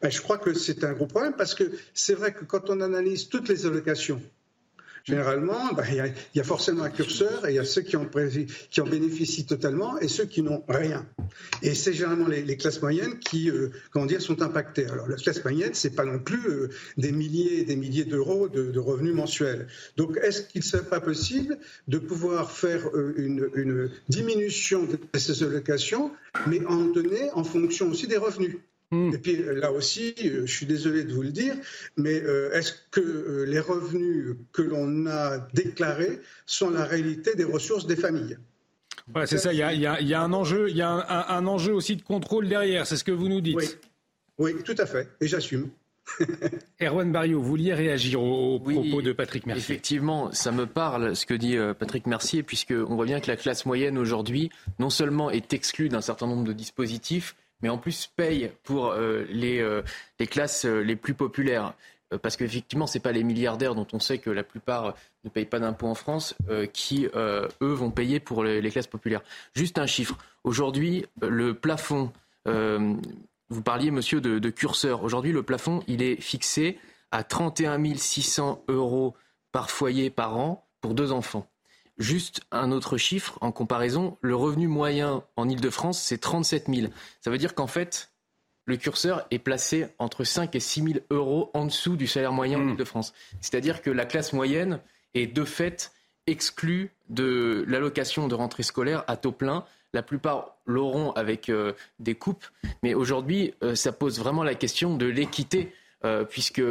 [0.00, 2.80] Ben, Je crois que c'est un gros problème parce que c'est vrai que quand on
[2.80, 4.20] analyse toutes les allocations,
[5.04, 8.06] Généralement, bah, il y, a forcément un curseur et il y a ceux qui en,
[8.70, 11.06] qui en, bénéficient totalement et ceux qui n'ont rien.
[11.62, 14.86] Et c'est généralement les, classes moyennes qui, euh, comment dire, sont impactées.
[14.86, 16.68] Alors la classe moyenne, c'est pas non plus euh,
[16.98, 19.66] des milliers et des milliers d'euros de, revenus mensuels.
[19.96, 24.98] Donc, est-ce qu'il ne serait pas possible de pouvoir faire euh, une, une, diminution de
[25.18, 26.12] ces allocations,
[26.46, 28.56] mais en donner en fonction aussi des revenus?
[28.92, 29.10] Hmm.
[29.14, 31.54] Et puis là aussi, euh, je suis désolé de vous le dire,
[31.96, 37.44] mais euh, est-ce que euh, les revenus que l'on a déclarés sont la réalité des
[37.44, 38.36] ressources des familles?
[39.08, 39.54] Voilà, c'est ça.
[39.54, 42.86] Il y, a, un enjeu, il y a un, enjeu aussi de contrôle derrière.
[42.86, 43.56] C'est ce que vous nous dites.
[43.56, 43.66] Oui,
[44.38, 45.08] oui tout à fait.
[45.22, 45.70] Et j'assume.
[46.80, 51.24] Erwan Barrio, vous vouliez réagir au, propos de Patrick Mercier Effectivement, ça me parle ce
[51.24, 55.52] que dit Patrick Mercier, puisqu'on voit bien que la classe moyenne aujourd'hui, non seulement est
[55.52, 59.82] exclue d'un certain nombre de dispositifs, mais en plus paye pour euh, les, euh,
[60.18, 61.74] les, classes euh, les plus populaires.
[62.20, 64.94] Parce qu'effectivement, ce n'est pas les milliardaires dont on sait que la plupart
[65.24, 66.34] ne payent pas d'impôts en France
[66.74, 69.22] qui, eux, vont payer pour les, classes populaires.
[69.54, 70.18] Juste un chiffre.
[70.44, 72.12] Aujourd'hui, le plafond,
[72.44, 75.04] vous parliez, monsieur, de, de curseur.
[75.04, 76.78] Aujourd'hui, le plafond, il est fixé
[77.12, 79.16] à 31 600 euros
[79.50, 81.48] par foyer par an pour deux enfants.
[81.98, 86.92] Juste un autre chiffre en comparaison, le revenu moyen en Ile-de-France, c'est 37 000.
[87.20, 88.12] Ça veut dire qu'en fait,
[88.64, 92.58] le curseur est placé entre 5 et 6 000 euros en dessous du salaire moyen
[92.58, 92.68] en hmm.
[92.70, 93.12] Ile-de-France.
[93.40, 94.80] C'est-à-dire que la classe moyenne
[95.14, 95.92] est de fait
[96.26, 99.64] exclue de l'allocation de rentrée scolaire à taux plein.
[99.92, 102.46] La plupart l'auront avec euh, des coupes,
[102.82, 105.74] mais aujourd'hui, euh, ça pose vraiment la question de l'équité,
[106.04, 106.62] euh, puisque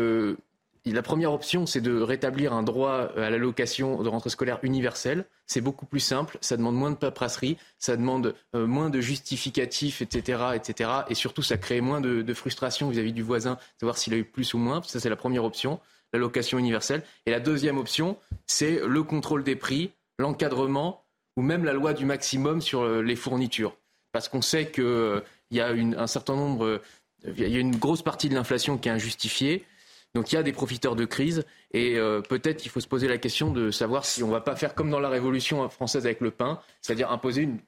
[0.86, 5.26] la première option, c'est de rétablir un droit à l'allocation de rentrée scolaire universelle.
[5.46, 10.02] C'est beaucoup plus simple, ça demande moins de paperasserie, ça demande euh, moins de justificatifs,
[10.02, 10.90] etc., etc.
[11.10, 14.54] Et surtout, ça crée moins de, frustration vis-à-vis du voisin, savoir s'il a eu plus
[14.56, 14.82] ou moins.
[14.82, 15.80] Ça, c'est la première option,
[16.14, 17.04] l'allocation universelle.
[17.28, 18.18] Et la deuxième option,
[18.48, 21.04] c'est le contrôle des prix, l'encadrement
[21.38, 23.76] ou même la loi du maximum sur euh, les fournitures.
[24.14, 25.22] Parce qu'on sait qu'il euh,
[25.52, 26.82] y a un certain nombre,
[27.24, 29.66] il y a une grosse partie de l'inflation qui est injustifiée
[30.14, 33.08] Donc il y a des profiteurs de crise et euh, peut-être qu'il faut se poser
[33.08, 36.06] la question de savoir si on ne va pas faire comme dans la Révolution française
[36.06, 37.60] avec le pain, c'est-à-dire imposer une,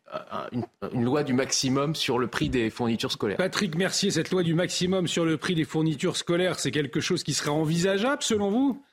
[0.51, 3.37] une, loi du maximum sur le prix des fournitures scolaires.
[3.37, 7.23] Patrick Mercier, cette loi du maximum sur le prix des fournitures scolaires, c'est quelque chose
[7.23, 8.83] qui serait envisageable selon vous?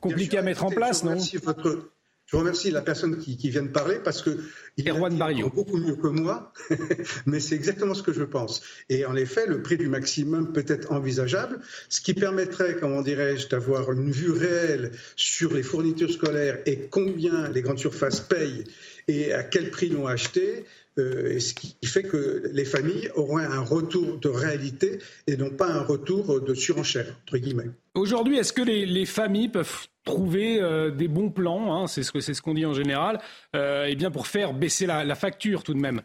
[0.00, 1.16] Compliqué à mettre en place, non?
[1.42, 1.90] votre,
[2.26, 4.38] je remercie la personne qui, vient de parler parce que
[4.76, 5.48] il Erwan Barrio.
[5.48, 6.52] beaucoup mieux que moi,
[7.26, 8.62] mais c'est exactement ce que je pense.
[8.88, 13.48] Et en effet, le prix du maximum peut être envisageable, ce qui permettrait, comment dirais-je,
[13.48, 18.64] d'avoir une vue réelle sur les fournitures scolaires et combien les grandes surfaces payent
[19.08, 20.64] et à quel prix l'ont acheté,
[20.98, 25.68] euh, ce qui fait que les familles auront un retour de réalité et non pas
[25.68, 27.70] un retour de surenchère, entre guillemets.
[27.94, 32.54] Aujourd'hui, est-ce que les, familles peuvent trouver euh, des bons plans, hein, c'est ce qu'on
[32.54, 33.20] dit en général,
[33.54, 36.00] euh, eh bien pour faire baisser la facture tout de même.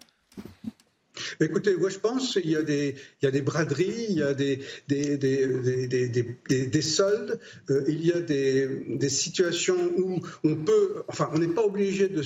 [1.40, 6.68] Écoutez, moi je pense qu'il y, a des, braderies, il y a des, des, des,
[6.68, 11.64] des soldes, euh, il y a des, situations où on peut, enfin on n'est pas
[11.64, 12.22] obligé de,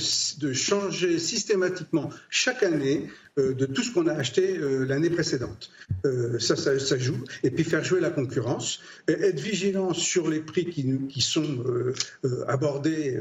[0.54, 5.70] changer systématiquement chaque année de tout ce qu'on a acheté euh, l'année précédente.
[6.06, 7.18] Euh, ça, ça, joue.
[7.44, 11.64] Et puis faire jouer la concurrence, être vigilant sur les prix qui, qui sont
[12.48, 13.20] abordés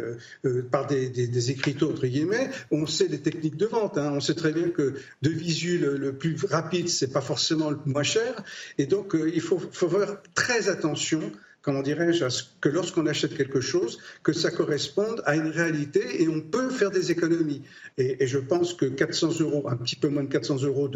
[0.71, 2.51] par des, des, écriteaux, entre guillemets.
[2.71, 3.99] On sait les techniques de vente.
[3.99, 4.13] Hein.
[4.15, 8.03] On sait très bien que de visu, le, plus rapide, c'est pas forcément le moins
[8.03, 8.43] cher.
[8.79, 11.33] Et donc, il faut faire très attention
[11.65, 12.25] comment dirais-je,
[12.61, 16.91] que lorsqu'on achète quelque chose, que ça corresponde à une réalité et on peut faire
[16.91, 17.63] des économies.
[17.97, 20.91] Et, je pense que 400 euros, un petit peu moins de 400 euros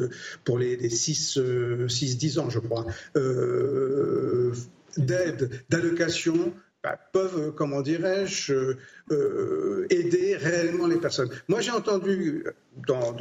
[0.45, 2.86] pour les, 6-10 euh, ans, je crois,
[3.16, 4.53] euh,
[4.99, 8.77] d'aide, d'allocation, bah, peuvent, comment dirais-je,
[9.11, 11.31] euh, aider réellement les personnes.
[11.49, 12.45] Moi, j'ai entendu
[12.86, 13.16] dans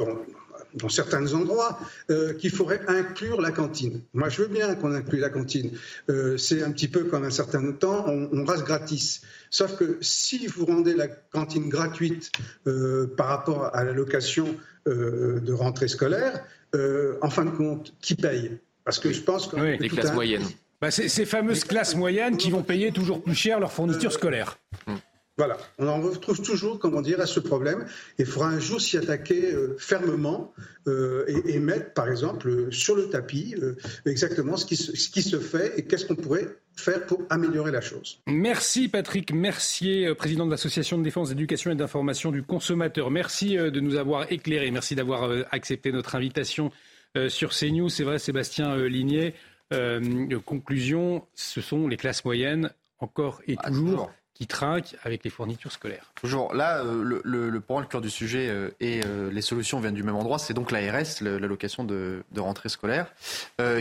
[0.80, 1.78] dans certains endroits,
[2.10, 4.00] euh, qu'il faudrait inclure la cantine.
[4.14, 5.70] Moi, je veux bien qu'on inclue la cantine.
[6.08, 9.22] Euh, c'est un petit peu comme un certain temps, on, on, rase gratis.
[9.50, 12.32] Sauf que si vous rendez la cantine gratuite
[12.66, 14.56] euh, par rapport à l'allocation
[14.86, 16.42] de rentrée scolaire,
[17.20, 18.58] en fin de compte, qui paye?
[18.84, 19.56] Parce que je pense que...
[19.56, 20.46] les classes moyennes.
[20.80, 24.58] Bah, ces fameuses classes moyennes qui vont payer toujours plus cher leurs fournitures scolaires.
[24.86, 24.98] Hum.
[25.38, 27.86] Voilà, on en retrouve toujours, comment dire, à ce problème.
[28.18, 30.52] Il faudra un jour s'y attaquer euh, fermement
[30.88, 35.22] euh, et, mettre, par exemple, sur le tapis euh, exactement ce qui, se, ce qui
[35.22, 38.20] se fait et qu'est-ce qu'on pourrait faire pour améliorer la chose.
[38.26, 43.12] Merci Patrick Mercier, président de l'Association de défense, d'éducation et d'information du consommateur.
[43.12, 46.70] Merci de nous avoir éclairés, merci d'avoir accepté notre invitation
[47.28, 47.88] sur CNews.
[47.88, 49.34] C'est vrai, Sébastien Ligné.
[50.44, 52.70] conclusion, ce sont les classes moyennes
[53.00, 56.12] encore et ah, toujours qui trinquent avec les fournitures scolaires.
[56.14, 56.54] Toujours.
[56.54, 59.94] Là, euh, le, le, le, le cœur du sujet euh, et euh, les solutions viennent
[59.94, 60.38] du même endroit.
[60.38, 63.12] C'est donc l'ARS, l'allocation de rentrée scolaire,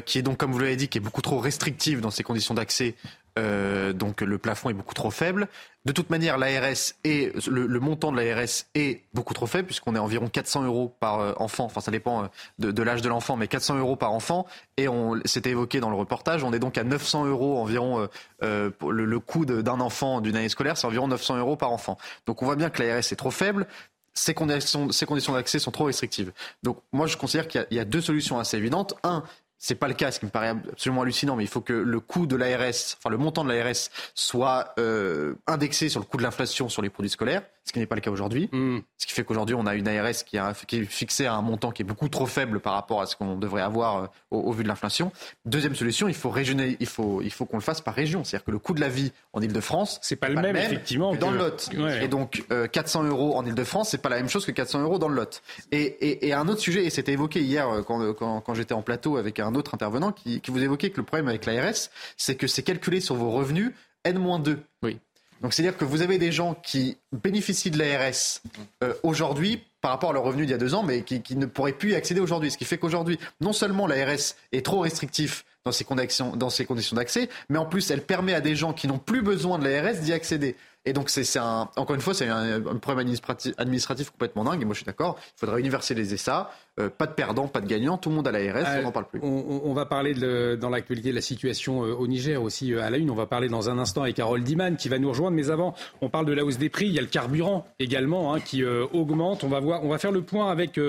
[0.05, 2.55] qui est donc, comme vous l'avez dit, qui est beaucoup trop restrictive dans ses conditions
[2.55, 2.95] d'accès
[3.37, 5.47] euh, donc le plafond est beaucoup trop faible.
[5.85, 9.99] De toute manière, l'ARS et le, montant de l'ARS est beaucoup trop faible puisqu'on est
[9.99, 11.65] environ 400 euros par euh, enfant.
[11.65, 14.47] Enfin, ça dépend euh, de, l'âge de l'enfant, mais 400 euros par enfant.
[14.75, 18.07] Et on s'était évoqué dans le reportage, on est donc à 900 euros environ.
[18.41, 21.97] le, coût d'un enfant d'une année scolaire, c'est environ 900 euros par enfant.
[22.25, 23.67] Donc on voit bien que l'ARS est trop faible.
[24.13, 26.31] Ces conditions, ces conditions d'accès sont trop restrictives.
[26.63, 28.95] Donc moi, je considère qu'il y, a deux solutions assez évidentes.
[29.03, 29.23] Un,
[29.57, 31.99] c'est pas le cas, ce qui me paraît absolument hallucinant, mais il faut que le
[31.99, 36.23] coût de l'ARS, enfin le montant de l'ARS, soit euh, indexé sur le coût de
[36.23, 38.49] l'inflation sur les produits scolaires ce qui n'est pas le cas aujourd'hui.
[38.51, 38.79] Mm.
[38.97, 41.41] Ce qui fait qu'aujourd'hui, on a une ARS qui, a, qui, est fixée à un
[41.41, 44.51] montant qui est beaucoup trop faible par rapport à ce qu'on devrait avoir euh, au,
[44.53, 45.11] vu de l'inflation.
[45.45, 48.23] Deuxième solution, il faut régionner, il faut, il faut qu'on le fasse par région.
[48.23, 51.19] C'est-à-dire que le coût de la vie en Ile-de-France, c'est pas, le même, effectivement, que
[51.19, 51.69] dans le Lot.
[52.01, 54.97] Et donc, 400 euh, euros en Ile-de-France, c'est pas la même chose que 400 euros
[54.97, 55.41] dans le Lot.
[55.71, 58.81] Et, et, un autre sujet, et c'était évoqué hier euh, quand, quand, quand j'étais en
[58.81, 62.35] plateau avec un autre intervenant qui, qui vous évoquait que le problème avec l'ARS, c'est
[62.35, 63.73] que c'est calculé sur vos revenus
[64.05, 64.57] N-2.
[64.83, 64.99] Oui.
[65.41, 68.41] Donc c'est-à-dire que vous avez des gens qui bénéficient de l'ARS
[68.83, 71.45] euh, aujourd'hui par rapport à leur revenu d'il y a deux ans, mais qui, ne
[71.45, 72.51] pourraient plus y accéder aujourd'hui.
[72.51, 76.65] Ce qui fait qu'aujourd'hui, non seulement l'ARS est trop restrictif dans ses conditions, dans ses
[76.65, 79.67] conditions d'accès, mais en plus elle permet à des gens qui n'ont plus besoin de
[79.67, 80.55] l'ARS d'y accéder.
[80.87, 84.61] Et donc, c'est un, encore une fois, c'est un, problème administratif, administratif, complètement dingue.
[84.61, 85.19] Et moi, je suis d'accord.
[85.35, 86.49] Il faudrait universaliser ça.
[86.79, 87.97] Euh, pas de perdants, pas de gagnants.
[87.97, 88.77] Tout le monde à l'ARS.
[88.79, 89.19] on n'en parle plus.
[89.21, 92.89] On, va parler de, dans l'actualité de la situation euh, au Niger aussi euh, à
[92.89, 93.09] la une.
[93.11, 95.35] On va parler dans un instant avec Carole Diman qui va nous rejoindre.
[95.35, 96.85] Mais avant, on parle de la hausse des prix.
[96.85, 99.43] Il y a le carburant également hein, qui augmente.
[99.43, 100.79] On va voir, on va faire le point avec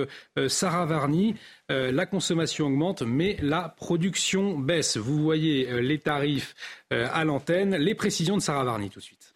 [0.47, 1.35] Sarah Varny.
[1.69, 4.97] la consommation augmente, mais la production baisse.
[4.97, 6.55] Vous voyez les tarifs
[6.91, 7.75] à l'antenne.
[7.77, 9.33] Les précisions de Sarah Varny tout de suite.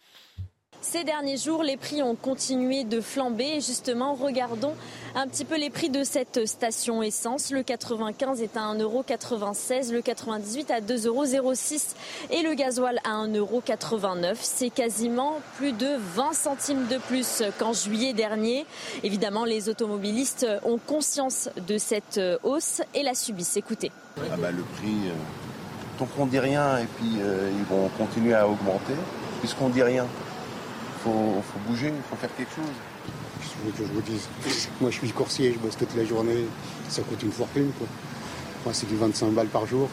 [0.83, 3.45] Ces derniers jours, les prix ont continué de flamber.
[3.45, 4.73] Et justement, regardons
[5.15, 7.51] un petit peu les prix de cette station essence.
[7.51, 11.95] Le 95 est à 1,96€, le 98 à 2,06€
[12.31, 14.35] et le gasoil à 1,89€.
[14.41, 18.65] C'est quasiment plus de 20 centimes de plus qu'en juillet dernier.
[19.03, 23.55] Évidemment, les automobilistes ont conscience de cette hausse et la subissent.
[23.55, 23.89] Écoutez.
[24.17, 25.13] Ah bah, le prix, euh,
[25.97, 28.93] tant qu'on dit rien et puis euh, ils vont continuer à augmenter,
[29.39, 30.07] puisqu'on dit rien
[31.03, 32.73] faut, faut bouger, il faut faire quelque chose.
[33.39, 34.27] Qu'est-ce que je vous dise
[34.81, 36.45] Moi, je suis coursier, je bosse toute la journée.
[36.89, 37.87] Ça coûte une fortune, quoi.
[38.65, 39.89] Moi, c'est du 25 balles par jour.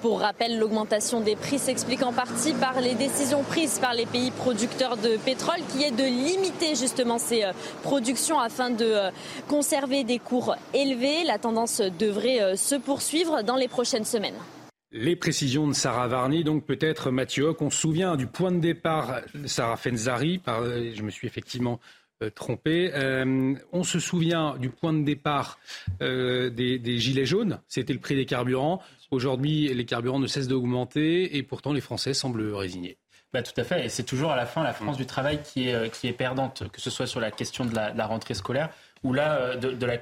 [0.00, 4.30] Pour rappel, l'augmentation des prix s'explique en partie par les décisions prises par les pays
[4.30, 9.10] producteurs de pétrole, qui est de limiter justement ces euh, productions afin de euh,
[9.48, 11.24] conserver des cours élevés.
[11.24, 14.34] La tendance devrait euh, se poursuivre dans les prochaines semaines.
[14.96, 18.60] Les précisions de Sarah Varny, donc peut-être Mathieu Hoc, on se souvient du point de
[18.60, 21.80] départ Sarah Fenzari, je me suis effectivement
[22.22, 22.92] euh, trompé.
[22.94, 25.58] Euh, on se souvient du point de départ
[26.00, 28.80] euh, des, Gilets jaunes, c'était le prix des carburants.
[29.10, 32.96] Aujourd'hui, les carburants ne cessent d'augmenter et pourtant les Français semblent résignés.
[33.32, 35.70] Bah, tout à fait, et c'est toujours à la fin la France du travail qui
[35.70, 38.70] est, qui est perdante, que ce soit sur la question de la, rentrée scolaire
[39.04, 39.54] ou là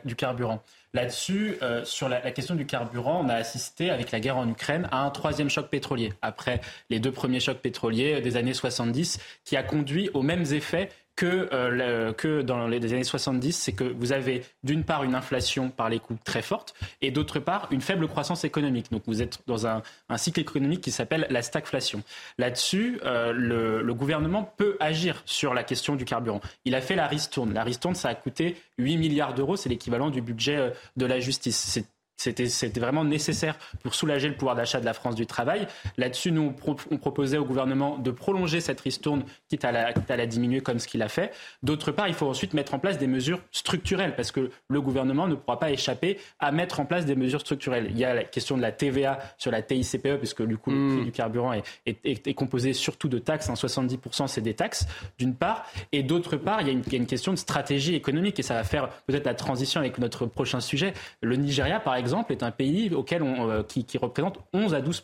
[0.05, 0.63] du carburant.
[0.95, 4.89] Là-dessus, euh, sur la, question du carburant, on a assisté avec la guerre en Ukraine
[4.91, 6.61] à un troisième choc pétrolier, après
[6.91, 10.91] les deux premiers chocs pétroliers des années 70, qui a conduit aux mêmes effets
[11.23, 15.69] que, euh, que dans les années 70, c'est que vous avez d'une part une inflation
[15.69, 18.91] par les coûts très forte et d'autre part une faible croissance économique.
[18.91, 19.83] Donc vous êtes dans un,
[20.17, 22.03] cycle économique qui s'appelle la stagflation.
[22.39, 26.41] Là-dessus, euh, le, gouvernement peut agir sur la question du carburant.
[26.65, 27.55] Il a fait la ristourne.
[27.55, 31.21] La ristourne, ça a coûté 8 milliards d'euros, c'est l'équivalent du budget euh, de la
[31.21, 31.57] justice.
[31.57, 31.87] C'est
[32.31, 35.67] c'était vraiment nécessaire pour soulager le pouvoir d'achat de la France du travail.
[35.97, 40.27] Là-dessus, nous, on, proposait au gouvernement de prolonger cette ristourne, quitte à la, à la
[40.27, 41.33] diminuer comme ce qu'il a fait.
[41.63, 45.27] D'autre part, il faut ensuite mettre en place des mesures structurelles, parce que le gouvernement
[45.27, 47.89] ne pourra pas échapper à mettre en place des mesures structurelles.
[47.91, 50.89] Il y a la question de la TVA sur la TICPE, puisque du coup, le
[50.89, 51.05] prix hmm.
[51.05, 53.51] du carburant est, est, composé surtout de taxes.
[53.51, 54.87] 70% c'est des taxes,
[55.19, 55.67] d'une part.
[55.93, 58.39] Et d'autre part, il y, a une, il y, a une, question de stratégie économique,
[58.39, 60.95] et ça va faire peut-être la transition avec notre prochain sujet.
[61.21, 65.03] Le Nigeria, par exemple, est un pays auquel on, euh, qui, représente 11 à 12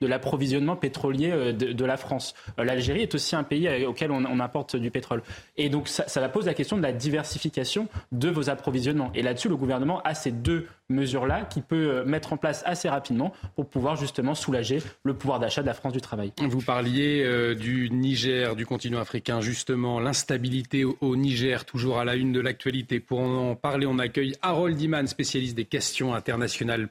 [0.00, 2.34] de l'approvisionnement pétrolier euh, de, la France.
[2.58, 5.22] Euh, L'Algérie est aussi un pays auquel on, importe du pétrole.
[5.56, 9.10] Et donc ça, ça pose la question de la diversification de vos approvisionnements.
[9.14, 13.32] Et là-dessus, le gouvernement a ces deux mesure-là qui peut mettre en place assez rapidement
[13.54, 16.32] pour pouvoir justement soulager le pouvoir d'achat de la France du travail.
[16.40, 22.32] Vous parliez du Niger, du continent africain, justement, l'instabilité au, Niger, toujours à la une
[22.32, 22.98] de l'actualité.
[22.98, 26.39] Pour en parler, on accueille Harold Iman, spécialiste des questions internationales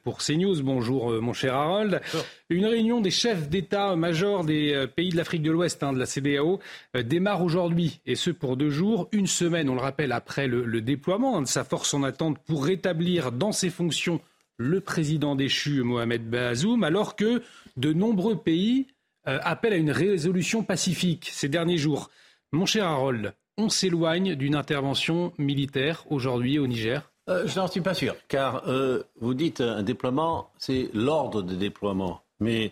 [0.04, 0.62] pour CNews.
[0.64, 2.02] Bonjour euh, mon cher Harold.
[2.50, 6.60] Une réunion des chefs d'État-major des pays de l'Afrique de l'Ouest, hein, de la CDAO,
[7.04, 11.38] démarre aujourd'hui, et ce pour deux jours, une semaine, on le rappelle, après le, déploiement
[11.38, 14.20] hein, de sa force en attente pour rétablir dans ses fonctions
[14.58, 17.42] le président déchu Mohamed Bazoum, alors que
[17.78, 18.88] de nombreux pays
[19.28, 22.10] euh, appellent à une résolution pacifique ces derniers jours.
[22.52, 27.82] Mon cher Harold, on s'éloigne d'une intervention militaire aujourd'hui au Niger euh, Je n'en suis
[27.82, 32.22] pas sûr, car euh, vous dites un déploiement, c'est l'ordre de déploiement.
[32.40, 32.72] Mais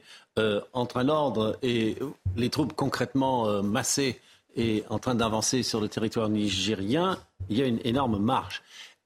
[0.72, 1.98] entre un ordre et
[2.38, 4.22] les troupes concrètement massées
[4.56, 7.18] et en train d'avancer sur le territoire nigérien,
[7.50, 8.62] il y a une énorme marge.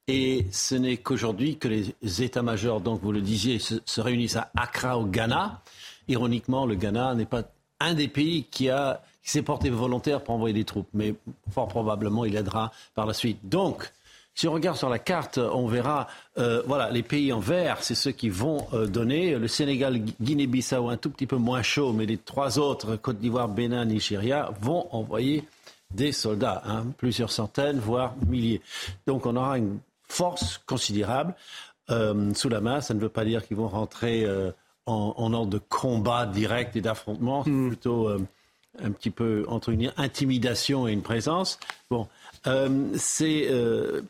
[0.08, 4.98] Et ce n'est qu'aujourd'hui que les états-majors, donc vous le disiez, se, réunissent à Accra
[4.98, 5.62] au Ghana.
[6.08, 7.44] Ironiquement, le Ghana n'est pas
[7.80, 11.14] un des pays qui a s'est porté volontaire pour envoyer des troupes, mais
[11.52, 13.38] fort probablement il aidera par la suite.
[13.44, 13.92] Donc,
[14.34, 17.94] si on regarde sur la carte, on verra, euh, voilà, les pays en vert, c'est
[17.94, 19.36] ceux qui vont euh, donner.
[19.36, 23.48] Le Sénégal, Guinée-Bissau, un tout petit peu moins chaud, mais les trois autres, Côte d'Ivoire,
[23.48, 25.44] Bénin, Nigeria, vont envoyer
[25.94, 28.62] des soldats, hein, plusieurs centaines, voire milliers.
[29.06, 29.78] Donc on aura une
[30.08, 31.34] force considérable
[31.90, 32.80] euh, sous la main.
[32.80, 34.50] Ça ne veut pas dire qu'ils vont rentrer euh,
[34.86, 37.44] en, ordre de combat direct et d'affrontement.
[37.44, 37.68] C'est hmm.
[37.68, 38.20] plutôt euh,
[38.82, 41.58] un petit peu entre une intimidation et une présence.
[41.90, 42.08] Bon,
[42.96, 43.48] ces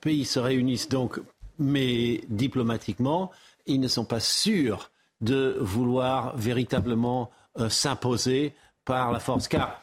[0.00, 1.20] pays se réunissent donc,
[1.58, 3.30] mais diplomatiquement,
[3.66, 4.90] ils ne sont pas sûrs
[5.20, 7.30] de vouloir véritablement
[7.68, 8.54] s'imposer
[8.84, 9.82] par la force, car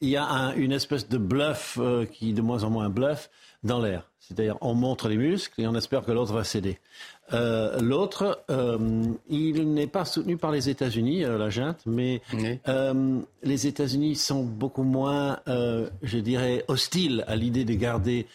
[0.00, 1.78] il y a une espèce de bluff
[2.12, 3.28] qui est de moins en moins bluff
[3.62, 4.07] dans l'air.
[4.28, 6.78] C'est-à-dire, on montre les muscles et on espère que l'autre va céder.
[7.32, 12.20] Euh, l'autre, euh, il n'est pas soutenu par les États-Unis, euh, la junte, mais
[13.42, 18.26] les États-Unis sont beaucoup moins, je dirais, hostiles à l'idée de garder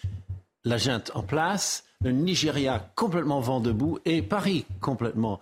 [0.66, 1.84] la junte en place.
[2.04, 5.40] Le Nigeria complètement vent debout et Paris complètement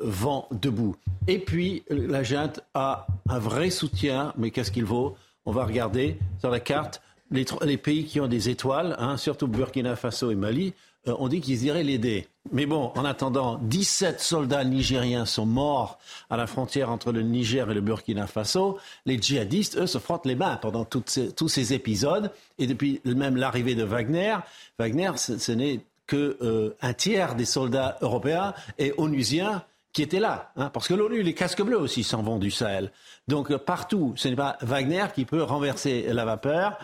[0.00, 0.96] vent debout.
[1.26, 5.16] Et puis, la junte a un vrai soutien, mais qu'est-ce qu'il vaut?
[5.44, 7.02] On va regarder sur la carte
[7.34, 10.72] les, pays qui ont des étoiles, hein, surtout Burkina Faso et Mali,
[11.06, 12.28] euh, on dit qu'ils iraient l'aider.
[12.52, 15.98] Mais bon, en attendant, 17 soldats nigériens sont morts
[16.30, 18.78] à la frontière entre le Niger et le Burkina Faso.
[19.06, 22.30] Les djihadistes, eux, se frottent les mains pendant tous ces épisodes.
[22.58, 24.36] Et depuis même l'arrivée de Wagner,
[24.78, 29.62] Wagner, ce, n'est que euh, tiers des soldats européens et onusiens
[29.92, 30.50] qui étaient là.
[30.56, 32.90] Hein, parce que l'ONU, les casques bleus aussi s'en vont du Sahel.
[33.28, 36.78] Donc euh, partout, ce n'est pas Wagner qui peut renverser la vapeur.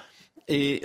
[0.49, 0.83] Et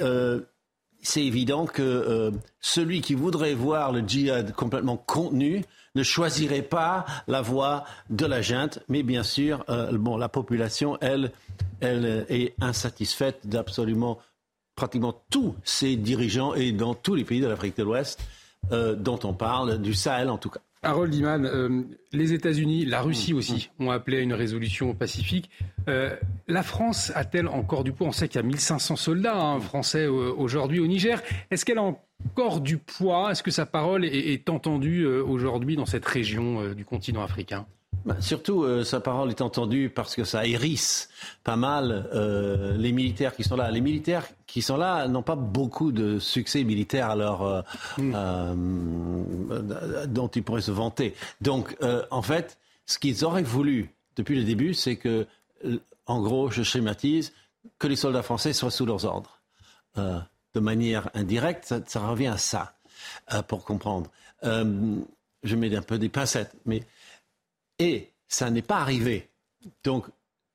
[1.05, 5.63] c'est évident que euh, celui qui voudrait voir le djihad complètement contenu
[5.93, 10.97] ne choisirait pas la voie de la junte, mais bien sûr, euh, bon, la population,
[10.99, 11.31] elle,
[11.79, 14.19] elle est insatisfaite d'absolument
[14.75, 18.19] pratiquement tous ses dirigeants et dans tous les pays de l'Afrique de l'Ouest
[18.71, 20.59] euh, dont on parle, du Sahel en tout cas.
[20.85, 21.81] Harold Iman, euh,
[22.13, 23.37] les États-Unis, la Russie mm.
[23.37, 25.49] aussi ont appelé à une résolution au Pacifique.
[25.89, 26.15] Euh,
[26.47, 28.07] la France a-t-elle encore du poids?
[28.07, 31.21] On sait qu'il y a 1500 soldats hein, français euh, aujourd'hui au Niger.
[31.51, 33.31] Est-ce qu'elle a encore du poids?
[33.31, 37.65] Est-ce que sa parole est entendue aujourd'hui dans cette région du continent africain?
[38.05, 41.09] Bah, surtout, euh, sa parole est entendue parce que ça hérisse
[41.43, 43.71] pas mal euh, les militaires qui sont là.
[43.71, 47.63] Les militaires qui sont là n'ont pas beaucoup de succès militaire alors, euh,
[47.97, 49.55] hmm.
[50.07, 51.15] dont ils pourraient se vanter.
[51.41, 51.75] Donc,
[52.11, 55.25] en fait, ce qu'ils auraient voulu depuis le début, c'est que,
[56.05, 57.33] en gros, je schématise,
[57.79, 59.41] que les soldats français soient sous leurs ordres.
[59.97, 62.75] de manière indirecte, ça, ça, revient à ça,
[63.47, 64.11] pour comprendre.
[64.43, 66.83] je mets un peu des pincettes, mais
[67.79, 69.29] et ça n'est pas arrivé.
[69.83, 70.05] Donc,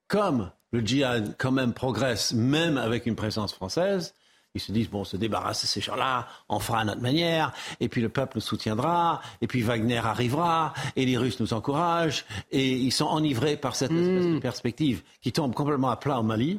[0.09, 4.15] comme le djihad quand même progresse, même avec une présence française,
[4.55, 7.53] ils se disent, bon, on se débarrasse de ces gens-là, on fera à notre manière,
[7.79, 12.25] et puis le peuple nous soutiendra, et puis Wagner arrivera, et les Russes nous encouragent,
[12.51, 14.41] et ils sont enivrés par cette espèce de hmm.
[14.41, 16.59] perspective qui tombe complètement à plat au Mali,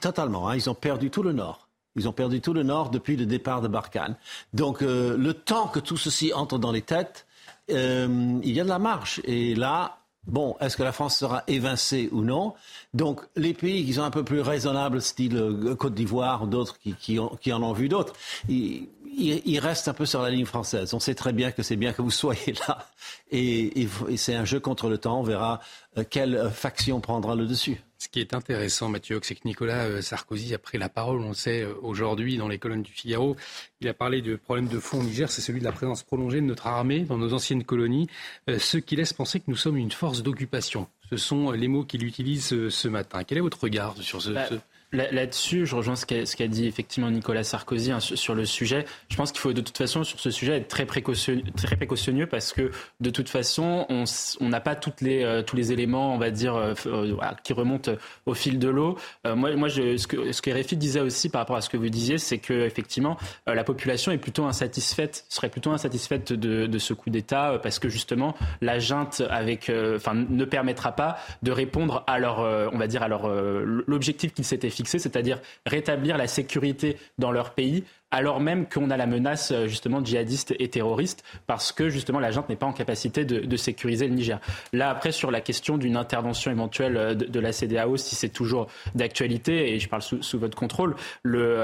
[0.00, 0.48] totalement.
[0.48, 1.68] Hein, ils ont perdu tout le Nord.
[1.96, 4.16] Ils ont perdu tout le Nord depuis le départ de Barkhane.
[4.54, 7.26] Donc, euh, le temps que tout ceci entre dans les têtes,
[7.72, 9.20] euh, il y a de la marche.
[9.24, 12.52] Et là, Bon, est-ce que la France sera évincée ou non?
[12.92, 17.18] Donc, les pays qui sont un peu plus raisonnables, style euh, Côte d'Ivoire, d'autres qui,
[17.18, 18.12] en ont vu d'autres,
[18.48, 20.92] ils, restent un peu sur la ligne française.
[20.92, 22.86] On sait très bien que c'est bien que vous soyez là.
[23.30, 25.20] Et, c'est un jeu contre le temps.
[25.20, 25.60] On verra
[25.96, 27.82] euh, quelle faction prendra le dessus.
[28.00, 31.28] Ce qui est intéressant, Mathieu, c'est que Nicolas euh, Sarkozy a pris la parole, on
[31.28, 33.36] le sait, euh, aujourd'hui dans les colonnes du Figaro.
[33.82, 36.40] Il a parlé du problème de fond au Niger, c'est celui de la présence prolongée
[36.40, 38.08] de notre armée dans nos anciennes colonies,
[38.48, 40.88] euh, ce qui laisse penser que nous sommes une force d'occupation.
[41.10, 43.22] Ce sont les mots qu'il utilise ce matin.
[43.22, 44.30] Quel est votre regard sur ce...
[44.30, 44.48] Bah,
[44.92, 48.86] Là-dessus, je rejoins ce qu'a dit effectivement Nicolas Sarkozy hein, sur, le sujet.
[49.08, 52.72] Je pense qu'il faut de toute façon sur ce sujet être très précautionneux, parce que
[52.98, 56.56] de toute façon, on n'a pas toutes les, euh, tous les éléments, on va dire,
[56.56, 57.92] euh, euh, qui remontent
[58.26, 58.98] au fil de l'eau.
[59.24, 62.18] moi, moi ce, que, ce que disait aussi par rapport à ce que vous disiez,
[62.18, 67.60] c'est que effectivement, la population est plutôt insatisfaite, serait plutôt insatisfaite de, ce coup d'État
[67.62, 72.40] parce que justement, la junte avec, enfin, ne permettra pas de répondre à leur,
[72.72, 77.84] on va dire, à leur l'objectif qu'ils s'étaient c'est-à-dire rétablir la sécurité dans leur pays
[78.10, 82.30] alors même qu'on a la menace euh, justement djihadiste et terroriste, parce que justement la
[82.30, 84.40] junte n'est pas en capacité de, sécuriser le Niger.
[84.72, 88.68] Là, après, sur la question d'une intervention éventuelle euh, de, la CDAO, si c'est toujours
[88.94, 91.58] d'actualité, et je parle sous, votre contrôle, le,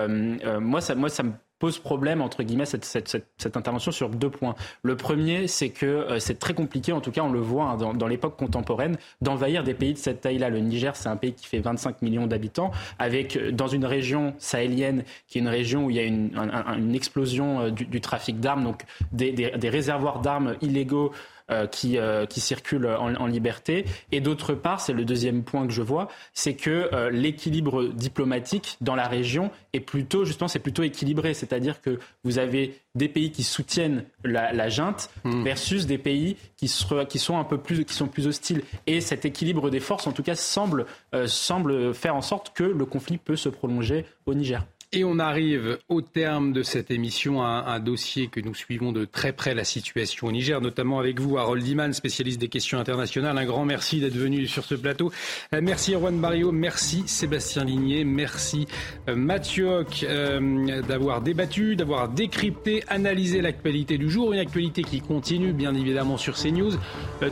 [0.44, 4.55] euh, moi, ça, me pose problème, entre guillemets, cette, intervention sur deux points.
[4.82, 8.06] Le premier, c'est que c'est très compliqué, en tout cas on le voit hein, dans,
[8.06, 10.51] l'époque contemporaine, d'envahir des pays de cette taille-là.
[10.51, 15.05] Le Niger, c'est un pays qui fait 25 millions d'habitants, avec dans une région sahélienne,
[15.28, 18.40] qui est une région où il y a une, une explosion euh, du, du, trafic
[18.40, 21.12] d'armes, donc des, des, des réservoirs d'armes illégaux
[21.48, 23.84] euh, qui, euh, qui circulent en, liberté.
[24.10, 28.78] Et d'autre part, c'est le deuxième point que je vois, c'est que euh, l'équilibre diplomatique
[28.80, 31.34] dans la région est plutôt, justement, c'est plutôt équilibré.
[31.34, 35.44] C'est-à-dire que vous avez des pays qui soutiennent la, la junte hmm.
[35.44, 36.68] versus des pays qui,
[37.08, 38.62] qui, sont un peu plus, qui sont plus hostiles.
[38.88, 40.84] Et cet équilibre des forces, en tout cas, semble,
[41.26, 44.64] semble faire en sorte que le conflit peut se prolonger au Niger.
[44.92, 49.04] Et on arrive au terme de cette émission à un, dossier que nous suivons de
[49.04, 53.36] très près, la situation au Niger, notamment avec vous, Harold Iman, spécialiste des questions internationales.
[53.36, 55.10] Un grand merci d'être venu sur ce plateau.
[55.52, 58.68] Euh, merci Erwan Barrio, merci Sébastien Ligné, merci
[59.08, 64.32] euh, Mathieu euh, d'avoir débattu, d'avoir décrypté, analysé l'actualité du jour.
[64.32, 66.72] Une actualité qui continue, bien évidemment, sur CNews.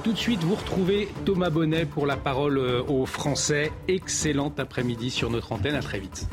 [0.02, 3.70] tout de suite, vous retrouvez Thomas Bonnet pour la parole aux Français.
[3.86, 5.76] Excellent après-midi sur notre antenne.
[5.76, 6.26] À très vite.